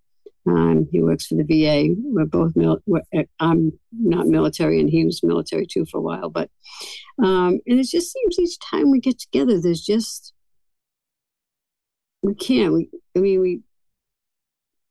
um, 0.51 0.89
he 0.91 1.01
works 1.01 1.27
for 1.27 1.35
the 1.35 1.45
VA. 1.45 1.95
We're 1.99 2.25
both 2.25 2.55
mil- 2.57 2.81
we're, 2.87 3.03
eh, 3.13 3.25
I'm 3.41 3.73
not 3.93 4.27
military, 4.27 4.81
and 4.81 4.89
he 4.89 5.05
was 5.05 5.23
military 5.23 5.67
too 5.67 5.85
for 5.87 5.99
a 5.99 6.03
while. 6.03 6.31
But 6.31 6.51
um, 7.23 7.61
and 7.67 7.81
it 7.81 7.87
just 7.89 8.13
seems 8.13 8.39
each 8.39 8.59
time 8.59 8.91
we 8.91 9.01
get 9.01 9.19
together, 9.19 9.61
there's 9.61 9.85
just 9.85 10.33
we 12.23 12.35
can't. 12.35 12.73
We 12.73 12.91
I 13.17 13.21
mean 13.21 13.41
we. 13.41 13.61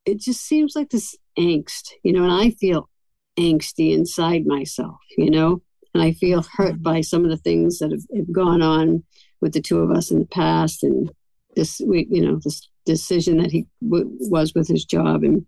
It 0.05 0.19
just 0.21 0.41
seems 0.45 0.73
like 0.75 0.89
this 0.89 1.17
angst, 1.37 1.89
you 2.01 2.13
know, 2.13 2.23
and 2.23 2.31
I 2.31 2.51
feel 2.51 2.89
angsty 3.37 3.93
inside 3.93 4.45
myself, 4.45 4.95
you 5.17 5.29
know, 5.29 5.61
and 5.93 6.01
I 6.01 6.13
feel 6.13 6.43
hurt 6.53 6.75
mm-hmm. 6.75 6.81
by 6.81 7.01
some 7.01 7.25
of 7.25 7.29
the 7.29 7.37
things 7.37 7.79
that 7.79 7.91
have, 7.91 8.03
have 8.15 8.31
gone 8.31 8.61
on 8.61 9.03
with 9.41 9.53
the 9.53 9.61
two 9.61 9.79
of 9.79 9.91
us 9.91 10.11
in 10.11 10.19
the 10.19 10.25
past, 10.25 10.83
and 10.83 11.11
this 11.55 11.81
we 11.85 12.07
you 12.09 12.25
know 12.25 12.39
this 12.43 12.67
decision 12.87 13.37
that 13.37 13.51
he 13.51 13.67
w- 13.81 14.09
was 14.19 14.53
with 14.55 14.67
his 14.67 14.85
job. 14.85 15.23
And 15.23 15.45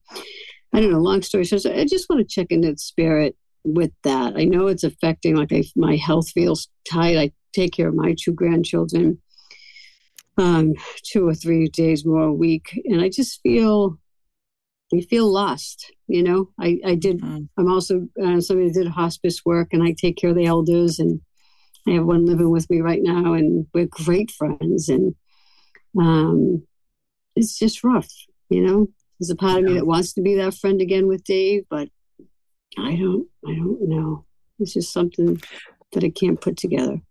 I 0.73 0.79
don't 0.79 0.91
know, 0.91 0.99
long 0.99 1.23
story 1.23 1.45
short, 1.45 1.63
so 1.63 1.73
I 1.73 1.85
just 1.85 2.09
want 2.09 2.19
to 2.21 2.33
check 2.33 2.47
into 2.51 2.71
the 2.71 2.77
spirit 2.77 3.35
with 3.63 3.91
that. 4.03 4.35
I 4.37 4.45
know 4.45 4.67
it's 4.67 4.83
affecting, 4.83 5.35
like 5.35 5.51
I, 5.51 5.63
my 5.75 5.95
health 5.95 6.29
feels 6.29 6.67
tight. 6.89 7.17
I 7.17 7.31
take 7.53 7.73
care 7.73 7.89
of 7.89 7.95
my 7.95 8.15
two 8.17 8.33
grandchildren 8.33 9.19
um, 10.39 10.73
two 11.03 11.27
or 11.27 11.35
three 11.35 11.67
days 11.67 12.05
more 12.05 12.23
a 12.23 12.33
week. 12.33 12.79
And 12.85 13.01
I 13.01 13.09
just 13.09 13.41
feel, 13.41 13.99
I 14.93 15.01
feel 15.01 15.31
lost. 15.31 15.91
You 16.07 16.23
know, 16.23 16.49
I, 16.59 16.79
I 16.85 16.95
did, 16.95 17.21
mm-hmm. 17.21 17.43
I'm 17.57 17.71
also 17.71 18.07
uh, 18.21 18.39
somebody 18.39 18.69
that 18.69 18.83
did 18.83 18.87
hospice 18.87 19.41
work 19.45 19.69
and 19.73 19.83
I 19.83 19.93
take 19.99 20.17
care 20.17 20.31
of 20.31 20.35
the 20.35 20.45
elders 20.45 20.99
and 20.99 21.21
I 21.87 21.91
have 21.91 22.05
one 22.05 22.25
living 22.25 22.49
with 22.49 22.69
me 22.69 22.81
right 22.81 23.01
now 23.01 23.33
and 23.33 23.67
we're 23.73 23.87
great 23.87 24.31
friends. 24.31 24.89
And, 24.89 25.15
um, 25.99 26.63
it's 27.39 27.57
just 27.57 27.83
rough, 27.83 28.11
you 28.49 28.61
know. 28.61 28.87
There's 29.19 29.29
a 29.29 29.35
part 29.35 29.59
of 29.59 29.63
me 29.65 29.73
that 29.73 29.85
wants 29.85 30.13
to 30.13 30.21
be 30.21 30.35
that 30.35 30.53
friend 30.53 30.81
again 30.81 31.07
with 31.07 31.23
Dave, 31.23 31.65
but 31.69 31.89
I 32.77 32.95
don't 32.95 33.27
I 33.45 33.55
don't 33.55 33.87
know. 33.87 34.25
It's 34.59 34.73
just 34.73 34.93
something 34.93 35.41
that 35.93 36.03
I 36.03 36.09
can't 36.09 36.39
put 36.39 36.57
together. 36.57 37.01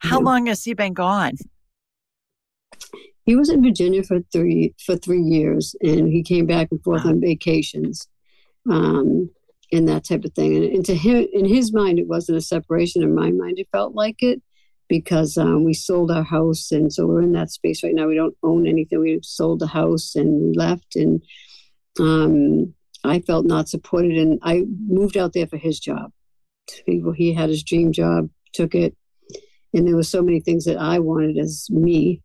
How 0.00 0.18
know? 0.18 0.24
long 0.24 0.46
has 0.46 0.64
he 0.64 0.74
been 0.74 0.94
gone? 0.94 1.34
He 3.26 3.36
was 3.36 3.50
in 3.50 3.62
Virginia 3.62 4.02
for 4.02 4.20
three 4.32 4.74
for 4.84 4.96
three 4.96 5.22
years, 5.22 5.74
and 5.82 6.08
he 6.08 6.22
came 6.22 6.46
back 6.46 6.68
and 6.70 6.82
forth 6.82 7.04
wow. 7.04 7.10
on 7.10 7.20
vacations, 7.20 8.08
um, 8.70 9.30
and 9.72 9.88
that 9.88 10.04
type 10.04 10.24
of 10.24 10.32
thing. 10.34 10.56
And, 10.56 10.64
and 10.64 10.84
to 10.86 10.94
him, 10.94 11.26
in 11.32 11.44
his 11.44 11.72
mind, 11.72 11.98
it 11.98 12.06
wasn't 12.06 12.38
a 12.38 12.42
separation. 12.42 13.02
In 13.02 13.14
my 13.14 13.30
mind, 13.30 13.58
it 13.58 13.68
felt 13.72 13.94
like 13.94 14.22
it 14.22 14.42
because 14.88 15.36
um, 15.38 15.64
we 15.64 15.74
sold 15.74 16.10
our 16.10 16.22
house 16.22 16.70
and 16.70 16.92
so 16.92 17.06
we're 17.06 17.22
in 17.22 17.32
that 17.32 17.50
space 17.50 17.82
right 17.82 17.94
now. 17.94 18.06
We 18.06 18.16
don't 18.16 18.36
own 18.42 18.66
anything. 18.66 19.00
We 19.00 19.20
sold 19.22 19.60
the 19.60 19.66
house 19.66 20.14
and 20.14 20.40
we 20.40 20.56
left 20.56 20.96
and 20.96 21.22
um, 22.00 22.74
i 23.04 23.20
felt 23.20 23.46
not 23.46 23.68
supported 23.68 24.16
and 24.16 24.40
i 24.42 24.64
moved 24.88 25.16
out 25.16 25.32
there 25.32 25.46
for 25.46 25.56
his 25.56 25.78
job. 25.78 26.10
He 26.86 27.32
had 27.32 27.50
his 27.50 27.62
dream 27.62 27.92
job 27.92 28.30
took 28.52 28.74
it 28.74 28.96
and 29.72 29.86
there 29.86 29.96
were 29.96 30.02
so 30.02 30.22
many 30.22 30.40
things 30.40 30.64
that 30.64 30.78
i 30.78 30.98
wanted 30.98 31.36
as 31.36 31.68
me 31.70 32.22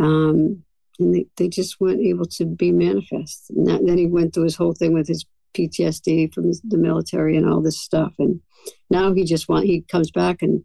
um, 0.00 0.62
and 0.98 1.14
they, 1.14 1.26
they 1.36 1.48
just 1.48 1.80
weren't 1.80 2.00
able 2.00 2.26
to 2.26 2.44
be 2.44 2.70
manifest. 2.70 3.50
And 3.50 3.66
that, 3.66 3.84
then 3.84 3.98
he 3.98 4.06
went 4.06 4.34
through 4.34 4.44
his 4.44 4.56
whole 4.56 4.74
thing 4.74 4.92
with 4.92 5.08
his 5.08 5.24
ptsd 5.56 6.32
from 6.32 6.52
the 6.68 6.78
military 6.78 7.36
and 7.36 7.48
all 7.48 7.60
this 7.60 7.80
stuff 7.80 8.12
and 8.20 8.40
now 8.88 9.12
he 9.12 9.24
just 9.24 9.48
want 9.48 9.66
he 9.66 9.82
comes 9.82 10.12
back 10.12 10.42
and 10.42 10.64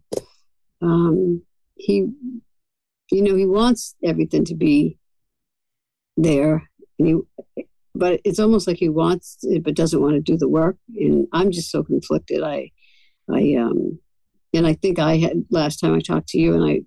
um, 0.82 1.42
he, 1.74 2.08
you 3.10 3.22
know, 3.22 3.34
he 3.34 3.46
wants 3.46 3.94
everything 4.04 4.44
to 4.46 4.54
be 4.54 4.98
there, 6.16 6.68
and 6.98 7.08
he 7.08 7.16
but 7.96 8.20
it's 8.24 8.38
almost 8.38 8.66
like 8.66 8.76
he 8.76 8.88
wants 8.88 9.38
it 9.42 9.64
but 9.64 9.74
doesn't 9.74 10.02
want 10.02 10.14
to 10.14 10.20
do 10.20 10.36
the 10.36 10.48
work 10.48 10.76
and 10.96 11.26
i'm 11.32 11.50
just 11.50 11.70
so 11.70 11.82
conflicted. 11.82 12.42
I 12.42 12.70
i 13.30 13.54
um 13.54 13.98
and 14.54 14.66
i 14.66 14.74
think 14.74 14.98
i 14.98 15.16
had 15.16 15.44
last 15.50 15.78
time 15.78 15.94
i 15.94 16.00
talked 16.00 16.28
to 16.28 16.38
you 16.38 16.54
and 16.54 16.64
i 16.64 16.80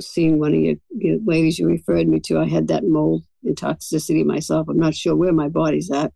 seen 0.00 0.38
one 0.38 0.54
of 0.54 0.60
your, 0.60 0.76
your 0.96 1.18
ladies 1.24 1.58
you 1.58 1.66
referred 1.66 2.06
me 2.06 2.20
to 2.20 2.38
i 2.38 2.46
had 2.46 2.68
that 2.68 2.84
mold 2.84 3.24
and 3.44 3.56
toxicity 3.56 4.24
myself. 4.24 4.68
I'm 4.68 4.78
not 4.78 4.94
sure 4.94 5.14
where 5.14 5.32
my 5.32 5.48
body's 5.48 5.90
at 5.90 6.12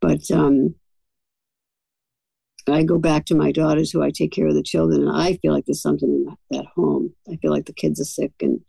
but 0.00 0.30
um 0.30 0.74
I 2.68 2.82
go 2.82 2.98
back 2.98 3.26
to 3.26 3.34
my 3.34 3.52
daughters 3.52 3.90
who 3.90 4.02
I 4.02 4.10
take 4.10 4.32
care 4.32 4.46
of 4.46 4.54
the 4.54 4.62
children, 4.62 5.06
and 5.06 5.16
I 5.16 5.36
feel 5.36 5.52
like 5.52 5.66
there's 5.66 5.82
something 5.82 6.08
in 6.08 6.36
that, 6.50 6.66
home. 6.74 7.14
I 7.30 7.36
feel 7.36 7.50
like 7.50 7.66
the 7.66 7.72
kids 7.72 8.00
are 8.00 8.04
sick, 8.04 8.32
and 8.40 8.60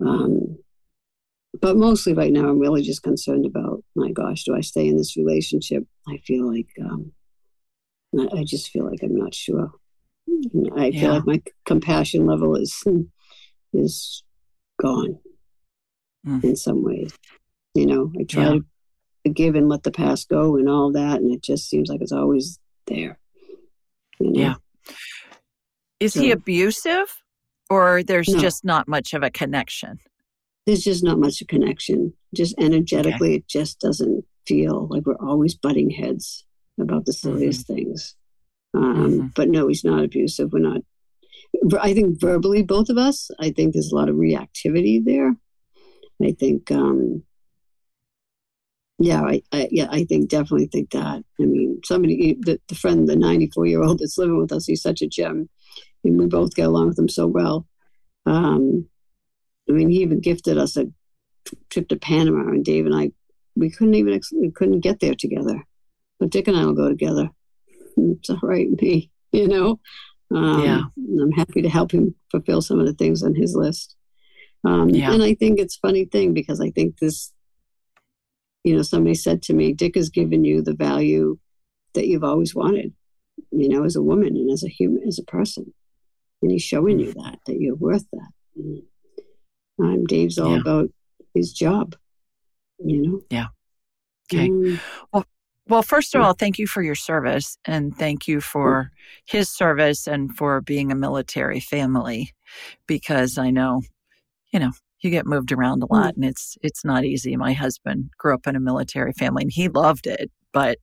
um, 0.00 0.58
but 1.60 1.76
mostly 1.76 2.14
right 2.14 2.32
now, 2.32 2.48
I'm 2.48 2.58
really 2.58 2.82
just 2.82 3.02
concerned 3.02 3.46
about 3.46 3.82
my 3.94 4.10
gosh, 4.12 4.44
do 4.44 4.54
I 4.54 4.60
stay 4.60 4.86
in 4.86 4.96
this 4.96 5.16
relationship? 5.16 5.84
I 6.08 6.18
feel 6.18 6.52
like 6.52 6.68
um, 6.80 7.12
I 8.36 8.44
just 8.44 8.70
feel 8.70 8.88
like 8.88 9.02
I'm 9.02 9.16
not 9.16 9.34
sure. 9.34 9.72
I 10.76 10.90
feel 10.90 11.14
like 11.14 11.26
my 11.26 11.42
compassion 11.64 12.26
level 12.26 12.56
is 12.56 12.82
is 13.72 14.22
gone 14.80 15.18
mm. 16.26 16.42
in 16.44 16.56
some 16.56 16.84
ways. 16.84 17.12
You 17.74 17.86
know, 17.86 18.12
I 18.18 18.24
try 18.24 18.44
yeah. 18.44 18.50
to 18.50 18.64
forgive 19.26 19.54
and 19.54 19.68
let 19.68 19.82
the 19.82 19.90
past 19.90 20.28
go 20.28 20.56
and 20.56 20.68
all 20.68 20.92
that, 20.92 21.20
and 21.20 21.32
it 21.32 21.42
just 21.42 21.68
seems 21.68 21.88
like 21.88 22.00
it's 22.00 22.12
always 22.12 22.58
there. 22.86 23.18
Yeah. 24.20 24.54
Is 26.00 26.14
so, 26.14 26.20
he 26.20 26.30
abusive 26.30 27.22
or 27.70 28.02
there's 28.02 28.28
no. 28.28 28.38
just 28.38 28.64
not 28.64 28.88
much 28.88 29.14
of 29.14 29.22
a 29.22 29.30
connection? 29.30 29.98
There's 30.66 30.82
just 30.82 31.04
not 31.04 31.18
much 31.18 31.40
of 31.40 31.46
a 31.46 31.48
connection. 31.48 32.14
Just 32.34 32.54
energetically, 32.58 33.28
okay. 33.28 33.36
it 33.36 33.48
just 33.48 33.80
doesn't 33.80 34.24
feel 34.46 34.88
like 34.90 35.06
we're 35.06 35.16
always 35.16 35.54
butting 35.54 35.90
heads 35.90 36.44
about 36.80 37.06
the 37.06 37.12
silliest 37.12 37.68
mm-hmm. 37.68 37.74
things. 37.74 38.16
Um, 38.74 38.96
mm-hmm. 38.96 39.26
But 39.34 39.48
no, 39.48 39.68
he's 39.68 39.84
not 39.84 40.04
abusive. 40.04 40.52
We're 40.52 40.60
not. 40.60 40.82
I 41.80 41.94
think 41.94 42.20
verbally, 42.20 42.62
both 42.62 42.88
of 42.88 42.98
us, 42.98 43.30
I 43.40 43.50
think 43.50 43.72
there's 43.72 43.92
a 43.92 43.94
lot 43.94 44.08
of 44.08 44.16
reactivity 44.16 45.04
there. 45.04 45.36
I 46.22 46.32
think 46.32 46.70
um, 46.72 47.22
yeah, 48.98 49.22
I, 49.22 49.42
I, 49.52 49.68
yeah, 49.70 49.88
I 49.90 50.04
think 50.04 50.28
definitely 50.28 50.66
think 50.66 50.90
that. 50.90 51.24
I 51.40 51.44
mean, 51.44 51.80
somebody, 51.84 52.36
the, 52.40 52.60
the 52.68 52.74
friend, 52.74 53.08
the 53.08 53.16
94 53.16 53.66
year 53.66 53.82
old 53.82 53.98
that's 53.98 54.18
living 54.18 54.38
with 54.38 54.52
us, 54.52 54.66
he's 54.66 54.82
such 54.82 55.02
a 55.02 55.08
gem, 55.08 55.48
and 56.04 56.18
we 56.18 56.26
both 56.26 56.54
get 56.54 56.66
along 56.66 56.88
with 56.88 56.98
him 56.98 57.08
so 57.08 57.26
well. 57.26 57.66
Um, 58.26 58.86
I 59.68 59.72
mean, 59.72 59.88
he 59.88 60.02
even 60.02 60.20
gifted 60.20 60.58
us 60.58 60.76
a 60.76 60.86
trip 61.70 61.88
to 61.88 61.96
Panama, 61.96 62.48
and 62.50 62.64
Dave 62.64 62.86
and 62.86 62.94
I, 62.94 63.10
we 63.56 63.70
couldn't 63.70 63.94
even 63.94 64.20
we 64.40 64.50
couldn't 64.50 64.80
get 64.80 65.00
there 65.00 65.14
together, 65.14 65.62
but 66.20 66.30
Dick 66.30 66.46
and 66.48 66.56
I 66.56 66.64
will 66.64 66.74
go 66.74 66.88
together. 66.88 67.30
It's 67.96 68.30
all 68.30 68.38
right, 68.42 68.68
me, 68.80 69.10
you 69.32 69.48
know. 69.48 69.80
Um, 70.34 70.64
yeah, 70.64 70.82
I'm 71.20 71.32
happy 71.32 71.62
to 71.62 71.68
help 71.68 71.92
him 71.92 72.14
fulfill 72.30 72.62
some 72.62 72.80
of 72.80 72.86
the 72.86 72.94
things 72.94 73.22
on 73.22 73.34
his 73.34 73.54
list. 73.54 73.96
Um, 74.64 74.88
yeah. 74.88 75.12
And 75.12 75.22
I 75.22 75.34
think 75.34 75.58
it's 75.58 75.76
funny 75.76 76.06
thing 76.06 76.32
because 76.32 76.60
I 76.60 76.70
think 76.70 76.98
this 76.98 77.33
you 78.64 78.74
know, 78.74 78.82
somebody 78.82 79.14
said 79.14 79.42
to 79.42 79.54
me, 79.54 79.72
Dick 79.72 79.94
has 79.94 80.10
given 80.10 80.44
you 80.44 80.62
the 80.62 80.74
value 80.74 81.38
that 81.92 82.08
you've 82.08 82.24
always 82.24 82.54
wanted, 82.54 82.92
you 83.50 83.68
know, 83.68 83.84
as 83.84 83.94
a 83.94 84.02
woman 84.02 84.36
and 84.36 84.50
as 84.50 84.64
a 84.64 84.68
human, 84.68 85.06
as 85.06 85.18
a 85.18 85.24
person. 85.24 85.72
And 86.42 86.50
he's 86.50 86.62
showing 86.62 86.98
you 86.98 87.12
that, 87.12 87.38
that 87.46 87.60
you're 87.60 87.76
worth 87.76 88.06
that. 88.12 88.30
And, 88.56 88.82
um, 89.80 90.04
Dave's 90.06 90.38
all 90.38 90.54
yeah. 90.54 90.60
about 90.60 90.88
his 91.34 91.52
job, 91.52 91.94
you 92.84 93.02
know? 93.02 93.20
Yeah. 93.30 93.46
Okay. 94.32 94.48
Um, 94.48 94.80
well, 95.12 95.24
well, 95.68 95.82
first 95.82 96.14
of 96.14 96.22
all, 96.22 96.34
thank 96.34 96.58
you 96.58 96.66
for 96.66 96.82
your 96.82 96.94
service 96.94 97.56
and 97.64 97.96
thank 97.96 98.28
you 98.28 98.40
for 98.40 98.90
his 99.26 99.48
service 99.48 100.06
and 100.06 100.34
for 100.36 100.60
being 100.60 100.92
a 100.92 100.94
military 100.94 101.60
family 101.60 102.32
because 102.86 103.38
I 103.38 103.50
know, 103.50 103.82
you 104.52 104.60
know, 104.60 104.72
you 105.04 105.10
get 105.10 105.26
moved 105.26 105.52
around 105.52 105.82
a 105.82 105.92
lot 105.92 106.14
mm. 106.14 106.16
and 106.16 106.24
it's 106.24 106.56
it's 106.62 106.84
not 106.84 107.04
easy. 107.04 107.36
My 107.36 107.52
husband 107.52 108.10
grew 108.18 108.34
up 108.34 108.46
in 108.46 108.56
a 108.56 108.60
military 108.60 109.12
family 109.12 109.42
and 109.42 109.52
he 109.52 109.68
loved 109.68 110.06
it, 110.06 110.30
but 110.52 110.78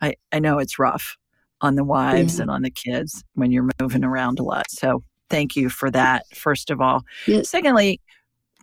I 0.00 0.14
I 0.32 0.38
know 0.38 0.58
it's 0.58 0.78
rough 0.78 1.16
on 1.60 1.74
the 1.74 1.84
wives 1.84 2.36
yeah. 2.36 2.42
and 2.42 2.50
on 2.50 2.62
the 2.62 2.70
kids 2.70 3.24
when 3.34 3.50
you're 3.50 3.68
moving 3.80 4.04
around 4.04 4.38
a 4.38 4.42
lot. 4.42 4.70
So 4.70 5.02
thank 5.30 5.56
you 5.56 5.70
for 5.70 5.90
that 5.90 6.26
first 6.34 6.70
of 6.70 6.80
all. 6.80 7.02
Secondly, 7.42 8.00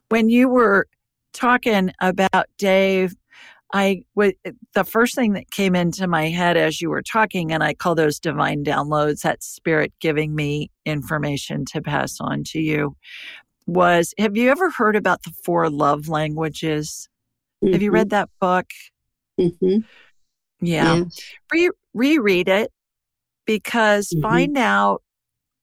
when 0.09 0.29
you 0.29 0.47
were 0.49 0.87
talking 1.33 1.91
about 1.99 2.45
Dave 2.57 3.15
I 3.73 4.03
would 4.13 4.35
the 4.75 4.83
first 4.83 5.15
thing 5.15 5.33
that 5.33 5.49
came 5.49 5.75
into 5.75 6.07
my 6.07 6.29
head 6.29 6.57
as 6.57 6.79
you 6.79 6.91
were 6.91 7.01
talking, 7.01 7.51
and 7.51 7.63
I 7.63 7.73
call 7.73 7.95
those 7.95 8.19
divine 8.19 8.63
downloads, 8.63 9.21
that 9.21 9.41
spirit 9.41 9.91
giving 9.99 10.35
me 10.35 10.69
information 10.85 11.65
to 11.73 11.81
pass 11.81 12.17
on 12.21 12.43
to 12.45 12.59
you 12.61 12.95
was 13.65 14.13
have 14.17 14.35
you 14.35 14.49
ever 14.49 14.69
heard 14.69 14.95
about 14.95 15.23
the 15.23 15.31
four 15.43 15.69
love 15.69 16.07
languages? 16.07 17.09
Mm-hmm. 17.63 17.73
Have 17.73 17.81
you 17.81 17.91
read 17.91 18.09
mm-hmm. 18.09 18.15
that 18.15 18.29
book? 18.39 18.65
Mm-hmm. 19.39 19.79
Yeah. 20.61 21.03
Re- 21.51 21.69
reread 21.93 22.47
it 22.47 22.71
because 23.45 24.09
mm-hmm. 24.09 24.21
find 24.21 24.57
out 24.57 25.01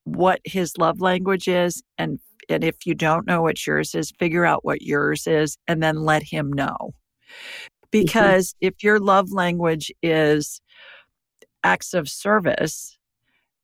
what 0.05 0.40
his 0.44 0.76
love 0.78 1.01
language 1.01 1.48
is 1.48 1.82
and 1.98 2.18
and 2.48 2.64
if 2.64 2.84
you 2.84 2.94
don't 2.94 3.26
know 3.26 3.42
what 3.42 3.64
yours 3.64 3.94
is, 3.94 4.12
figure 4.18 4.44
out 4.44 4.64
what 4.64 4.82
yours 4.82 5.26
is 5.28 5.57
and 5.68 5.82
then 5.82 6.03
let 6.03 6.22
him 6.22 6.53
know. 6.53 6.76
Mm-hmm. 6.76 7.76
Because 7.92 8.55
if 8.61 8.82
your 8.82 8.98
love 8.98 9.32
language 9.32 9.92
is 10.03 10.61
acts 11.62 11.94
of 11.94 12.09
service, 12.09 12.98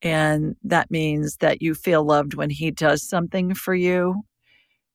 and 0.03 0.57
that 0.63 0.91
means 0.91 1.37
that 1.39 1.63
you 1.63 1.75
feel 1.75 2.05
loved 2.05 2.35
when 2.35 2.51
he 2.51 2.71
does 2.71 3.03
something 3.03 3.55
for 3.55 3.75
you. 3.75 4.23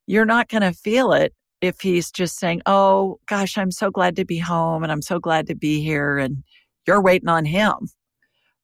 You're 0.06 0.24
not 0.24 0.48
going 0.48 0.62
to 0.62 0.72
feel 0.72 1.12
it 1.12 1.34
if 1.60 1.80
he's 1.80 2.10
just 2.10 2.38
saying, 2.38 2.62
Oh, 2.66 3.18
gosh, 3.28 3.56
I'm 3.58 3.70
so 3.70 3.90
glad 3.90 4.16
to 4.16 4.24
be 4.24 4.38
home 4.38 4.82
and 4.82 4.92
I'm 4.92 5.02
so 5.02 5.18
glad 5.18 5.46
to 5.48 5.54
be 5.54 5.82
here. 5.82 6.18
And 6.18 6.42
you're 6.86 7.02
waiting 7.02 7.28
on 7.28 7.44
him. 7.44 7.88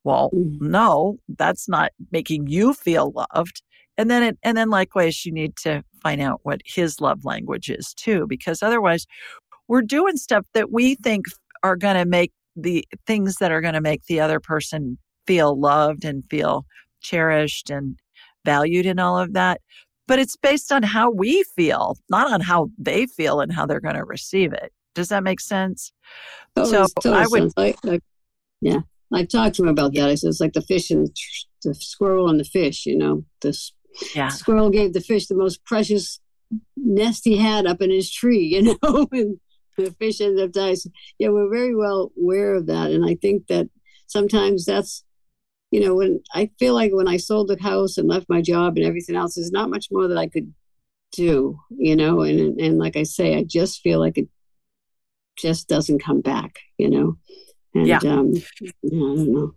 Well, 0.04 0.30
mm. 0.34 0.60
no, 0.60 1.18
that's 1.36 1.68
not 1.68 1.92
making 2.10 2.48
you 2.48 2.72
feel 2.72 3.12
loved. 3.34 3.62
And 3.96 4.10
then 4.10 4.22
it, 4.22 4.38
and 4.42 4.56
then 4.56 4.70
likewise, 4.70 5.26
you 5.26 5.32
need 5.32 5.56
to 5.56 5.82
find 6.02 6.20
out 6.20 6.40
what 6.44 6.60
his 6.64 7.00
love 7.00 7.24
language 7.24 7.68
is 7.68 7.92
too, 7.94 8.26
because 8.28 8.62
otherwise 8.62 9.06
we're 9.66 9.82
doing 9.82 10.16
stuff 10.16 10.46
that 10.54 10.70
we 10.70 10.94
think 10.94 11.26
are 11.62 11.76
going 11.76 11.96
to 11.96 12.04
make 12.04 12.32
the 12.54 12.86
things 13.06 13.36
that 13.36 13.50
are 13.50 13.60
going 13.60 13.74
to 13.74 13.80
make 13.80 14.04
the 14.04 14.20
other 14.20 14.40
person 14.40 14.98
feel 15.28 15.60
loved 15.60 16.06
and 16.06 16.24
feel 16.30 16.64
cherished 17.02 17.68
and 17.68 17.98
valued 18.46 18.86
and 18.86 18.98
all 18.98 19.18
of 19.18 19.34
that. 19.34 19.60
But 20.08 20.18
it's 20.18 20.36
based 20.36 20.72
on 20.72 20.82
how 20.82 21.10
we 21.10 21.44
feel, 21.54 21.98
not 22.08 22.32
on 22.32 22.40
how 22.40 22.70
they 22.78 23.04
feel 23.06 23.40
and 23.40 23.52
how 23.52 23.66
they're 23.66 23.78
going 23.78 23.94
to 23.94 24.04
receive 24.06 24.54
it. 24.54 24.72
Does 24.94 25.08
that 25.08 25.22
make 25.22 25.38
sense? 25.38 25.92
Oh, 26.56 26.64
so 26.64 26.86
I 27.12 27.26
would, 27.28 27.52
like, 27.58 27.76
like, 27.84 28.02
yeah, 28.62 28.80
I 29.12 29.24
talked 29.24 29.56
to 29.56 29.62
him 29.62 29.68
about 29.68 29.92
that. 29.94 30.08
I 30.08 30.14
said 30.14 30.28
it's 30.28 30.40
like 30.40 30.54
the 30.54 30.62
fish 30.62 30.90
and 30.90 31.14
the 31.62 31.74
squirrel 31.74 32.30
and 32.30 32.40
the 32.40 32.44
fish. 32.44 32.86
You 32.86 32.96
know, 32.96 33.24
this 33.42 33.72
yeah. 34.14 34.28
squirrel 34.28 34.70
gave 34.70 34.94
the 34.94 35.02
fish 35.02 35.26
the 35.26 35.36
most 35.36 35.62
precious 35.66 36.20
nest 36.74 37.20
he 37.24 37.36
had 37.36 37.66
up 37.66 37.82
in 37.82 37.90
his 37.90 38.10
tree. 38.10 38.46
You 38.56 38.78
know, 38.82 39.06
and 39.12 39.38
the 39.76 39.94
fish 40.00 40.22
ended 40.22 40.42
up 40.42 40.52
dying. 40.52 40.76
So, 40.76 40.90
yeah, 41.18 41.28
we're 41.28 41.50
very 41.50 41.76
well 41.76 42.12
aware 42.18 42.54
of 42.54 42.66
that, 42.66 42.90
and 42.90 43.04
I 43.04 43.14
think 43.14 43.46
that 43.48 43.68
sometimes 44.06 44.64
that's 44.64 45.04
you 45.70 45.80
know, 45.80 45.94
when 45.94 46.20
I 46.34 46.50
feel 46.58 46.74
like 46.74 46.92
when 46.92 47.08
I 47.08 47.18
sold 47.18 47.48
the 47.48 47.60
house 47.60 47.98
and 47.98 48.08
left 48.08 48.26
my 48.28 48.40
job 48.40 48.76
and 48.76 48.86
everything 48.86 49.16
else, 49.16 49.34
there's 49.34 49.50
not 49.50 49.70
much 49.70 49.88
more 49.90 50.08
that 50.08 50.16
I 50.16 50.26
could 50.26 50.52
do, 51.12 51.58
you 51.70 51.96
know, 51.96 52.22
and 52.22 52.58
and 52.60 52.78
like 52.78 52.96
I 52.96 53.02
say, 53.02 53.36
I 53.36 53.44
just 53.44 53.80
feel 53.80 53.98
like 53.98 54.18
it 54.18 54.28
just 55.36 55.68
doesn't 55.68 56.02
come 56.02 56.20
back, 56.20 56.58
you 56.78 56.90
know. 56.90 57.18
And 57.74 57.86
yeah. 57.86 57.98
um 58.04 58.32
yeah, 58.60 58.70
I 58.84 58.90
don't 58.90 59.32
know. 59.32 59.54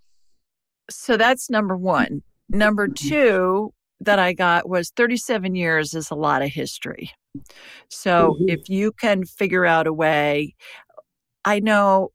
So 0.90 1.18
that's 1.18 1.50
number 1.50 1.78
one. 1.78 2.24
Number 2.50 2.88
two 2.88 3.74
that 4.02 4.20
I 4.20 4.34
got 4.34 4.68
was 4.68 4.90
37 4.90 5.56
years 5.56 5.94
is 5.94 6.12
a 6.12 6.16
lot 6.16 6.42
of 6.42 6.50
history. 6.50 7.12
So 7.90 8.34
mm-hmm. 8.34 8.50
if 8.50 8.68
you 8.68 8.92
can 8.92 9.24
figure 9.26 9.66
out 9.66 9.88
a 9.88 9.94
way, 9.94 10.56
I 11.46 11.60
know 11.60 12.12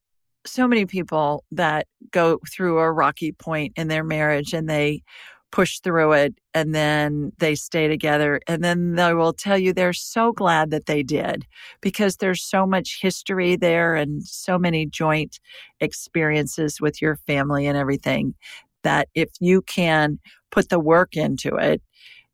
so 0.47 0.67
many 0.67 0.87
people 0.87 1.45
that 1.53 1.87
go 2.11 2.39
through 2.51 2.79
a 2.79 2.93
rocky 2.93 3.33
point 3.33 3.73
in 3.77 3.89
their 3.89 4.05
marriage 4.05 4.53
and 4.53 4.69
they 4.69 5.03
push 5.53 5.79
through 5.81 6.13
it 6.13 6.35
and 6.55 6.75
then 6.75 7.33
they 7.39 7.55
stay 7.55 7.89
together 7.89 8.41
and 8.47 8.63
then 8.65 8.95
they 8.95 9.15
will 9.15 9.33
tell 9.33 9.57
you 9.57 9.73
they're 9.73 9.93
so 9.93 10.33
glad 10.33 10.71
that 10.71 10.87
they 10.87 11.03
did 11.03 11.47
because 11.81 12.17
there's 12.17 12.43
so 12.43 12.67
much 12.67 12.99
history 13.01 13.57
there 13.57 13.95
and 13.95 14.23
so 14.25 14.59
many 14.59 14.85
joint 14.87 15.39
experiences 15.81 16.81
with 16.81 17.01
your 17.01 17.17
family 17.27 17.67
and 17.67 17.79
everything 17.79 18.35
that 18.83 19.09
if 19.15 19.31
you 19.41 19.63
can 19.63 20.19
put 20.51 20.69
the 20.69 20.81
work 20.81 21.17
into 21.17 21.57
it 21.57 21.81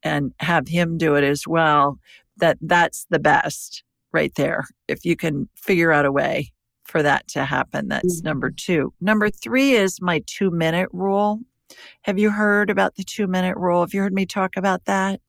and 0.03 0.33
have 0.41 0.67
him 0.67 0.99
do 0.99 1.15
it 1.15 1.25
as 1.25 1.47
well 1.47 1.99
that 2.39 2.57
that's 2.63 3.07
the 3.11 3.19
best 3.19 3.85
right 4.13 4.35
there 4.37 4.65
if 4.89 5.05
you 5.05 5.17
can 5.17 5.49
figure 5.55 5.93
out 5.93 6.07
a 6.07 6.13
way 6.13 6.51
for 6.85 7.03
that 7.03 7.29
to 7.29 7.45
happen. 7.45 7.89
That's 7.89 8.19
mm-hmm. 8.19 8.29
number 8.29 8.51
two. 8.51 8.93
Number 9.01 9.31
three 9.31 9.73
is 9.73 10.01
my 10.01 10.23
two 10.27 10.51
minute 10.51 10.89
rule. 10.93 11.41
Have 12.03 12.19
you 12.19 12.31
heard 12.31 12.71
about 12.71 12.97
the 12.97 13.05
two 13.05 13.27
minute 13.27 13.57
rule? 13.57 13.81
Have 13.81 13.95
you 13.95 14.01
heard 14.01 14.13
me 14.13 14.27
talk 14.27 14.57
about 14.57 14.85
that? 14.85 15.21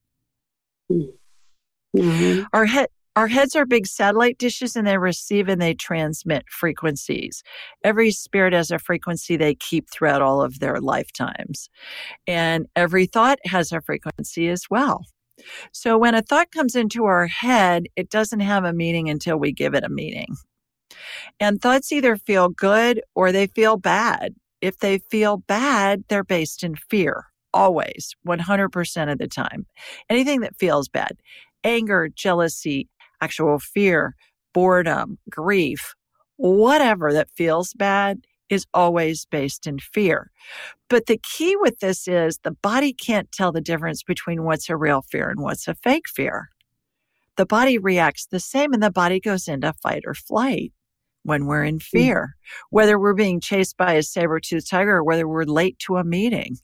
Mm-hmm. 0.90 2.42
Our 2.52 2.66
head, 2.66 2.88
our 3.16 3.28
heads 3.28 3.54
are 3.54 3.64
big 3.64 3.86
satellite 3.86 4.38
dishes 4.38 4.74
and 4.74 4.86
they 4.86 4.98
receive 4.98 5.48
and 5.48 5.62
they 5.62 5.74
transmit 5.74 6.44
frequencies. 6.50 7.42
Every 7.84 8.10
spirit 8.10 8.52
has 8.52 8.72
a 8.72 8.78
frequency 8.78 9.36
they 9.36 9.54
keep 9.54 9.88
throughout 9.88 10.20
all 10.20 10.42
of 10.42 10.58
their 10.58 10.80
lifetimes. 10.80 11.70
And 12.26 12.66
every 12.74 13.06
thought 13.06 13.38
has 13.44 13.70
a 13.70 13.80
frequency 13.80 14.48
as 14.48 14.64
well. 14.68 15.04
So 15.72 15.96
when 15.96 16.14
a 16.14 16.22
thought 16.22 16.50
comes 16.50 16.74
into 16.74 17.04
our 17.04 17.26
head, 17.26 17.84
it 17.96 18.10
doesn't 18.10 18.40
have 18.40 18.64
a 18.64 18.72
meaning 18.72 19.08
until 19.08 19.36
we 19.36 19.52
give 19.52 19.74
it 19.74 19.84
a 19.84 19.88
meaning. 19.88 20.36
And 21.40 21.60
thoughts 21.60 21.92
either 21.92 22.16
feel 22.16 22.48
good 22.48 23.00
or 23.14 23.32
they 23.32 23.46
feel 23.46 23.76
bad. 23.76 24.34
If 24.60 24.78
they 24.78 24.98
feel 24.98 25.38
bad, 25.38 26.04
they're 26.08 26.24
based 26.24 26.62
in 26.64 26.76
fear, 26.76 27.26
always, 27.52 28.14
100% 28.26 29.12
of 29.12 29.18
the 29.18 29.28
time. 29.28 29.66
Anything 30.08 30.40
that 30.40 30.56
feels 30.56 30.88
bad, 30.88 31.18
anger, 31.62 32.08
jealousy, 32.08 32.88
actual 33.20 33.58
fear, 33.58 34.14
boredom, 34.54 35.18
grief, 35.28 35.94
whatever 36.36 37.12
that 37.12 37.28
feels 37.36 37.74
bad 37.74 38.24
is 38.48 38.66
always 38.72 39.26
based 39.26 39.66
in 39.66 39.78
fear. 39.78 40.30
But 40.88 41.06
the 41.06 41.18
key 41.18 41.56
with 41.56 41.80
this 41.80 42.06
is 42.06 42.38
the 42.42 42.52
body 42.52 42.92
can't 42.92 43.32
tell 43.32 43.52
the 43.52 43.60
difference 43.60 44.02
between 44.02 44.44
what's 44.44 44.68
a 44.68 44.76
real 44.76 45.02
fear 45.02 45.30
and 45.30 45.40
what's 45.40 45.66
a 45.66 45.74
fake 45.74 46.08
fear. 46.08 46.50
The 47.36 47.46
body 47.46 47.78
reacts 47.78 48.26
the 48.26 48.40
same 48.40 48.72
and 48.72 48.82
the 48.82 48.90
body 48.90 49.18
goes 49.18 49.48
into 49.48 49.72
fight 49.82 50.04
or 50.06 50.14
flight 50.14 50.72
when 51.24 51.46
we're 51.46 51.64
in 51.64 51.78
mm. 51.78 51.82
fear, 51.82 52.36
whether 52.70 52.98
we're 52.98 53.14
being 53.14 53.40
chased 53.40 53.76
by 53.76 53.94
a 53.94 54.02
saber 54.02 54.40
toothed 54.40 54.70
tiger 54.70 54.96
or 54.96 55.04
whether 55.04 55.26
we're 55.26 55.44
late 55.44 55.78
to 55.80 55.96
a 55.96 56.04
meeting. 56.04 56.58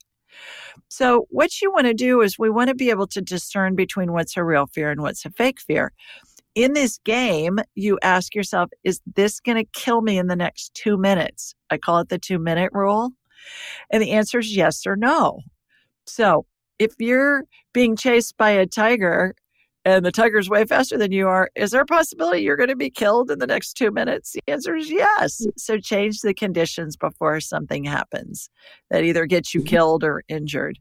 So, 0.87 1.27
what 1.29 1.61
you 1.61 1.71
want 1.71 1.87
to 1.87 1.93
do 1.93 2.21
is 2.21 2.39
we 2.39 2.49
want 2.49 2.69
to 2.69 2.75
be 2.75 2.89
able 2.89 3.07
to 3.07 3.21
discern 3.21 3.75
between 3.75 4.13
what's 4.13 4.37
a 4.37 4.43
real 4.43 4.67
fear 4.67 4.89
and 4.91 5.01
what's 5.01 5.25
a 5.25 5.29
fake 5.29 5.59
fear. 5.59 5.91
In 6.55 6.73
this 6.73 6.99
game, 7.05 7.59
you 7.75 7.97
ask 8.01 8.35
yourself, 8.35 8.69
is 8.83 9.01
this 9.15 9.39
going 9.39 9.57
to 9.57 9.69
kill 9.73 10.01
me 10.01 10.17
in 10.17 10.27
the 10.27 10.35
next 10.35 10.73
two 10.73 10.97
minutes? 10.97 11.55
I 11.69 11.77
call 11.77 11.99
it 11.99 12.09
the 12.09 12.19
two 12.19 12.39
minute 12.39 12.71
rule. 12.73 13.11
And 13.89 14.01
the 14.01 14.11
answer 14.11 14.39
is 14.39 14.55
yes 14.55 14.85
or 14.85 14.95
no. 14.95 15.41
So, 16.05 16.45
if 16.79 16.93
you're 16.99 17.43
being 17.73 17.95
chased 17.95 18.37
by 18.37 18.51
a 18.51 18.65
tiger 18.65 19.35
and 19.83 20.05
the 20.05 20.11
tiger's 20.11 20.49
way 20.49 20.65
faster 20.65 20.97
than 20.97 21.11
you 21.11 21.27
are, 21.27 21.49
is 21.55 21.71
there 21.71 21.81
a 21.81 21.85
possibility 21.85 22.41
you're 22.41 22.57
going 22.57 22.69
to 22.69 22.75
be 22.75 22.89
killed 22.89 23.31
in 23.31 23.39
the 23.39 23.47
next 23.47 23.73
two 23.73 23.91
minutes? 23.91 24.33
The 24.33 24.41
answer 24.47 24.75
is 24.75 24.91
yes. 24.91 25.41
Mm. 25.41 25.51
So 25.57 25.77
change 25.77 26.21
the 26.21 26.33
conditions 26.33 26.95
before 26.95 27.39
something 27.39 27.83
happens 27.83 28.49
that 28.89 29.03
either 29.03 29.25
gets 29.25 29.53
you 29.53 29.61
mm-hmm. 29.61 29.69
killed 29.69 30.03
or 30.03 30.23
injured. 30.27 30.77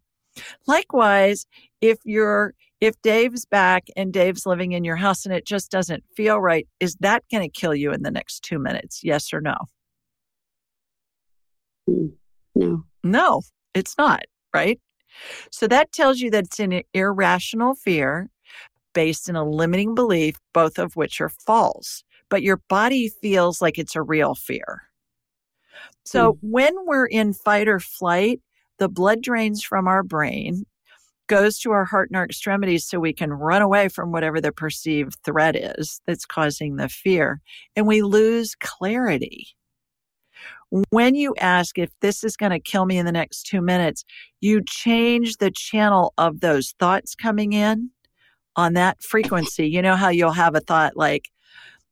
Likewise, 0.67 1.47
if 1.81 1.99
you're 2.05 2.55
if 2.81 3.01
Dave's 3.03 3.45
back 3.45 3.89
and 3.95 4.13
Dave's 4.13 4.47
living 4.47 4.73
in 4.73 4.85
your 4.85 4.97
house 4.97 5.27
and 5.27 5.35
it 5.35 5.47
just 5.47 5.71
doesn't 5.71 6.03
feel 6.17 6.41
right, 6.41 6.67
is 6.79 6.97
that 7.01 7.23
going 7.31 7.43
to 7.43 7.61
kill 7.61 7.75
you 7.75 7.93
in 7.93 8.03
the 8.03 8.11
next 8.11 8.41
two 8.41 8.59
minutes? 8.59 9.01
Yes 9.03 9.35
or 9.35 9.41
no? 9.43 9.55
Mm, 11.89 12.13
no. 12.55 12.85
No, 13.05 13.43
it's 13.75 13.97
not, 13.99 14.23
right? 14.55 14.81
So 15.51 15.67
that 15.69 15.93
tells 15.93 16.21
you 16.21 16.31
that 16.31 16.45
it's 16.45 16.61
an 16.61 16.83
irrational 16.95 17.75
fear 17.75 18.31
based 18.93 19.29
in 19.29 19.37
a 19.37 19.49
limiting 19.49 19.95
belief, 19.95 20.37
both 20.53 20.79
of 20.79 20.97
which 20.97 21.21
are 21.21 21.29
false, 21.29 22.03
but 22.29 22.43
your 22.43 22.59
body 22.69 23.09
feels 23.09 23.61
like 23.61 23.79
it's 23.79 23.97
a 23.97 24.03
real 24.03 24.35
fear. 24.35 24.83
So 26.05 26.35
mm. 26.35 26.39
when 26.43 26.75
we're 26.87 27.07
in 27.07 27.33
fight 27.33 27.69
or 27.69 27.81
flight, 27.81 28.41
the 28.79 28.89
blood 28.89 29.23
drains 29.23 29.63
from 29.63 29.87
our 29.87 30.03
brain, 30.03 30.65
goes 31.27 31.59
to 31.61 31.71
our 31.71 31.85
heart 31.85 32.11
and 32.11 32.17
our 32.17 32.25
extremities 32.25 32.85
so 32.85 32.99
we 32.99 33.13
can 33.13 33.33
run 33.33 33.63
away 33.63 33.89
from 33.89 34.11
whatever 34.11 34.41
the 34.41 34.51
perceived 34.51 35.15
threat 35.25 35.55
is 35.55 36.01
that's 36.07 36.27
causing 36.27 36.77
the 36.77 36.89
fear, 36.89 37.41
and 37.77 37.87
we 37.87 38.03
lose 38.03 38.57
clarity. 38.57 39.47
When 40.91 41.15
you 41.15 41.35
ask 41.39 41.79
if 41.79 41.91
this 42.01 42.25
is 42.25 42.37
going 42.37 42.53
to 42.53 42.61
kill 42.61 42.87
me 42.87 42.97
in 42.97 43.07
the 43.07 43.13
next 43.13 43.45
two 43.45 43.61
minutes, 43.61 44.05
you 44.41 44.63
change 44.67 45.37
the 45.37 45.51
channel 45.51 46.15
of 46.17 46.41
those 46.41 46.75
thoughts 46.79 47.15
coming 47.15 47.53
in 47.53 47.91
on 48.61 48.75
that 48.75 49.03
frequency. 49.03 49.67
You 49.69 49.83
know 49.83 49.97
how 49.97 50.11
you'll 50.11 50.33
have 50.33 50.55
a 50.55 50.61
thought 50.61 50.97
like, 50.97 51.31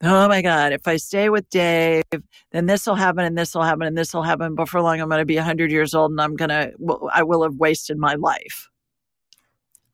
oh 0.02 0.28
my 0.28 0.42
God, 0.42 0.72
if 0.72 0.86
I 0.86 0.96
stay 0.96 1.28
with 1.28 1.48
Dave, 1.50 2.04
then 2.52 2.66
this 2.66 2.86
will 2.86 2.94
happen 2.94 3.24
and 3.24 3.36
this 3.36 3.54
will 3.54 3.62
happen 3.62 3.86
and 3.86 3.96
this 3.96 4.14
will 4.14 4.22
happen. 4.22 4.54
Before 4.54 4.82
long, 4.82 5.00
I'm 5.00 5.08
going 5.08 5.20
to 5.20 5.24
be 5.24 5.36
100 5.36 5.72
years 5.72 5.94
old 5.94 6.10
and 6.10 6.20
I'm 6.20 6.36
going 6.36 6.50
to, 6.50 6.72
I 7.12 7.22
will 7.22 7.42
have 7.42 7.54
wasted 7.54 7.96
my 7.98 8.14
life. 8.14 8.68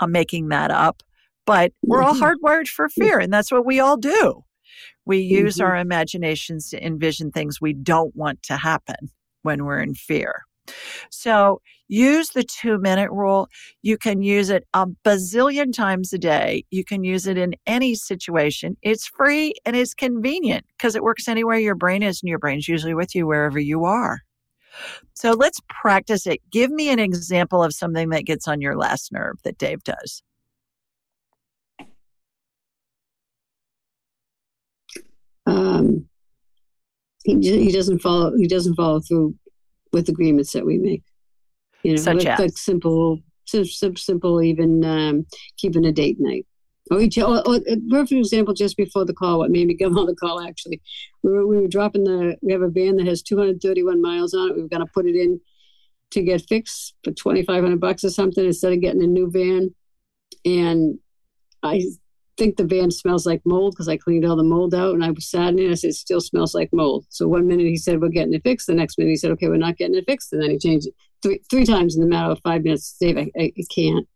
I'm 0.00 0.12
making 0.12 0.48
that 0.48 0.70
up, 0.70 1.02
but 1.46 1.72
we're 1.82 2.02
all 2.02 2.14
mm-hmm. 2.14 2.24
hardwired 2.24 2.68
for 2.68 2.88
fear, 2.88 3.20
and 3.20 3.32
that's 3.32 3.52
what 3.52 3.64
we 3.64 3.78
all 3.78 3.96
do. 3.96 4.42
We 5.06 5.18
use 5.18 5.56
mm-hmm. 5.56 5.66
our 5.66 5.76
imaginations 5.76 6.70
to 6.70 6.84
envision 6.84 7.30
things 7.30 7.60
we 7.60 7.72
don't 7.72 8.14
want 8.16 8.42
to 8.44 8.56
happen 8.56 9.10
when 9.42 9.64
we're 9.64 9.80
in 9.80 9.94
fear. 9.94 10.42
So 11.10 11.60
use 11.88 12.30
the 12.30 12.44
two 12.44 12.78
minute 12.78 13.10
rule. 13.10 13.48
You 13.82 13.98
can 13.98 14.22
use 14.22 14.50
it 14.50 14.64
a 14.74 14.86
bazillion 15.04 15.72
times 15.72 16.12
a 16.12 16.18
day. 16.18 16.64
You 16.70 16.84
can 16.84 17.04
use 17.04 17.26
it 17.26 17.38
in 17.38 17.54
any 17.66 17.94
situation. 17.94 18.76
It's 18.82 19.06
free 19.06 19.54
and 19.64 19.76
it's 19.76 19.94
convenient 19.94 20.64
because 20.76 20.96
it 20.96 21.02
works 21.02 21.28
anywhere 21.28 21.58
your 21.58 21.74
brain 21.74 22.02
is, 22.02 22.22
and 22.22 22.28
your 22.28 22.38
brain's 22.38 22.68
usually 22.68 22.94
with 22.94 23.14
you 23.14 23.26
wherever 23.26 23.58
you 23.58 23.84
are. 23.84 24.20
So 25.14 25.32
let's 25.32 25.60
practice 25.68 26.26
it. 26.26 26.40
Give 26.50 26.70
me 26.70 26.90
an 26.90 26.98
example 26.98 27.62
of 27.62 27.72
something 27.72 28.10
that 28.10 28.24
gets 28.24 28.48
on 28.48 28.60
your 28.60 28.76
last 28.76 29.12
nerve 29.12 29.36
that 29.44 29.58
Dave 29.58 29.84
does. 29.84 30.22
Um, 35.46 36.08
he 37.24 37.34
he 37.40 37.70
doesn't 37.72 38.00
follow 38.00 38.34
he 38.36 38.46
doesn't 38.48 38.74
follow 38.74 39.00
through 39.00 39.34
with 39.92 40.08
agreements 40.08 40.52
that 40.52 40.64
we 40.64 40.78
make. 40.78 41.02
You 41.84 41.92
know, 41.92 42.02
such 42.02 42.24
like, 42.24 42.26
as 42.26 42.38
like 42.40 42.58
simple, 42.58 43.20
simple, 43.44 43.96
simple, 43.96 44.42
even 44.42 44.84
um, 44.84 45.26
keeping 45.56 45.84
a 45.84 45.92
date 45.92 46.16
night. 46.18 46.46
Oh, 46.90 46.98
each, 46.98 47.18
oh, 47.18 47.42
oh, 47.46 47.60
perfect 47.88 48.12
example 48.12 48.52
just 48.52 48.76
before 48.76 49.04
the 49.04 49.14
call, 49.14 49.38
what 49.38 49.50
made 49.50 49.66
me 49.66 49.76
come 49.76 49.96
on 49.96 50.06
the 50.06 50.14
call 50.14 50.40
actually. 50.40 50.82
We 51.22 51.32
were, 51.32 51.46
we 51.46 51.58
were 51.58 51.68
dropping 51.68 52.04
the, 52.04 52.36
we 52.42 52.52
have 52.52 52.62
a 52.62 52.68
van 52.68 52.96
that 52.96 53.06
has 53.06 53.22
231 53.22 54.02
miles 54.02 54.34
on 54.34 54.50
it. 54.50 54.56
We've 54.56 54.68
got 54.68 54.78
to 54.78 54.86
put 54.86 55.06
it 55.06 55.14
in 55.14 55.40
to 56.10 56.22
get 56.22 56.46
fixed 56.48 56.94
for 57.02 57.12
2,500 57.12 57.80
bucks 57.80 58.04
or 58.04 58.10
something 58.10 58.44
instead 58.44 58.72
of 58.72 58.80
getting 58.80 59.02
a 59.02 59.06
new 59.06 59.30
van. 59.30 59.74
And 60.44 60.98
I 61.62 61.82
think 62.36 62.56
the 62.56 62.64
van 62.64 62.90
smells 62.90 63.26
like 63.26 63.42
mold 63.44 63.72
because 63.74 63.88
I 63.88 63.96
cleaned 63.96 64.24
all 64.24 64.36
the 64.36 64.42
mold 64.42 64.74
out 64.74 64.94
and 64.94 65.04
I 65.04 65.10
was 65.10 65.30
saddened. 65.30 65.70
I 65.70 65.74
said, 65.74 65.90
it 65.90 65.94
still 65.94 66.20
smells 66.20 66.54
like 66.54 66.68
mold. 66.72 67.06
So 67.08 67.28
one 67.28 67.46
minute 67.46 67.66
he 67.66 67.76
said, 67.76 68.00
we're 68.00 68.08
getting 68.08 68.34
it 68.34 68.42
fixed. 68.42 68.66
The 68.66 68.74
next 68.74 68.98
minute 68.98 69.10
he 69.10 69.16
said, 69.16 69.30
okay, 69.32 69.48
we're 69.48 69.56
not 69.56 69.76
getting 69.76 69.96
it 69.96 70.04
fixed. 70.06 70.32
And 70.32 70.42
then 70.42 70.50
he 70.50 70.58
changed 70.58 70.88
it 70.88 70.94
three, 71.24 71.40
three 71.50 71.64
times 71.64 71.96
in 71.96 72.02
the 72.02 72.06
matter 72.06 72.30
of 72.30 72.40
five 72.44 72.62
minutes. 72.62 72.96
Dave, 73.00 73.18
I, 73.18 73.30
I 73.36 73.52
can't, 73.74 74.06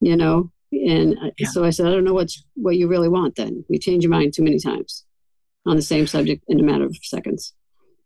you 0.00 0.16
know? 0.16 0.50
And 0.72 1.16
yeah. 1.38 1.48
so 1.48 1.64
I 1.64 1.70
said, 1.70 1.86
I 1.86 1.90
don't 1.90 2.04
know 2.04 2.12
what's 2.12 2.44
what 2.54 2.76
you 2.76 2.88
really 2.88 3.08
want. 3.08 3.36
Then 3.36 3.64
you 3.68 3.78
change 3.78 4.02
your 4.02 4.10
mind 4.10 4.34
too 4.34 4.42
many 4.42 4.58
times 4.58 5.04
on 5.64 5.76
the 5.76 5.82
same 5.82 6.06
subject 6.06 6.44
in 6.48 6.58
a 6.58 6.62
matter 6.64 6.84
of 6.84 6.96
seconds. 7.02 7.54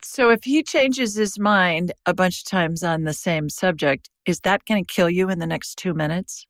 So 0.04 0.30
if 0.30 0.44
he 0.44 0.62
changes 0.62 1.14
his 1.14 1.38
mind 1.38 1.92
a 2.06 2.14
bunch 2.14 2.42
of 2.42 2.44
times 2.44 2.84
on 2.84 3.04
the 3.04 3.14
same 3.14 3.48
subject, 3.48 4.10
is 4.26 4.40
that 4.40 4.64
going 4.66 4.84
to 4.84 4.94
kill 4.94 5.10
you 5.10 5.28
in 5.30 5.38
the 5.38 5.46
next 5.46 5.76
two 5.76 5.94
minutes? 5.94 6.46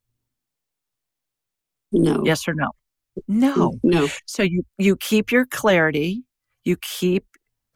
No. 1.93 2.23
Yes 2.25 2.47
or 2.47 2.55
no? 2.55 2.71
No. 3.27 3.79
No. 3.83 4.09
So 4.27 4.43
you 4.43 4.65
you 4.77 4.97
keep 4.97 5.31
your 5.33 5.47
clarity, 5.47 6.25
you 6.65 6.77
keep 6.83 7.25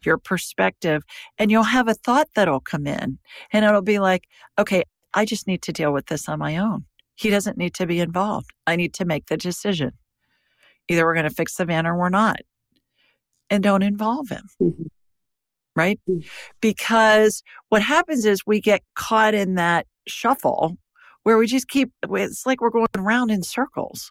your 0.05 0.19
perspective, 0.19 1.03
and 1.39 1.51
you'll 1.51 1.63
have 1.63 1.89
a 1.89 1.95
thought 1.95 2.29
that'll 2.35 2.61
come 2.61 2.87
in, 2.87 3.19
and 3.53 3.65
it'll 3.65 3.83
be 3.83 3.99
like, 3.99 4.25
okay, 4.59 4.85
I 5.15 5.25
just 5.25 5.47
need 5.47 5.63
to 5.63 5.73
deal 5.73 5.93
with 5.93 6.07
this 6.07 6.29
on 6.29 6.39
my 6.39 6.57
own. 6.57 6.85
He 7.15 7.31
doesn't 7.31 7.59
need 7.59 7.75
to 7.75 7.87
be 7.87 8.01
involved. 8.01 8.51
I 8.67 8.77
need 8.77 8.95
to 8.95 9.05
make 9.05 9.27
the 9.27 9.37
decision. 9.37 9.93
Either 10.89 11.05
we're 11.05 11.15
going 11.15 11.29
to 11.29 11.35
fix 11.35 11.57
the 11.57 11.65
van 11.65 11.87
or 11.87 11.97
we're 11.97 12.09
not. 12.09 12.41
And 13.51 13.63
don't 13.63 13.83
involve 13.83 14.29
him. 14.31 14.49
Mm-hmm. 14.61 14.83
Right? 15.77 16.01
Mm-hmm. 16.09 16.27
Because 16.61 17.43
what 17.69 17.83
happens 17.83 18.25
is 18.25 18.47
we 18.47 18.61
get 18.61 18.83
caught 18.95 19.35
in 19.35 19.55
that 19.57 19.87
shuffle 20.09 20.79
where 21.23 21.39
we 21.39 21.47
just 21.47 21.69
keep, 21.69 21.93
it's 22.11 22.47
like 22.47 22.61
we're 22.61 22.71
going 22.71 22.87
around 22.97 23.31
in 23.31 23.43
circles. 23.43 24.11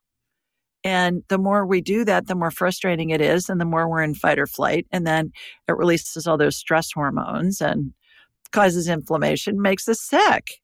And 0.83 1.23
the 1.27 1.37
more 1.37 1.65
we 1.65 1.81
do 1.81 2.03
that, 2.05 2.27
the 2.27 2.35
more 2.35 2.51
frustrating 2.51 3.11
it 3.11 3.21
is, 3.21 3.49
and 3.49 3.61
the 3.61 3.65
more 3.65 3.87
we're 3.87 4.01
in 4.01 4.15
fight 4.15 4.39
or 4.39 4.47
flight. 4.47 4.87
And 4.91 5.05
then 5.05 5.31
it 5.67 5.77
releases 5.77 6.25
all 6.27 6.37
those 6.37 6.57
stress 6.57 6.91
hormones 6.91 7.61
and 7.61 7.93
causes 8.51 8.87
inflammation, 8.87 9.61
makes 9.61 9.87
us 9.87 10.01
sick. 10.01 10.61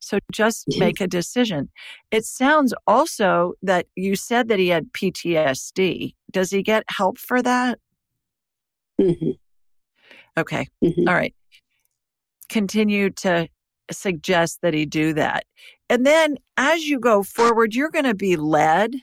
So 0.00 0.18
just 0.32 0.66
make 0.78 1.00
a 1.00 1.06
decision. 1.06 1.70
It 2.10 2.24
sounds 2.24 2.74
also 2.88 3.52
that 3.62 3.86
you 3.94 4.16
said 4.16 4.48
that 4.48 4.58
he 4.58 4.68
had 4.68 4.92
PTSD. 4.92 6.14
Does 6.32 6.50
he 6.50 6.62
get 6.62 6.82
help 6.88 7.18
for 7.18 7.40
that? 7.40 7.78
Mm-hmm. 9.00 9.30
Okay. 10.36 10.66
Mm-hmm. 10.82 11.08
All 11.08 11.14
right. 11.14 11.34
Continue 12.48 13.10
to 13.10 13.48
suggest 13.90 14.58
that 14.62 14.74
he 14.74 14.86
do 14.86 15.12
that. 15.14 15.44
And 15.88 16.04
then 16.04 16.36
as 16.56 16.84
you 16.84 16.98
go 16.98 17.22
forward, 17.22 17.74
you're 17.74 17.90
going 17.90 18.04
to 18.04 18.14
be 18.14 18.36
led 18.36 18.94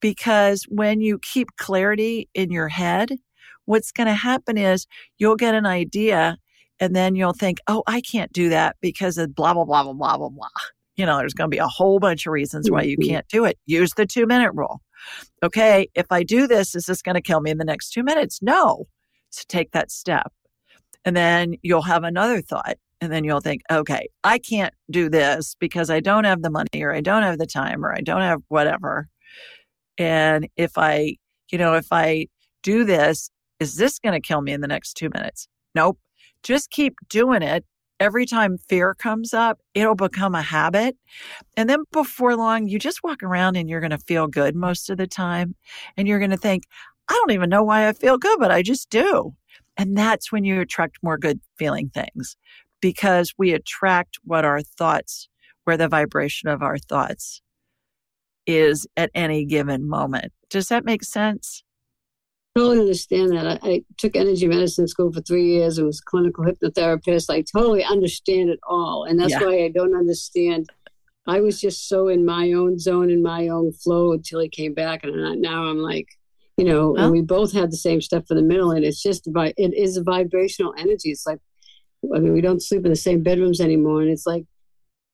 because 0.00 0.64
when 0.64 1.00
you 1.00 1.18
keep 1.18 1.48
clarity 1.56 2.28
in 2.34 2.50
your 2.50 2.68
head, 2.68 3.16
what's 3.64 3.92
going 3.92 4.06
to 4.06 4.14
happen 4.14 4.58
is 4.58 4.86
you'll 5.18 5.36
get 5.36 5.54
an 5.54 5.66
idea 5.66 6.38
and 6.80 6.96
then 6.96 7.14
you'll 7.14 7.34
think, 7.34 7.58
oh, 7.66 7.82
I 7.86 8.00
can't 8.00 8.32
do 8.32 8.48
that 8.48 8.76
because 8.80 9.18
of 9.18 9.34
blah, 9.34 9.54
blah, 9.54 9.64
blah, 9.64 9.82
blah, 9.84 9.92
blah, 9.92 10.16
blah, 10.16 10.28
blah. 10.28 10.48
You 10.96 11.06
know, 11.06 11.18
there's 11.18 11.34
going 11.34 11.50
to 11.50 11.54
be 11.54 11.58
a 11.58 11.66
whole 11.66 11.98
bunch 11.98 12.26
of 12.26 12.32
reasons 12.32 12.70
why 12.70 12.82
you 12.82 12.96
mm-hmm. 12.96 13.10
can't 13.10 13.28
do 13.28 13.44
it. 13.44 13.58
Use 13.66 13.92
the 13.96 14.06
two 14.06 14.26
minute 14.26 14.52
rule. 14.54 14.80
Okay, 15.42 15.88
if 15.94 16.06
I 16.10 16.22
do 16.22 16.46
this, 16.46 16.74
is 16.74 16.86
this 16.86 17.00
going 17.00 17.14
to 17.14 17.22
kill 17.22 17.40
me 17.40 17.50
in 17.50 17.58
the 17.58 17.64
next 17.64 17.90
two 17.90 18.02
minutes? 18.02 18.40
No. 18.42 18.86
So 19.30 19.44
take 19.48 19.72
that 19.72 19.90
step. 19.90 20.32
And 21.04 21.16
then 21.16 21.54
you'll 21.62 21.82
have 21.82 22.04
another 22.04 22.42
thought. 22.42 22.76
And 23.00 23.10
then 23.10 23.24
you'll 23.24 23.40
think, 23.40 23.62
okay, 23.70 24.08
I 24.24 24.38
can't 24.38 24.74
do 24.90 25.08
this 25.08 25.56
because 25.58 25.88
I 25.88 26.00
don't 26.00 26.24
have 26.24 26.42
the 26.42 26.50
money 26.50 26.82
or 26.82 26.92
I 26.92 27.00
don't 27.00 27.22
have 27.22 27.38
the 27.38 27.46
time 27.46 27.84
or 27.84 27.94
I 27.94 28.00
don't 28.00 28.20
have 28.20 28.42
whatever. 28.48 29.08
And 30.00 30.48
if 30.56 30.78
I, 30.78 31.16
you 31.52 31.58
know, 31.58 31.74
if 31.74 31.88
I 31.92 32.26
do 32.62 32.84
this, 32.84 33.30
is 33.60 33.76
this 33.76 33.98
going 33.98 34.14
to 34.14 34.26
kill 34.26 34.40
me 34.40 34.52
in 34.52 34.62
the 34.62 34.66
next 34.66 34.94
two 34.94 35.10
minutes? 35.14 35.46
Nope. 35.74 35.98
Just 36.42 36.70
keep 36.70 36.94
doing 37.10 37.42
it. 37.42 37.66
Every 38.00 38.24
time 38.24 38.56
fear 38.56 38.94
comes 38.94 39.34
up, 39.34 39.58
it'll 39.74 39.94
become 39.94 40.34
a 40.34 40.40
habit. 40.40 40.96
And 41.54 41.68
then 41.68 41.80
before 41.92 42.34
long, 42.34 42.66
you 42.66 42.78
just 42.78 43.02
walk 43.04 43.22
around 43.22 43.56
and 43.56 43.68
you're 43.68 43.80
going 43.80 43.90
to 43.90 43.98
feel 43.98 44.26
good 44.26 44.56
most 44.56 44.88
of 44.88 44.96
the 44.96 45.06
time. 45.06 45.54
And 45.98 46.08
you're 46.08 46.18
going 46.18 46.30
to 46.30 46.38
think, 46.38 46.64
I 47.10 47.12
don't 47.12 47.32
even 47.32 47.50
know 47.50 47.62
why 47.62 47.86
I 47.86 47.92
feel 47.92 48.16
good, 48.16 48.38
but 48.38 48.50
I 48.50 48.62
just 48.62 48.88
do. 48.88 49.34
And 49.76 49.98
that's 49.98 50.32
when 50.32 50.44
you 50.44 50.62
attract 50.62 50.96
more 51.02 51.18
good 51.18 51.40
feeling 51.58 51.90
things 51.90 52.38
because 52.80 53.34
we 53.36 53.52
attract 53.52 54.16
what 54.24 54.46
our 54.46 54.62
thoughts, 54.62 55.28
where 55.64 55.76
the 55.76 55.88
vibration 55.88 56.48
of 56.48 56.62
our 56.62 56.78
thoughts 56.78 57.42
is 58.46 58.86
at 58.96 59.10
any 59.14 59.44
given 59.44 59.88
moment. 59.88 60.32
Does 60.48 60.68
that 60.68 60.84
make 60.84 61.04
sense? 61.04 61.62
I 62.56 62.60
totally 62.60 62.80
understand 62.80 63.32
that. 63.32 63.46
I, 63.46 63.68
I, 63.68 63.84
took 63.96 64.16
energy 64.16 64.48
medicine 64.48 64.88
school 64.88 65.12
for 65.12 65.20
three 65.20 65.46
years 65.46 65.78
and 65.78 65.86
was 65.86 66.00
a 66.00 66.10
clinical 66.10 66.44
hypnotherapist. 66.44 67.30
I 67.30 67.42
totally 67.42 67.84
understand 67.84 68.50
it 68.50 68.58
all. 68.64 69.04
And 69.04 69.20
that's 69.20 69.32
yeah. 69.32 69.44
why 69.44 69.64
I 69.64 69.68
don't 69.68 69.94
understand. 69.94 70.68
I 71.26 71.40
was 71.40 71.60
just 71.60 71.88
so 71.88 72.08
in 72.08 72.24
my 72.24 72.52
own 72.52 72.78
zone, 72.78 73.08
in 73.10 73.22
my 73.22 73.48
own 73.48 73.72
flow 73.72 74.12
until 74.12 74.40
he 74.40 74.48
came 74.48 74.74
back. 74.74 75.04
And 75.04 75.40
now 75.40 75.64
I'm 75.64 75.78
like, 75.78 76.08
you 76.56 76.64
know, 76.64 76.90
well, 76.90 77.04
and 77.04 77.12
we 77.12 77.22
both 77.22 77.52
had 77.52 77.70
the 77.70 77.76
same 77.76 78.00
stuff 78.00 78.26
for 78.26 78.34
the 78.34 78.42
middle. 78.42 78.72
And 78.72 78.84
it's 78.84 79.02
just, 79.02 79.28
it 79.28 79.74
is 79.74 79.96
a 79.96 80.02
vibrational 80.02 80.74
energy. 80.76 81.10
It's 81.10 81.26
like, 81.26 81.38
I 82.14 82.18
mean, 82.18 82.32
we 82.32 82.40
don't 82.40 82.62
sleep 82.62 82.84
in 82.84 82.90
the 82.90 82.96
same 82.96 83.22
bedrooms 83.22 83.60
anymore. 83.60 84.02
And 84.02 84.10
it's 84.10 84.26
like, 84.26 84.44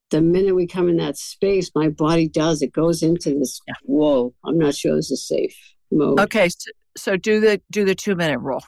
the 0.09 0.21
minute 0.21 0.55
we 0.55 0.67
come 0.67 0.89
in 0.89 0.97
that 0.97 1.17
space, 1.17 1.71
my 1.75 1.89
body 1.89 2.27
does. 2.27 2.61
It 2.61 2.71
goes 2.71 3.03
into 3.03 3.37
this, 3.37 3.59
yeah. 3.67 3.73
whoa, 3.83 4.33
I'm 4.45 4.57
not 4.57 4.75
sure 4.75 4.95
this 4.95 5.11
is 5.11 5.27
safe 5.27 5.55
mode. 5.91 6.19
Okay. 6.19 6.49
So, 6.49 6.71
so 6.97 7.17
do 7.17 7.39
the 7.39 7.61
do 7.71 7.85
the 7.85 7.95
two 7.95 8.15
minute 8.15 8.39
rule 8.39 8.63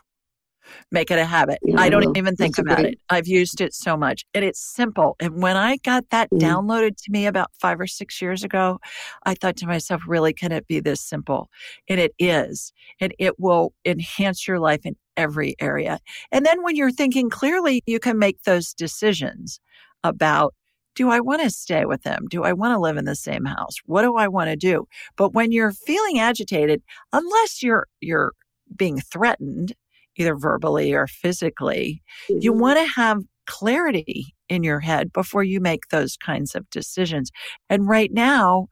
make 0.92 1.10
it 1.10 1.18
a 1.18 1.26
habit 1.26 1.58
yeah, 1.64 1.80
i 1.80 1.90
don't 1.90 2.16
even 2.16 2.36
think 2.36 2.58
about 2.58 2.78
great. 2.78 2.94
it 2.94 3.00
i've 3.10 3.28
used 3.28 3.60
it 3.60 3.74
so 3.74 3.98
much 3.98 4.24
and 4.34 4.46
it's 4.46 4.60
simple 4.60 5.16
and 5.20 5.42
when 5.42 5.58
i 5.58 5.78
got 5.78 6.08
that 6.12 6.30
mm-hmm. 6.30 6.46
downloaded 6.46 6.96
to 6.96 7.12
me 7.12 7.26
about 7.26 7.50
five 7.60 7.80
or 7.80 7.88
six 7.88 8.22
years 8.22 8.44
ago 8.44 8.80
i 9.24 9.34
thought 9.34 9.58
to 9.58 9.66
myself 9.66 10.02
really 10.08 10.32
can 10.32 10.52
it 10.52 10.68
be 10.68 10.80
this 10.80 11.02
simple 11.02 11.50
and 11.90 12.00
it 12.00 12.14
is 12.20 12.72
and 13.02 13.14
it 13.18 13.40
will 13.40 13.74
enhance 13.86 14.48
your 14.48 14.60
life 14.60 14.82
in 14.86 14.96
every 15.18 15.56
area 15.60 16.00
and 16.32 16.46
then 16.46 16.62
when 16.64 16.76
you're 16.76 16.92
thinking 16.92 17.30
clearly 17.30 17.82
you 17.86 18.00
can 18.00 18.18
make 18.20 18.44
those 18.44 18.74
decisions 18.74 19.60
about 20.04 20.54
do 21.00 21.10
I 21.10 21.22
want 21.22 21.42
to 21.42 21.50
stay 21.50 21.86
with 21.86 22.04
them? 22.04 22.26
Do 22.30 22.44
I 22.44 22.52
want 22.52 22.74
to 22.74 22.78
live 22.78 22.98
in 22.98 23.06
the 23.06 23.16
same 23.16 23.46
house? 23.46 23.76
What 23.86 24.02
do 24.02 24.18
I 24.18 24.28
want 24.28 24.50
to 24.50 24.58
do? 24.58 24.86
But 25.16 25.34
when 25.34 25.54
you're 25.54 25.72
feeling 25.72 26.20
agitated, 26.20 26.84
unless 27.14 27.64
you're 27.64 27.88
you're 28.02 28.34
being 28.76 29.00
threatened 29.00 29.74
either 30.18 30.36
verbally 30.36 30.94
or 30.94 31.08
physically, 31.08 32.04
mm-hmm. 32.30 32.40
you 32.42 32.52
want 32.52 32.80
to 32.80 32.94
have 32.96 33.20
clarity 33.48 34.36
in 34.50 34.62
your 34.62 34.82
head 34.82 35.14
before 35.14 35.42
you 35.42 35.62
make 35.62 35.88
those 35.90 36.18
kinds 36.18 36.54
of 36.54 36.70
decisions. 36.70 37.32
And 37.70 37.88
right 37.88 38.12
now, 38.12 38.68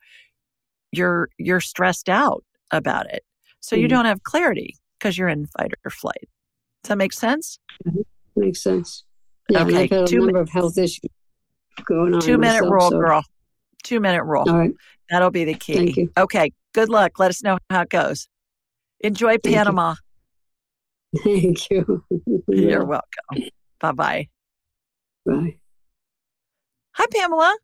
you're 0.92 1.30
you're 1.38 1.62
stressed 1.62 2.10
out 2.10 2.44
about 2.72 3.10
it. 3.10 3.24
So 3.62 3.74
mm-hmm. 3.78 3.84
you 3.84 3.88
don't 3.88 4.04
have 4.04 4.24
clarity 4.24 4.76
because 5.00 5.18
you're 5.18 5.30
in 5.30 5.46
fight 5.58 5.72
or 5.86 5.92
flight. 5.92 6.28
Does 6.84 6.90
that 6.90 6.98
make 6.98 7.14
sense? 7.14 7.58
Mm-hmm. 7.88 8.02
Makes 8.36 8.62
sense. 8.62 9.06
Yeah, 9.48 9.64
okay. 9.64 9.84
I've 9.84 9.90
had 9.92 10.12
a 10.12 10.18
number 10.18 10.42
of 10.42 10.50
health 10.50 10.78
issues 10.78 11.10
going 11.86 12.14
on. 12.14 12.22
Two 12.22 12.38
minute 12.38 12.62
myself, 12.62 12.72
rule, 12.72 12.90
so. 12.90 13.00
girl. 13.00 13.24
Two 13.84 14.00
minute 14.00 14.24
rule. 14.24 14.46
All 14.48 14.58
right. 14.58 14.74
That'll 15.10 15.32
be 15.32 15.46
the 15.46 15.54
key. 15.54 16.10
Okay. 16.18 16.52
Good 16.74 16.90
luck. 16.90 17.20
Let 17.20 17.30
us 17.30 17.44
know 17.44 17.58
how 17.70 17.82
it 17.82 17.90
goes. 17.90 18.28
Enjoy 19.00 19.38
Thank 19.38 19.56
Panama. 19.56 19.96
You. 21.12 21.22
Thank 21.24 21.70
you. 21.70 22.04
You're 22.48 22.86
welcome. 22.86 23.50
Bye-bye. 23.80 24.28
Bye. 25.26 25.58
Hi, 26.92 27.06
Pamela. 27.14 27.56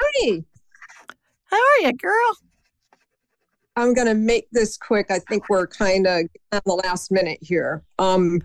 Hi. 0.00 0.42
How 1.44 1.56
are 1.56 1.80
you, 1.82 1.92
girl? 1.92 2.36
I'm 3.76 3.94
going 3.94 4.06
to 4.06 4.14
make 4.14 4.48
this 4.52 4.76
quick. 4.76 5.06
I 5.10 5.18
think 5.18 5.48
we're 5.48 5.66
kind 5.66 6.06
of 6.06 6.26
on 6.52 6.60
the 6.64 6.74
last 6.74 7.10
minute 7.10 7.38
here. 7.40 7.82
Um, 7.98 8.40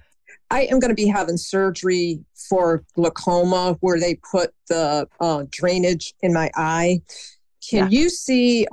I 0.50 0.62
am 0.62 0.80
going 0.80 0.90
to 0.90 0.96
be 0.96 1.08
having 1.08 1.38
surgery 1.38 2.20
for 2.50 2.84
glaucoma 2.96 3.78
where 3.82 4.00
they 4.00 4.16
put 4.16 4.54
the 4.70 5.08
uh, 5.20 5.44
drainage 5.50 6.14
in 6.22 6.34
my 6.34 6.50
eye. 6.56 7.02
Can 7.70 7.92
yeah. 7.92 8.00
you 8.00 8.10
see 8.10 8.66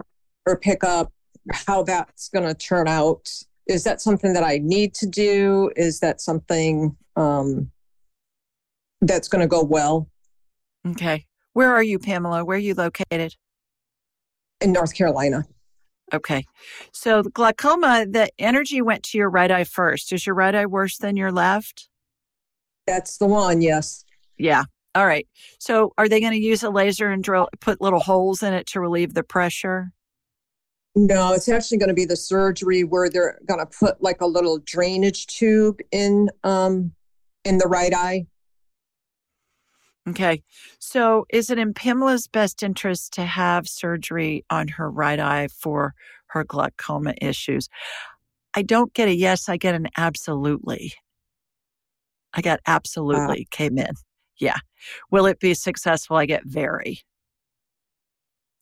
or 0.46 0.58
pick 0.58 0.84
up 0.84 1.12
how 1.52 1.82
that's 1.82 2.28
going 2.28 2.46
to 2.46 2.54
turn 2.54 2.86
out? 2.86 3.28
Is 3.66 3.84
that 3.84 4.00
something 4.00 4.34
that 4.34 4.44
I 4.44 4.58
need 4.62 4.94
to 4.94 5.06
do? 5.06 5.70
Is 5.74 6.00
that 6.00 6.20
something 6.20 6.96
um, 7.16 7.70
that's 9.00 9.28
going 9.28 9.40
to 9.40 9.48
go 9.48 9.62
well? 9.62 10.08
Okay. 10.86 11.26
Where 11.54 11.72
are 11.72 11.82
you, 11.82 11.98
Pamela? 11.98 12.44
Where 12.44 12.56
are 12.56 12.60
you 12.60 12.74
located? 12.74 13.34
In 14.60 14.72
North 14.72 14.94
Carolina. 14.94 15.44
Okay. 16.14 16.46
So 16.92 17.22
the 17.22 17.30
glaucoma, 17.30 18.06
the 18.08 18.30
energy 18.38 18.80
went 18.80 19.02
to 19.04 19.18
your 19.18 19.28
right 19.28 19.50
eye 19.50 19.64
first. 19.64 20.12
Is 20.12 20.26
your 20.26 20.36
right 20.36 20.54
eye 20.54 20.66
worse 20.66 20.96
than 20.96 21.16
your 21.16 21.32
left? 21.32 21.88
That's 22.86 23.18
the 23.18 23.26
one, 23.26 23.60
yes. 23.60 24.04
Yeah. 24.38 24.64
All 24.94 25.06
right. 25.06 25.26
So 25.58 25.92
are 25.98 26.08
they 26.08 26.20
going 26.20 26.32
to 26.32 26.38
use 26.38 26.62
a 26.62 26.70
laser 26.70 27.10
and 27.10 27.22
drill 27.22 27.48
put 27.60 27.80
little 27.80 28.00
holes 28.00 28.42
in 28.42 28.54
it 28.54 28.66
to 28.68 28.80
relieve 28.80 29.14
the 29.14 29.24
pressure? 29.24 29.90
No, 30.94 31.32
it's 31.32 31.48
actually 31.48 31.78
going 31.78 31.88
to 31.88 31.94
be 31.94 32.04
the 32.04 32.16
surgery 32.16 32.84
where 32.84 33.10
they're 33.10 33.40
going 33.46 33.58
to 33.58 33.66
put 33.66 34.00
like 34.00 34.20
a 34.20 34.26
little 34.26 34.58
drainage 34.64 35.26
tube 35.26 35.80
in 35.90 36.30
um 36.44 36.92
in 37.44 37.58
the 37.58 37.66
right 37.66 37.92
eye. 37.92 38.26
Okay. 40.08 40.42
So 40.78 41.24
is 41.30 41.48
it 41.50 41.58
in 41.58 41.72
Pamela's 41.72 42.28
best 42.28 42.62
interest 42.62 43.14
to 43.14 43.24
have 43.24 43.66
surgery 43.66 44.44
on 44.50 44.68
her 44.68 44.90
right 44.90 45.18
eye 45.18 45.48
for 45.48 45.94
her 46.26 46.44
glaucoma 46.44 47.14
issues? 47.20 47.68
I 48.54 48.62
don't 48.62 48.92
get 48.92 49.08
a 49.08 49.14
yes, 49.14 49.48
I 49.48 49.56
get 49.56 49.74
an 49.74 49.88
absolutely. 49.96 50.92
I 52.34 52.42
got 52.42 52.60
absolutely 52.66 53.46
uh, 53.50 53.56
came 53.56 53.78
in. 53.78 53.94
Yeah. 54.38 54.58
Will 55.10 55.26
it 55.26 55.40
be 55.40 55.54
successful? 55.54 56.16
I 56.16 56.26
get 56.26 56.42
very. 56.44 57.00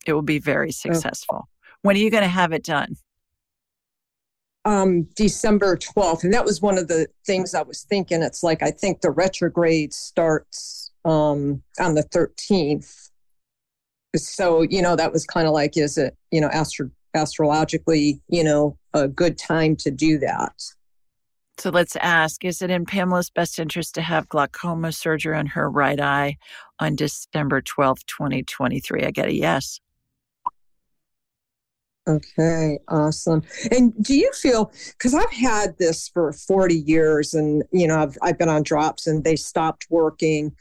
It 0.07 0.12
will 0.12 0.22
be 0.22 0.38
very 0.38 0.68
oh. 0.68 0.72
successful. 0.72 1.49
When 1.82 1.97
are 1.97 1.99
you 1.99 2.11
going 2.11 2.22
to 2.22 2.28
have 2.28 2.53
it 2.53 2.64
done? 2.64 2.95
Um, 4.64 5.09
December 5.16 5.76
12th. 5.76 6.22
And 6.22 6.32
that 6.32 6.45
was 6.45 6.62
one 6.62 6.78
of 6.78 6.86
the 6.86 7.09
things 7.26 7.55
I 7.55 7.62
was 7.62 7.82
thinking. 7.82 8.22
It's 8.22 8.45
like, 8.45 8.62
I 8.62 8.70
think 8.70 9.01
the 9.01 9.11
retrograde 9.11 9.93
starts 9.93 10.91
um, 11.05 11.62
on 11.80 11.94
the 11.94 12.05
13th. 12.05 13.11
So, 14.16 14.62
you 14.62 14.82
know, 14.82 14.96
that 14.96 15.12
was 15.12 15.24
kind 15.24 15.46
of 15.46 15.53
like, 15.53 15.76
is 15.76 15.96
it, 15.96 16.16
you 16.30 16.40
know, 16.40 16.48
astro- 16.48 16.90
astrologically, 17.14 18.20
you 18.28 18.44
know, 18.44 18.76
a 18.94 19.09
good 19.09 19.38
time 19.38 19.76
to 19.76 19.90
do 19.90 20.18
that? 20.18 20.53
So 21.59 21.70
let's 21.70 21.96
ask 21.96 22.44
Is 22.44 22.62
it 22.62 22.70
in 22.70 22.86
Pamela's 22.86 23.30
best 23.30 23.59
interest 23.59 23.94
to 23.94 24.03
have 24.03 24.28
glaucoma 24.28 24.92
surgery 24.92 25.36
on 25.36 25.46
her 25.46 25.70
right 25.70 26.00
eye 26.00 26.38
on 26.80 26.96
December 26.96 27.61
12th, 27.62 28.05
2023? 28.07 29.05
I 29.05 29.11
get 29.11 29.28
a 29.28 29.34
yes. 29.34 29.78
Okay, 32.09 32.80
awesome. 32.88 33.42
And 33.70 33.94
do 34.03 34.16
you 34.16 34.32
feel 34.32 34.72
because 34.88 35.14
I've 35.14 35.30
had 35.30 35.78
this 35.78 36.09
for 36.09 36.32
40 36.32 36.74
years 36.74 37.32
and 37.32 37.62
you 37.70 37.86
know 37.86 37.96
I've 38.03 38.18
I've 38.22 38.38
been 38.38 38.48
on 38.48 38.64
drops 38.64 39.07
and 39.07 39.22
they 39.22 39.36
stopped 39.36 39.86
working 39.88 40.53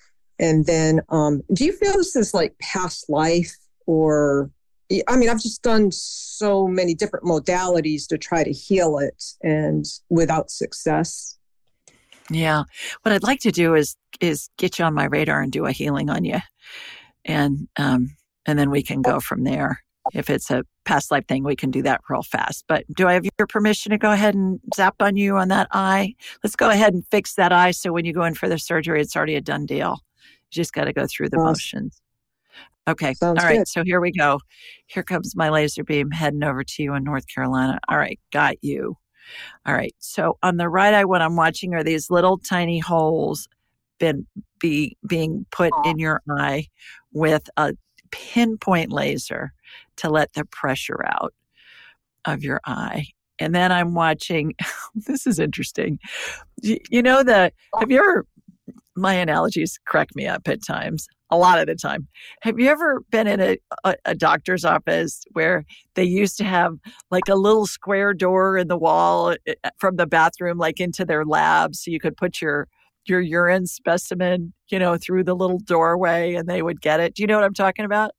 and 0.42 0.66
then, 0.66 1.02
um, 1.10 1.44
do 1.54 1.64
you 1.64 1.72
feel 1.72 1.94
this 1.94 2.16
is 2.16 2.34
like 2.34 2.58
past 2.60 3.10
life 3.10 3.56
or, 3.86 4.50
I 5.08 5.16
mean, 5.16 5.30
I've 5.30 5.42
just 5.42 5.62
done 5.62 5.92
so 5.92 6.68
many 6.68 6.96
different 6.96 7.26
modalities 7.26 8.08
to 8.08 8.18
try 8.18 8.44
to 8.44 8.52
heal 8.52 8.98
it 8.98 9.24
and 9.42 9.86
without 10.10 10.50
success. 10.50 11.38
Yeah. 12.30 12.64
What 13.04 13.14
I'd 13.14 13.24
like 13.24 13.40
to 13.42 13.52
do 13.52 13.76
is 13.76 13.96
is 14.20 14.50
get 14.58 14.80
you 14.80 14.86
on 14.86 14.94
my 14.94 15.06
radar 15.06 15.42
and 15.42 15.52
do 15.52 15.66
a 15.66 15.72
healing 15.72 16.10
on 16.10 16.26
you. 16.26 16.40
And 17.24 17.68
um 17.78 18.16
and 18.46 18.58
then 18.58 18.70
we 18.70 18.84
can 18.84 19.02
go 19.02 19.20
from 19.20 19.44
there. 19.44 19.84
If 20.14 20.30
it's 20.30 20.50
a 20.50 20.64
past 20.84 21.12
life 21.12 21.28
thing, 21.28 21.44
we 21.44 21.56
can 21.56 21.72
do 21.72 21.84
that 21.84 22.02
real 22.10 22.24
fast. 22.24 22.66
But 22.68 22.86
do 22.96 23.08
I 23.08 23.14
have 23.14 23.26
your 23.38 23.48
permission 23.48 23.92
to 23.92 23.98
go 23.98 24.12
ahead 24.12 24.34
and 24.34 24.60
zap 24.76 24.96
on 25.02 25.16
you 25.16 25.38
on 25.38 25.50
that 25.50 25.68
eye? 25.72 26.16
Let's 26.44 26.56
go 26.56 26.70
ahead 26.70 26.94
and 26.94 27.06
fix 27.12 27.36
that 27.36 27.54
eye 27.54 27.72
so 27.72 27.94
when 27.94 28.06
you 28.06 28.14
go 28.14 28.24
in 28.24 28.34
for 28.34 28.50
the 28.50 28.58
surgery, 28.58 29.02
it's 29.02 29.16
already 29.16 29.36
a 29.36 29.42
done 29.42 29.66
deal. 29.66 30.02
You 30.52 30.62
just 30.62 30.74
got 30.74 30.86
to 30.86 30.94
go 30.94 31.06
through 31.08 31.30
the 31.30 31.38
motions. 31.38 32.02
Okay. 32.88 33.14
Sounds 33.14 33.42
All 33.42 33.48
right. 33.48 33.60
Good. 33.60 33.68
So 33.68 33.84
here 33.84 34.02
we 34.02 34.12
go. 34.12 34.40
Here 34.88 35.04
comes 35.04 35.36
my 35.36 35.50
laser 35.50 35.84
beam 35.84 36.12
heading 36.12 36.44
over 36.44 36.64
to 36.64 36.84
you 36.84 36.94
in 36.96 37.04
North 37.04 37.26
Carolina. 37.28 37.80
All 37.88 37.98
right. 37.98 38.20
Got 38.32 38.56
you. 38.62 38.98
All 39.66 39.74
right. 39.74 39.96
So 40.00 40.38
on 40.44 40.58
the 40.58 40.68
right 40.68 40.94
eye, 40.94 41.06
what 41.06 41.22
I'm 41.22 41.36
watching 41.36 41.74
are 41.74 41.84
these 41.84 42.10
little 42.10 42.38
tiny 42.38 42.80
holes 42.80 43.48
been 44.00 44.26
be 44.60 44.98
being 45.08 45.46
put 45.52 45.72
in 45.86 46.00
your 46.00 46.22
eye 46.30 46.68
with 47.14 47.50
a 47.58 47.74
pinpoint 48.12 48.92
laser 48.92 49.54
to 49.98 50.10
let 50.10 50.34
the 50.34 50.46
pressure 50.46 51.06
out 51.06 51.34
of 52.26 52.44
your 52.44 52.60
eye. 52.66 53.06
And 53.40 53.56
then 53.56 53.72
I'm 53.72 53.94
watching, 53.94 54.54
this 54.96 55.26
is 55.26 55.40
interesting. 55.40 56.00
You, 56.62 56.78
you 56.90 57.02
know, 57.02 57.24
the, 57.24 57.52
oh. 57.74 57.80
have 57.80 57.92
you 57.92 58.00
ever, 58.00 58.26
my 58.96 59.14
analogies 59.14 59.80
crack 59.86 60.10
me 60.16 60.28
up 60.28 60.48
at 60.48 60.66
times, 60.66 61.08
a 61.30 61.38
lot 61.38 61.60
of 61.60 61.68
the 61.68 61.76
time. 61.76 62.08
Have 62.42 62.60
you 62.60 62.70
ever 62.70 63.02
been 63.10 63.28
in 63.28 63.40
a, 63.40 63.58
a, 63.84 63.96
a 64.06 64.16
doctor's 64.16 64.66
office 64.66 65.24
where 65.32 65.64
they 65.96 66.04
used 66.04 66.38
to 66.38 66.44
have 66.44 66.78
like 67.10 67.30
a 67.30 67.36
little 67.36 67.66
square 67.66 68.14
door 68.14 68.58
in 68.58 68.68
the 68.68 68.78
wall 68.78 69.36
eh, 69.48 69.54
from 69.80 69.96
the 69.96 70.08
bathroom, 70.08 70.58
like 70.58 70.80
into 70.80 71.06
their 71.06 71.26
lab, 71.26 71.76
so 71.76 71.92
you 71.92 72.00
could 72.00 72.18
put 72.18 72.42
your 72.42 72.68
your 73.06 73.22
urine 73.22 73.66
specimen, 73.66 74.54
you 74.70 74.78
know, 74.78 74.96
through 74.96 75.24
the 75.24 75.36
little 75.36 75.58
doorway 75.60 76.36
and 76.36 76.48
they 76.48 76.62
would 76.62 76.82
get 76.82 77.00
it. 77.00 77.16
Do 77.16 77.24
you 77.24 77.28
know 77.28 77.36
what 77.36 77.44
I'm 77.44 77.54
talking 77.54 77.86
about? 77.86 78.12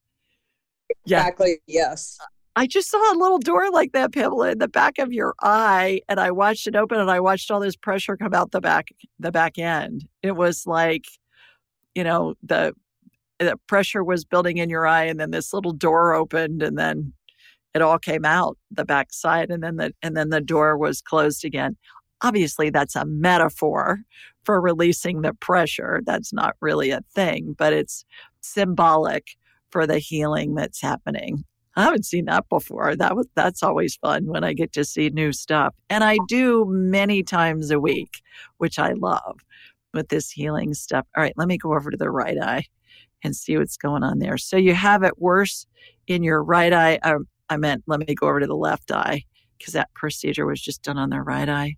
Exactly. 1.05 1.61
Yes. 1.67 2.19
I 2.55 2.67
just 2.67 2.91
saw 2.91 2.99
a 3.15 3.19
little 3.19 3.39
door 3.39 3.71
like 3.71 3.93
that, 3.93 4.13
Pamela, 4.13 4.51
in 4.51 4.59
the 4.59 4.69
back 4.69 4.99
of 4.99 5.13
your 5.13 5.35
eye, 5.43 6.03
and 6.09 6.21
I 6.21 6.31
watched 6.31 6.67
it 6.67 6.77
open 6.77 7.01
and 7.01 7.11
I 7.11 7.19
watched 7.21 7.51
all 7.51 7.61
this 7.61 7.77
pressure 7.77 8.17
come 8.17 8.35
out 8.35 8.51
the 8.53 8.61
back 8.61 8.89
the 9.19 9.33
back 9.33 9.59
end. 9.59 10.07
It 10.23 10.33
was 10.37 10.67
like, 10.67 11.07
you 11.95 12.05
know, 12.05 12.35
the 12.43 12.75
the 13.39 13.59
pressure 13.67 14.05
was 14.05 14.25
building 14.25 14.59
in 14.59 14.71
your 14.71 14.87
eye 14.87 15.05
and 15.05 15.19
then 15.21 15.31
this 15.31 15.53
little 15.53 15.73
door 15.73 16.15
opened 16.15 16.63
and 16.63 16.79
then 16.79 17.13
it 17.75 17.83
all 17.83 17.99
came 17.99 18.25
out 18.25 18.59
the 18.71 18.85
back 18.85 19.13
side 19.13 19.51
and 19.51 19.63
then 19.63 19.77
the 19.77 19.93
and 20.03 20.17
then 20.17 20.31
the 20.31 20.41
door 20.41 20.77
was 20.79 21.01
closed 21.03 21.45
again. 21.45 21.77
Obviously 22.23 22.71
that's 22.71 22.97
a 22.97 23.05
metaphor 23.07 24.01
for 24.45 24.61
releasing 24.61 25.23
the 25.23 25.35
pressure. 25.35 26.03
That's 26.05 26.33
not 26.33 26.57
really 26.61 26.91
a 26.91 27.03
thing, 27.15 27.55
but 27.59 27.73
it's 27.73 28.05
symbolic 28.43 29.37
for 29.71 29.87
the 29.87 29.99
healing 29.99 30.55
that's 30.55 30.81
happening. 30.83 31.45
I 31.77 31.85
haven't 31.85 32.05
seen 32.05 32.27
that 32.27 32.49
before. 32.49 32.95
That 32.97 33.17
was 33.17 33.27
that's 33.35 33.63
always 33.63 33.97
fun 33.97 34.27
when 34.27 34.45
I 34.45 34.53
get 34.53 34.73
to 34.75 34.85
see 34.85 35.09
new 35.09 35.33
stuff. 35.33 35.75
And 35.89 36.05
I 36.05 36.19
do 36.29 36.67
many 36.69 37.23
times 37.23 37.71
a 37.71 37.81
week, 37.81 38.23
which 38.59 38.79
I 38.79 38.93
love 38.93 39.41
with 39.95 40.09
this 40.09 40.31
healing 40.31 40.75
stuff. 40.75 41.07
All 41.17 41.23
right, 41.23 41.35
let 41.37 41.49
me 41.49 41.59
go 41.59 41.75
over 41.75 41.91
to 41.91 41.97
the 41.97 42.11
right 42.11 42.39
eye 42.41 42.65
and 43.25 43.35
see 43.35 43.57
what's 43.57 43.77
going 43.77 44.03
on 44.03 44.19
there. 44.19 44.37
So 44.37 44.57
you 44.57 44.75
have 44.75 45.03
it 45.03 45.19
worse 45.19 45.67
in 46.07 46.23
your 46.23 46.43
right 46.43 46.73
eye. 46.73 46.99
Uh, 47.03 47.21
I 47.49 47.57
meant 47.57 47.85
let 47.87 48.01
me 48.01 48.15
go 48.15 48.29
over 48.29 48.41
to 48.41 48.47
the 48.47 48.57
left 48.57 48.91
eye 48.91 49.25
because 49.59 49.75
that 49.75 49.93
procedure 49.95 50.47
was 50.47 50.61
just 50.61 50.83
done 50.83 50.99
on 50.99 51.11
the 51.11 51.21
right 51.21 51.49
eye. 51.49 51.77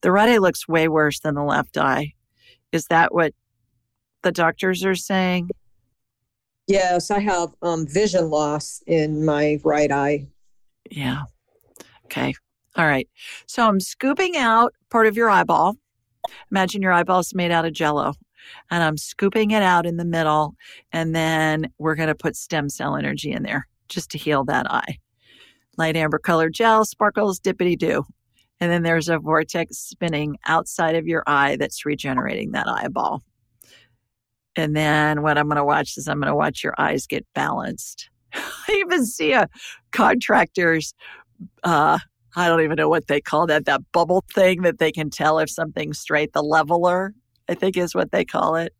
The 0.00 0.10
right 0.10 0.28
eye 0.28 0.38
looks 0.38 0.66
way 0.66 0.88
worse 0.88 1.20
than 1.20 1.34
the 1.34 1.44
left 1.44 1.76
eye. 1.76 2.14
Is 2.72 2.86
that 2.86 3.14
what 3.14 3.32
the 4.22 4.32
doctors 4.32 4.84
are 4.84 4.94
saying? 4.94 5.50
Yes, 6.66 7.10
I 7.10 7.20
have 7.20 7.54
um, 7.62 7.86
vision 7.86 8.28
loss 8.28 8.82
in 8.86 9.24
my 9.24 9.60
right 9.64 9.90
eye. 9.90 10.26
Yeah. 10.90 11.22
Okay. 12.06 12.34
All 12.76 12.86
right. 12.86 13.08
So 13.46 13.66
I'm 13.66 13.80
scooping 13.80 14.36
out 14.36 14.74
part 14.90 15.06
of 15.06 15.16
your 15.16 15.30
eyeball. 15.30 15.76
Imagine 16.50 16.82
your 16.82 16.92
eyeball 16.92 17.20
is 17.20 17.34
made 17.34 17.50
out 17.52 17.64
of 17.64 17.72
jello. 17.72 18.14
And 18.70 18.82
I'm 18.82 18.96
scooping 18.96 19.52
it 19.52 19.62
out 19.62 19.86
in 19.86 19.96
the 19.96 20.04
middle. 20.04 20.54
And 20.92 21.14
then 21.14 21.72
we're 21.78 21.94
going 21.94 22.08
to 22.08 22.14
put 22.14 22.36
stem 22.36 22.68
cell 22.68 22.96
energy 22.96 23.32
in 23.32 23.42
there 23.42 23.66
just 23.88 24.10
to 24.10 24.18
heal 24.18 24.44
that 24.44 24.70
eye. 24.70 24.98
Light 25.78 25.96
amber 25.96 26.18
colored 26.18 26.54
gel, 26.54 26.84
sparkles, 26.84 27.40
dippity 27.40 27.78
do. 27.78 28.04
And 28.60 28.70
then 28.70 28.82
there's 28.82 29.08
a 29.08 29.18
vortex 29.18 29.78
spinning 29.78 30.38
outside 30.46 30.94
of 30.94 31.06
your 31.06 31.22
eye 31.26 31.56
that's 31.56 31.84
regenerating 31.84 32.52
that 32.52 32.68
eyeball. 32.68 33.22
And 34.56 34.74
then 34.74 35.22
what 35.22 35.36
I'm 35.36 35.46
going 35.46 35.56
to 35.56 35.64
watch 35.64 35.96
is 35.96 36.08
I'm 36.08 36.18
going 36.18 36.32
to 36.32 36.34
watch 36.34 36.64
your 36.64 36.74
eyes 36.78 37.06
get 37.06 37.26
balanced. 37.34 38.08
I 38.34 38.72
even 38.78 39.04
see 39.04 39.32
a 39.32 39.48
contractor's, 39.92 40.94
uh, 41.62 41.98
I 42.34 42.48
don't 42.48 42.62
even 42.62 42.76
know 42.76 42.88
what 42.88 43.06
they 43.06 43.20
call 43.20 43.46
that, 43.46 43.66
that 43.66 43.82
bubble 43.92 44.24
thing 44.34 44.62
that 44.62 44.78
they 44.78 44.90
can 44.90 45.10
tell 45.10 45.38
if 45.38 45.50
something's 45.50 45.98
straight. 45.98 46.32
The 46.32 46.42
leveler, 46.42 47.14
I 47.48 47.54
think 47.54 47.76
is 47.76 47.94
what 47.94 48.12
they 48.12 48.24
call 48.24 48.56
it. 48.56 48.74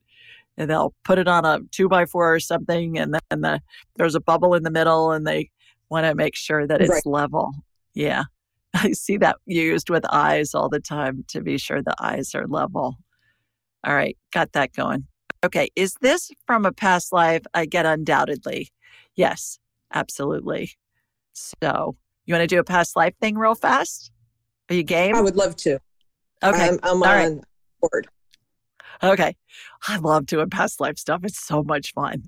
And 0.57 0.71
they'll 0.71 0.95
put 1.05 1.19
it 1.19 1.29
on 1.29 1.45
a 1.45 1.61
two 1.71 1.89
by 1.89 2.07
four 2.07 2.35
or 2.35 2.41
something, 2.41 2.99
and 2.99 3.13
then 3.13 3.43
the, 3.43 3.61
there's 3.97 4.15
a 4.15 4.21
bubble 4.21 4.55
in 4.55 4.63
the 4.63 4.71
middle, 4.71 5.13
and 5.13 5.27
they 5.27 5.51
want 5.91 6.07
to 6.07 6.15
make 6.15 6.35
sure 6.35 6.67
that 6.67 6.81
it's 6.81 6.91
right. 6.91 7.05
level. 7.07 7.53
Yeah. 7.93 8.25
I 8.75 8.93
see 8.93 9.19
that 9.19 9.37
used 9.45 9.91
with 9.91 10.05
eyes 10.11 10.55
all 10.55 10.71
the 10.71 10.81
time 10.81 11.25
to 11.29 11.43
be 11.43 11.59
sure 11.59 11.83
the 11.83 11.95
eyes 12.01 12.35
are 12.35 12.47
level. 12.47 12.97
All 13.85 13.95
right, 13.95 14.17
got 14.33 14.53
that 14.53 14.73
going. 14.73 15.07
Okay, 15.45 15.69
is 15.77 15.95
this 16.01 16.31
from 16.47 16.65
a 16.67 16.73
past 16.73 17.13
life? 17.13 17.43
I 17.55 17.67
get 17.67 17.87
undoubtedly. 17.87 18.71
Yes, 19.15 19.59
absolutely. 19.93 20.73
So, 21.33 21.97
you 22.25 22.35
want 22.35 22.43
to 22.43 22.47
do 22.47 22.59
a 22.59 22.65
past 22.65 22.97
life 22.97 23.15
thing 23.21 23.37
real 23.37 23.55
fast? 23.55 24.11
Are 24.71 24.75
you 24.75 24.83
game? 24.83 25.15
I 25.15 25.21
would 25.21 25.37
love 25.37 25.57
to. 25.57 25.79
Okay. 26.43 26.69
I'm, 26.69 26.79
I'm 26.83 27.03
on 27.03 27.09
right. 27.09 27.39
board. 27.81 28.09
Okay. 29.03 29.37
I 29.87 29.99
love 29.99 30.27
doing 30.27 30.51
past 30.51 30.81
life 30.81 30.99
stuff. 30.99 31.21
It's 31.25 31.45
so 31.45 31.63
much 31.63 31.93
fun. 31.93 32.25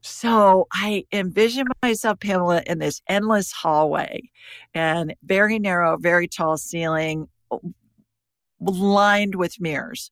So 0.00 0.68
I 0.72 1.04
envision 1.12 1.66
myself, 1.82 2.20
Pamela, 2.20 2.62
in 2.66 2.78
this 2.78 3.02
endless 3.08 3.52
hallway 3.52 4.30
and 4.72 5.14
very 5.22 5.58
narrow, 5.58 5.96
very 5.98 6.28
tall 6.28 6.56
ceiling 6.56 7.28
lined 8.60 9.34
with 9.34 9.60
mirrors, 9.60 10.10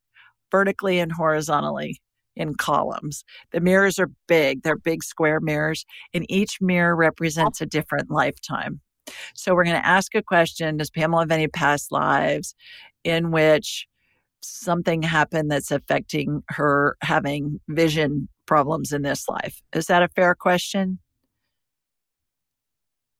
vertically 0.51 0.99
and 0.99 1.11
horizontally 1.11 2.01
in 2.35 2.55
columns. 2.55 3.23
The 3.51 3.59
mirrors 3.59 3.99
are 3.99 4.09
big, 4.27 4.63
they're 4.63 4.77
big 4.77 5.03
square 5.03 5.39
mirrors, 5.39 5.85
and 6.13 6.25
each 6.29 6.59
mirror 6.61 6.95
represents 6.95 7.61
a 7.61 7.65
different 7.65 8.09
lifetime. 8.09 8.81
So 9.35 9.53
we're 9.53 9.63
going 9.63 9.81
to 9.81 9.85
ask 9.85 10.15
a 10.15 10.21
question 10.21 10.77
Does 10.77 10.89
Pamela 10.89 11.23
have 11.23 11.31
any 11.31 11.47
past 11.47 11.91
lives 11.91 12.55
in 13.03 13.31
which 13.31 13.87
something 14.41 15.01
happened 15.01 15.51
that's 15.51 15.71
affecting 15.71 16.43
her 16.49 16.97
having 17.01 17.59
vision 17.67 18.27
problems 18.45 18.91
in 18.91 19.01
this 19.01 19.27
life? 19.27 19.61
Is 19.73 19.87
that 19.87 20.03
a 20.03 20.07
fair 20.09 20.35
question? 20.35 20.99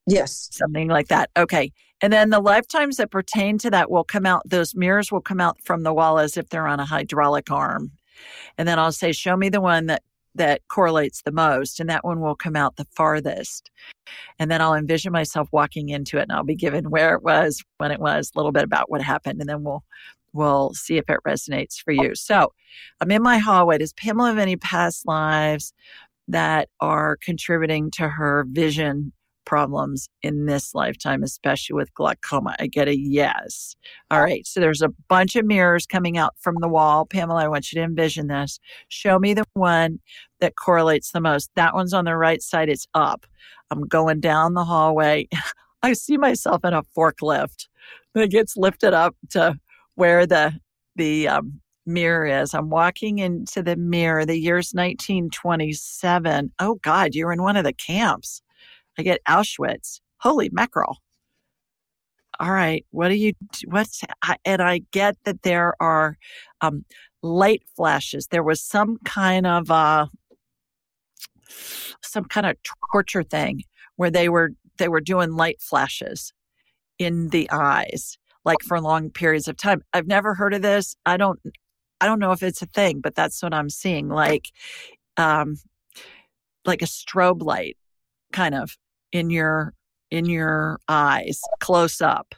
Yes. 0.07 0.49
Something 0.51 0.87
like 0.87 1.07
that. 1.07 1.29
Okay. 1.37 1.71
And 2.01 2.11
then 2.11 2.31
the 2.31 2.39
lifetimes 2.39 2.97
that 2.97 3.11
pertain 3.11 3.59
to 3.59 3.69
that 3.69 3.91
will 3.91 4.03
come 4.03 4.25
out, 4.25 4.41
those 4.45 4.73
mirrors 4.75 5.11
will 5.11 5.21
come 5.21 5.39
out 5.39 5.57
from 5.63 5.83
the 5.83 5.93
wall 5.93 6.17
as 6.17 6.35
if 6.35 6.49
they're 6.49 6.67
on 6.67 6.79
a 6.79 6.85
hydraulic 6.85 7.51
arm. 7.51 7.91
And 8.57 8.67
then 8.67 8.79
I'll 8.79 8.91
say, 8.91 9.11
show 9.11 9.35
me 9.35 9.49
the 9.49 9.61
one 9.61 9.87
that 9.87 10.03
that 10.35 10.61
correlates 10.69 11.21
the 11.23 11.31
most 11.31 11.79
and 11.79 11.89
that 11.89 12.05
one 12.05 12.21
will 12.21 12.35
come 12.35 12.55
out 12.55 12.77
the 12.77 12.87
farthest. 12.95 13.69
And 14.39 14.49
then 14.49 14.61
i'll 14.61 14.73
envision 14.73 15.11
myself 15.11 15.49
walking 15.51 15.89
into 15.89 16.17
it 16.17 16.23
and 16.23 16.31
i'll 16.31 16.43
be 16.43 16.55
given 16.55 16.89
where 16.89 17.13
it 17.15 17.23
was 17.23 17.63
when 17.77 17.91
it 17.91 17.99
was 17.99 18.31
a 18.33 18.39
little 18.39 18.51
bit 18.51 18.63
about 18.63 18.89
what 18.89 19.01
happened 19.01 19.39
and 19.39 19.49
then 19.49 19.63
we'll 19.63 19.83
we'll 20.33 20.73
see 20.73 20.97
if 20.97 21.09
it 21.09 21.19
resonates 21.27 21.81
for 21.83 21.91
you. 21.91 22.15
So 22.15 22.53
i'm 23.01 23.11
in 23.11 23.21
my 23.21 23.37
hallway. 23.37 23.77
Does 23.77 23.93
pamela 23.93 24.29
have 24.29 24.37
any 24.37 24.55
past 24.55 25.05
lives 25.05 25.73
that 26.27 26.69
are 26.79 27.17
contributing 27.17 27.91
to 27.91 28.07
her 28.07 28.45
vision 28.49 29.11
problems 29.45 30.09
in 30.21 30.45
this 30.45 30.73
lifetime, 30.73 31.23
especially 31.23 31.75
with 31.75 31.93
glaucoma? 31.93 32.55
I 32.59 32.67
get 32.67 32.87
a 32.87 32.97
yes. 32.97 33.75
All 34.09 34.21
right. 34.21 34.45
So 34.45 34.59
there's 34.59 34.81
a 34.81 34.93
bunch 35.09 35.35
of 35.35 35.45
mirrors 35.45 35.85
coming 35.85 36.17
out 36.17 36.35
from 36.39 36.55
the 36.59 36.67
wall. 36.67 37.05
Pamela, 37.05 37.43
I 37.43 37.47
want 37.47 37.71
you 37.71 37.79
to 37.79 37.85
envision 37.85 38.27
this. 38.27 38.59
Show 38.89 39.19
me 39.19 39.33
the 39.33 39.45
one 39.53 39.99
that 40.39 40.55
correlates 40.55 41.11
the 41.11 41.21
most. 41.21 41.49
That 41.55 41.73
one's 41.73 41.93
on 41.93 42.05
the 42.05 42.17
right 42.17 42.41
side. 42.41 42.69
It's 42.69 42.87
up. 42.93 43.25
I'm 43.69 43.87
going 43.87 44.19
down 44.19 44.53
the 44.53 44.65
hallway. 44.65 45.27
I 45.83 45.93
see 45.93 46.17
myself 46.17 46.63
in 46.63 46.73
a 46.73 46.83
forklift 46.95 47.67
that 48.13 48.29
gets 48.29 48.55
lifted 48.55 48.93
up 48.93 49.15
to 49.31 49.57
where 49.95 50.25
the 50.25 50.59
the 50.95 51.27
um, 51.27 51.61
mirror 51.85 52.25
is. 52.25 52.53
I'm 52.53 52.69
walking 52.69 53.19
into 53.19 53.63
the 53.63 53.75
mirror. 53.75 54.25
The 54.25 54.39
year's 54.39 54.73
1927. 54.73 56.51
Oh 56.59 56.75
God, 56.75 57.15
you're 57.15 57.31
in 57.31 57.41
one 57.41 57.57
of 57.57 57.63
the 57.63 57.73
camps. 57.73 58.41
I 59.01 59.03
get 59.03 59.23
Auschwitz. 59.27 59.99
Holy 60.19 60.49
mackerel. 60.51 60.97
All 62.39 62.51
right. 62.51 62.85
What 62.91 63.09
do 63.09 63.15
you, 63.15 63.33
what's, 63.65 64.03
and 64.45 64.61
I 64.61 64.81
get 64.91 65.17
that 65.25 65.41
there 65.41 65.73
are 65.81 66.17
um, 66.61 66.85
light 67.23 67.63
flashes. 67.75 68.27
There 68.27 68.43
was 68.43 68.61
some 68.61 68.99
kind 69.03 69.47
of, 69.47 69.71
uh, 69.71 70.05
some 72.03 72.25
kind 72.25 72.45
of 72.45 72.57
torture 72.93 73.23
thing 73.23 73.63
where 73.95 74.11
they 74.11 74.29
were, 74.29 74.51
they 74.77 74.87
were 74.87 75.01
doing 75.01 75.31
light 75.31 75.59
flashes 75.59 76.31
in 76.99 77.29
the 77.29 77.49
eyes 77.49 78.19
like 78.45 78.61
for 78.67 78.79
long 78.79 79.09
periods 79.09 79.47
of 79.47 79.57
time. 79.57 79.81
I've 79.93 80.05
never 80.05 80.35
heard 80.35 80.53
of 80.53 80.61
this. 80.61 80.95
I 81.07 81.17
don't 81.17 81.39
I 81.99 82.05
don't 82.05 82.19
know 82.19 82.31
if 82.31 82.43
it's 82.43 82.61
a 82.61 82.67
thing, 82.67 82.99
but 82.99 83.15
that's 83.15 83.41
what 83.41 83.53
I'm 83.53 83.69
seeing 83.69 84.07
like 84.07 84.51
um 85.17 85.55
like 86.65 86.83
a 86.83 86.85
strobe 86.85 87.41
light 87.41 87.77
kind 88.31 88.53
of 88.55 88.77
in 89.11 89.29
your 89.29 89.73
in 90.09 90.25
your 90.25 90.79
eyes 90.87 91.41
close 91.59 92.01
up. 92.01 92.35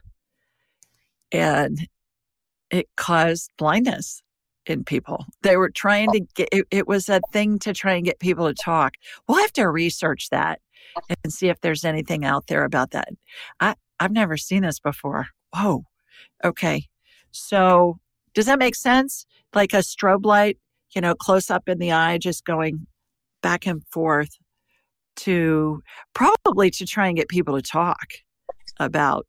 And 1.31 1.87
it 2.69 2.87
caused 2.95 3.51
blindness 3.57 4.21
in 4.65 4.83
people. 4.83 5.25
They 5.41 5.57
were 5.57 5.69
trying 5.69 6.11
to 6.11 6.21
get 6.35 6.49
it, 6.51 6.67
it 6.71 6.87
was 6.87 7.09
a 7.09 7.21
thing 7.31 7.59
to 7.59 7.73
try 7.73 7.93
and 7.93 8.05
get 8.05 8.19
people 8.19 8.47
to 8.47 8.53
talk. 8.53 8.93
We'll 9.27 9.41
have 9.41 9.53
to 9.53 9.69
research 9.69 10.29
that 10.29 10.61
and 11.23 11.33
see 11.33 11.49
if 11.49 11.59
there's 11.61 11.83
anything 11.83 12.23
out 12.23 12.47
there 12.47 12.63
about 12.63 12.91
that. 12.91 13.09
I 13.59 13.75
I've 13.99 14.11
never 14.11 14.37
seen 14.37 14.63
this 14.63 14.79
before. 14.79 15.27
Whoa. 15.55 15.85
Okay. 16.43 16.87
So 17.31 17.99
does 18.33 18.45
that 18.45 18.59
make 18.59 18.75
sense? 18.75 19.25
Like 19.53 19.73
a 19.73 19.77
strobe 19.77 20.25
light, 20.25 20.57
you 20.95 21.01
know, 21.01 21.15
close 21.15 21.49
up 21.49 21.67
in 21.69 21.79
the 21.79 21.91
eye, 21.91 22.17
just 22.17 22.45
going 22.45 22.87
back 23.41 23.65
and 23.65 23.83
forth 23.91 24.37
to 25.17 25.81
probably 26.13 26.69
to 26.71 26.85
try 26.85 27.07
and 27.07 27.17
get 27.17 27.27
people 27.27 27.55
to 27.55 27.61
talk 27.61 28.07
about 28.79 29.25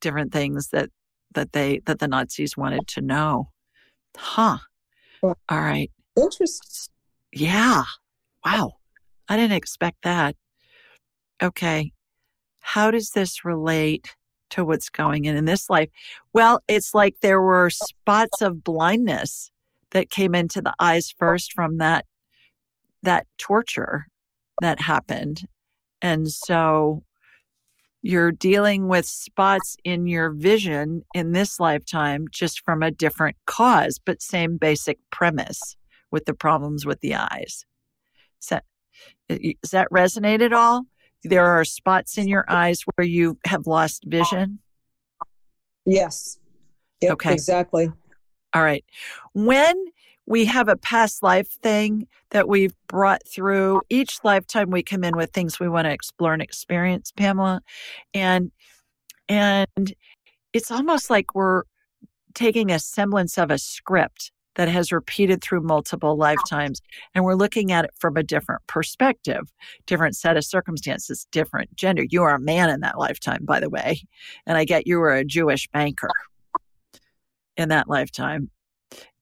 different 0.00 0.32
things 0.32 0.68
that 0.68 0.90
that 1.34 1.52
they 1.52 1.80
that 1.86 1.98
the 1.98 2.08
Nazis 2.08 2.56
wanted 2.56 2.86
to 2.88 3.00
know. 3.00 3.48
Huh. 4.16 4.58
All 5.22 5.36
right. 5.50 5.90
Interesting. 6.16 6.92
Yeah. 7.32 7.84
Wow. 8.44 8.72
I 9.28 9.36
didn't 9.36 9.56
expect 9.56 9.98
that. 10.02 10.34
Okay. 11.42 11.92
How 12.60 12.90
does 12.90 13.10
this 13.10 13.44
relate 13.44 14.16
to 14.50 14.64
what's 14.64 14.90
going 14.90 15.24
in 15.24 15.36
in 15.36 15.44
this 15.44 15.70
life? 15.70 15.88
Well, 16.32 16.60
it's 16.68 16.94
like 16.94 17.16
there 17.20 17.40
were 17.40 17.70
spots 17.70 18.42
of 18.42 18.64
blindness 18.64 19.50
that 19.92 20.10
came 20.10 20.34
into 20.34 20.60
the 20.60 20.74
eyes 20.78 21.12
first 21.16 21.52
from 21.52 21.78
that 21.78 22.04
that 23.02 23.26
torture 23.38 24.06
that 24.60 24.80
happened. 24.80 25.46
And 26.02 26.30
so 26.30 27.02
you're 28.02 28.32
dealing 28.32 28.88
with 28.88 29.04
spots 29.04 29.76
in 29.84 30.06
your 30.06 30.30
vision 30.30 31.02
in 31.14 31.32
this 31.32 31.60
lifetime 31.60 32.26
just 32.30 32.60
from 32.64 32.82
a 32.82 32.90
different 32.90 33.36
cause, 33.46 34.00
but 34.04 34.22
same 34.22 34.56
basic 34.56 34.98
premise 35.10 35.76
with 36.10 36.24
the 36.24 36.34
problems 36.34 36.86
with 36.86 37.00
the 37.00 37.14
eyes. 37.14 37.64
Does 38.40 38.48
that, 38.48 38.64
does 39.28 39.70
that 39.72 39.88
resonate 39.90 40.40
at 40.40 40.52
all? 40.52 40.86
there 41.24 41.46
are 41.46 41.64
spots 41.64 42.18
in 42.18 42.28
your 42.28 42.44
eyes 42.48 42.82
where 42.94 43.06
you 43.06 43.38
have 43.44 43.66
lost 43.66 44.04
vision? 44.06 44.58
Yes. 45.84 46.38
Yep, 47.00 47.12
okay. 47.12 47.32
Exactly. 47.32 47.90
All 48.54 48.62
right. 48.62 48.84
When 49.32 49.76
we 50.30 50.44
have 50.44 50.68
a 50.68 50.76
past 50.76 51.24
life 51.24 51.48
thing 51.60 52.06
that 52.30 52.48
we've 52.48 52.76
brought 52.86 53.20
through, 53.26 53.82
each 53.90 54.20
lifetime 54.22 54.70
we 54.70 54.80
come 54.80 55.02
in 55.02 55.16
with 55.16 55.32
things 55.32 55.58
we 55.58 55.68
want 55.68 55.86
to 55.86 55.90
explore 55.90 56.32
and 56.32 56.40
experience, 56.40 57.10
Pamela. 57.10 57.62
And 58.14 58.52
and 59.28 59.92
it's 60.52 60.70
almost 60.70 61.10
like 61.10 61.34
we're 61.34 61.64
taking 62.32 62.70
a 62.70 62.78
semblance 62.78 63.38
of 63.38 63.50
a 63.50 63.58
script 63.58 64.30
that 64.54 64.68
has 64.68 64.92
repeated 64.92 65.42
through 65.42 65.62
multiple 65.62 66.16
lifetimes. 66.16 66.80
And 67.12 67.24
we're 67.24 67.34
looking 67.34 67.72
at 67.72 67.86
it 67.86 67.90
from 67.98 68.16
a 68.16 68.22
different 68.22 68.64
perspective, 68.68 69.52
different 69.86 70.14
set 70.14 70.36
of 70.36 70.44
circumstances, 70.44 71.26
different 71.32 71.74
gender. 71.74 72.04
You 72.08 72.22
are 72.22 72.36
a 72.36 72.40
man 72.40 72.70
in 72.70 72.80
that 72.80 72.98
lifetime, 72.98 73.44
by 73.44 73.58
the 73.58 73.68
way. 73.68 74.02
And 74.46 74.56
I 74.56 74.64
get 74.64 74.86
you 74.86 75.00
were 75.00 75.12
a 75.12 75.24
Jewish 75.24 75.66
banker 75.72 76.10
in 77.56 77.70
that 77.70 77.88
lifetime. 77.88 78.48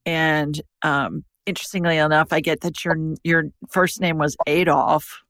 And 0.05 0.59
um, 0.81 1.23
interestingly 1.45 1.97
enough, 1.97 2.31
I 2.31 2.41
get 2.41 2.61
that 2.61 2.83
your 2.83 2.97
your 3.23 3.45
first 3.69 4.01
name 4.01 4.17
was 4.17 4.35
Adolf. 4.47 5.21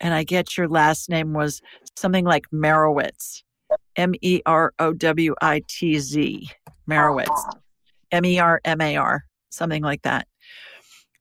And 0.00 0.14
I 0.14 0.22
get 0.22 0.56
your 0.56 0.68
last 0.68 1.08
name 1.08 1.32
was 1.32 1.60
something 1.96 2.24
like 2.24 2.44
Merowitz. 2.52 3.42
M 3.96 4.14
E 4.22 4.40
R 4.46 4.72
O 4.78 4.92
W 4.92 5.34
I 5.42 5.62
T 5.68 5.98
Z, 5.98 6.50
Merowitz, 6.88 7.52
M 8.12 8.24
E 8.24 8.38
R 8.38 8.60
M 8.64 8.80
A 8.80 8.96
R, 8.96 9.24
something 9.50 9.82
like 9.82 10.02
that. 10.02 10.26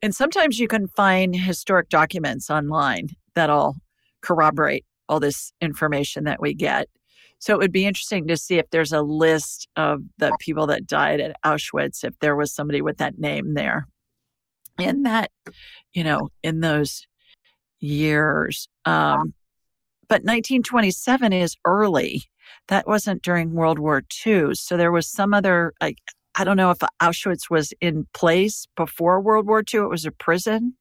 And 0.02 0.16
sometimes 0.16 0.60
you 0.60 0.68
can 0.68 0.88
find 0.88 1.36
historic 1.36 1.90
documents 1.90 2.50
online 2.50 3.10
that'll 3.36 3.76
corroborate 4.22 4.86
all 5.10 5.20
this 5.20 5.52
information 5.62 6.26
that 6.26 6.40
we 6.42 6.54
get. 6.54 6.88
So 7.40 7.54
it 7.54 7.60
would 7.60 7.72
be 7.72 7.86
interesting 7.86 8.28
to 8.28 8.38
see 8.38 8.58
if 8.58 8.70
there's 8.72 8.94
a 8.94 9.02
list 9.02 9.68
of 9.76 10.02
the 10.18 10.36
people 10.40 10.68
that 10.68 10.88
died 10.88 11.20
at 11.22 11.36
Auschwitz, 11.46 12.04
if 12.04 12.18
there 12.20 12.36
was 12.36 12.52
somebody 12.52 12.82
with 12.82 12.98
that 12.98 13.20
name 13.20 13.54
there. 13.54 13.88
In 14.80 15.04
that, 15.04 15.32
you 15.94 16.04
know, 16.04 16.30
in 16.44 16.60
those 16.62 17.06
years. 17.80 18.68
Um, 18.86 19.34
but 20.08 20.22
1927 20.22 21.34
is 21.34 21.56
early 21.66 22.24
that 22.68 22.88
wasn't 22.88 23.24
during 23.24 23.54
World 23.54 23.80
War 23.80 24.04
II. 24.26 24.54
So 24.54 24.78
there 24.78 24.92
was 24.92 25.08
some 25.08 25.34
other, 25.34 25.74
like, 25.82 25.98
I 26.36 26.44
don't 26.44 26.58
know 26.58 26.70
if 26.70 26.78
Auschwitz 27.02 27.50
was 27.50 27.74
in 27.82 28.08
place 28.14 28.68
before 28.76 29.20
World 29.20 29.48
War 29.48 29.64
II. 29.74 29.82
It 29.82 29.90
was 29.90 30.06
a 30.06 30.12
prison 30.12 30.76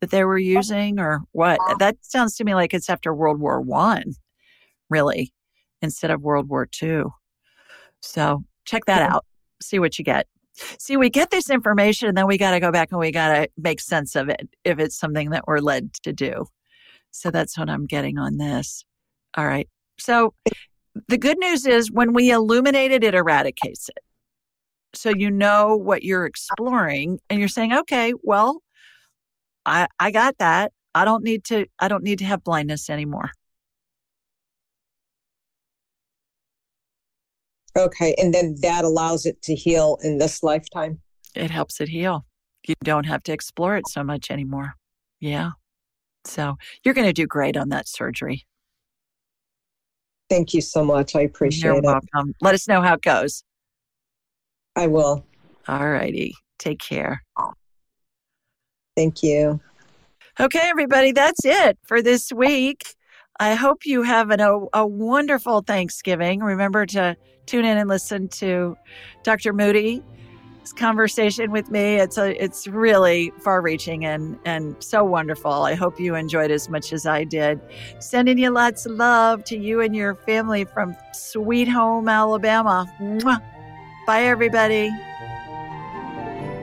that 0.00 0.10
they 0.10 0.24
were 0.24 0.38
using 0.38 0.98
or 0.98 1.20
what. 1.32 1.58
That 1.78 1.96
sounds 2.00 2.36
to 2.36 2.44
me 2.44 2.54
like 2.54 2.72
it's 2.72 2.88
after 2.88 3.14
World 3.14 3.38
War 3.38 3.60
One, 3.60 4.14
really, 4.88 5.32
instead 5.82 6.10
of 6.10 6.22
World 6.22 6.48
War 6.48 6.68
II. 6.82 7.04
So 8.00 8.44
check 8.64 8.84
that 8.86 9.02
out. 9.02 9.24
See 9.60 9.78
what 9.78 9.98
you 9.98 10.04
get. 10.04 10.26
See, 10.78 10.96
we 10.96 11.08
get 11.10 11.30
this 11.30 11.50
information 11.50 12.08
and 12.08 12.16
then 12.16 12.26
we 12.26 12.36
got 12.36 12.52
to 12.52 12.60
go 12.60 12.70
back 12.70 12.90
and 12.90 13.00
we 13.00 13.10
got 13.10 13.34
to 13.34 13.48
make 13.56 13.80
sense 13.80 14.14
of 14.14 14.28
it 14.28 14.48
if 14.64 14.78
it's 14.78 14.98
something 14.98 15.30
that 15.30 15.44
we're 15.46 15.58
led 15.58 15.92
to 16.04 16.12
do. 16.12 16.46
So 17.10 17.30
that's 17.30 17.56
what 17.56 17.70
I'm 17.70 17.86
getting 17.86 18.18
on 18.18 18.36
this. 18.36 18.84
All 19.36 19.46
right. 19.46 19.68
So 19.98 20.34
the 21.08 21.18
good 21.18 21.38
news 21.38 21.66
is 21.66 21.90
when 21.90 22.12
we 22.12 22.30
illuminate 22.30 22.92
it, 22.92 23.02
it 23.02 23.14
eradicates 23.14 23.88
it. 23.88 24.02
So 24.94 25.10
you 25.10 25.30
know 25.30 25.76
what 25.76 26.02
you're 26.02 26.26
exploring 26.26 27.18
and 27.30 27.38
you're 27.38 27.48
saying, 27.48 27.72
okay, 27.72 28.12
well, 28.22 28.60
I, 29.64 29.86
I 29.98 30.10
got 30.10 30.36
that. 30.38 30.72
I 30.94 31.06
don't 31.06 31.24
need 31.24 31.44
to, 31.44 31.66
I 31.78 31.88
don't 31.88 32.04
need 32.04 32.18
to 32.18 32.26
have 32.26 32.44
blindness 32.44 32.90
anymore. 32.90 33.30
Okay. 37.76 38.14
And 38.18 38.32
then 38.34 38.56
that 38.62 38.84
allows 38.84 39.26
it 39.26 39.40
to 39.42 39.54
heal 39.54 39.98
in 40.02 40.18
this 40.18 40.42
lifetime. 40.42 41.00
It 41.34 41.50
helps 41.50 41.80
it 41.80 41.88
heal. 41.88 42.26
You 42.66 42.74
don't 42.84 43.06
have 43.06 43.22
to 43.24 43.32
explore 43.32 43.76
it 43.76 43.88
so 43.88 44.04
much 44.04 44.30
anymore. 44.30 44.74
Yeah. 45.20 45.52
So 46.24 46.56
you're 46.84 46.94
going 46.94 47.06
to 47.06 47.12
do 47.12 47.26
great 47.26 47.56
on 47.56 47.70
that 47.70 47.88
surgery. 47.88 48.46
Thank 50.28 50.54
you 50.54 50.60
so 50.60 50.84
much. 50.84 51.16
I 51.16 51.22
appreciate 51.22 51.64
You're 51.64 51.78
it. 51.78 51.84
welcome. 51.84 52.34
Let 52.40 52.54
us 52.54 52.68
know 52.68 52.80
how 52.80 52.94
it 52.94 53.02
goes. 53.02 53.44
I 54.76 54.86
will. 54.86 55.26
All 55.68 55.90
righty. 55.90 56.34
Take 56.58 56.78
care. 56.78 57.22
Thank 58.96 59.22
you. 59.22 59.60
Okay, 60.40 60.62
everybody, 60.62 61.12
that's 61.12 61.44
it 61.44 61.78
for 61.84 62.00
this 62.00 62.32
week. 62.32 62.94
I 63.42 63.54
hope 63.54 63.84
you 63.84 64.02
have 64.02 64.30
an, 64.30 64.38
a, 64.38 64.56
a 64.72 64.86
wonderful 64.86 65.62
Thanksgiving. 65.62 66.38
Remember 66.38 66.86
to 66.86 67.16
tune 67.46 67.64
in 67.64 67.76
and 67.76 67.88
listen 67.88 68.28
to 68.28 68.76
Dr. 69.24 69.52
Moody's 69.52 70.00
conversation 70.76 71.50
with 71.50 71.68
me. 71.68 71.96
It's 71.96 72.18
a, 72.18 72.40
it's 72.40 72.68
really 72.68 73.32
far-reaching 73.40 74.04
and 74.04 74.38
and 74.44 74.76
so 74.78 75.02
wonderful. 75.02 75.50
I 75.50 75.74
hope 75.74 75.98
you 75.98 76.14
enjoyed 76.14 76.52
as 76.52 76.68
much 76.68 76.92
as 76.92 77.04
I 77.04 77.24
did. 77.24 77.60
Sending 77.98 78.38
you 78.38 78.50
lots 78.50 78.86
of 78.86 78.92
love 78.92 79.42
to 79.46 79.58
you 79.58 79.80
and 79.80 79.96
your 79.96 80.14
family 80.14 80.64
from 80.64 80.94
Sweet 81.12 81.66
Home, 81.66 82.08
Alabama. 82.08 82.86
Mwah. 83.00 83.42
Bye, 84.06 84.22
everybody. 84.22 84.88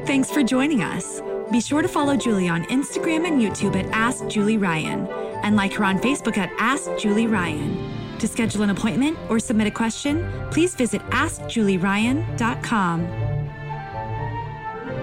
Thanks 0.06 0.32
for 0.32 0.44
joining 0.44 0.82
us. 0.82 1.22
Be 1.52 1.60
sure 1.62 1.82
to 1.82 1.88
follow 1.88 2.16
Julie 2.16 2.48
on 2.48 2.64
Instagram 2.66 3.28
and 3.28 3.42
YouTube 3.42 3.76
at 3.76 3.88
Ask 3.88 4.28
Julie 4.28 4.58
Ryan 4.58 5.08
and 5.44 5.56
like 5.56 5.74
her 5.74 5.84
on 5.84 5.98
Facebook 5.98 6.38
at 6.38 6.52
Ask 6.60 6.92
Julie 6.98 7.26
Ryan. 7.26 8.18
To 8.20 8.28
schedule 8.28 8.62
an 8.62 8.70
appointment 8.70 9.18
or 9.30 9.40
submit 9.40 9.66
a 9.66 9.72
question, 9.72 10.30
please 10.52 10.76
visit 10.76 11.02
AskJulieRyan.com. 11.10 13.02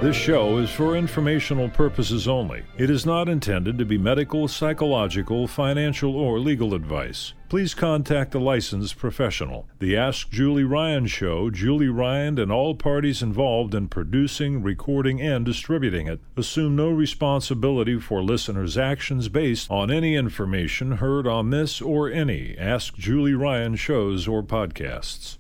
This 0.01 0.15
show 0.15 0.59
is 0.59 0.71
for 0.71 0.95
informational 0.95 1.71
purposes 1.71 2.29
only. 2.29 2.63
It 2.77 2.91
is 2.91 3.07
not 3.07 3.31
intended 3.31 3.79
to 3.79 3.87
be 3.87 3.97
medical, 3.99 4.47
psychological, 4.47 5.49
financial, 5.49 6.15
or 6.15 6.39
legal 6.39 6.75
advice. 6.75 7.33
Please 7.49 7.75
contact 7.75 8.35
a 8.35 8.41
licensed 8.41 8.99
professional. 8.99 9.69
The 9.79 9.97
Ask 9.97 10.31
Julie 10.31 10.65
Ryan 10.65 11.07
Show, 11.07 11.49
Julie 11.49 11.89
Ryan 11.89 12.41
and 12.41 12.51
all 12.51 12.75
parties 12.75 13.23
involved 13.23 13.73
in 13.73 13.87
producing, 13.87 14.65
recording, 14.65 15.21
and 15.21 15.45
distributing 15.45 16.09
it 16.09 16.21
assume 16.37 16.75
no 16.75 16.91
responsibility 16.91 18.01
for 18.01 18.21
listeners' 18.21 18.77
actions 18.77 19.29
based 19.29 19.71
on 19.71 19.93
any 19.93 20.17
information 20.17 20.93
heard 20.93 21.29
on 21.29 21.51
this 21.51 21.81
or 21.81 22.11
any 22.11 22.59
Ask 22.59 22.97
Julie 22.97 23.35
Ryan 23.35 23.77
shows 23.77 24.27
or 24.27 24.43
podcasts. 24.43 25.39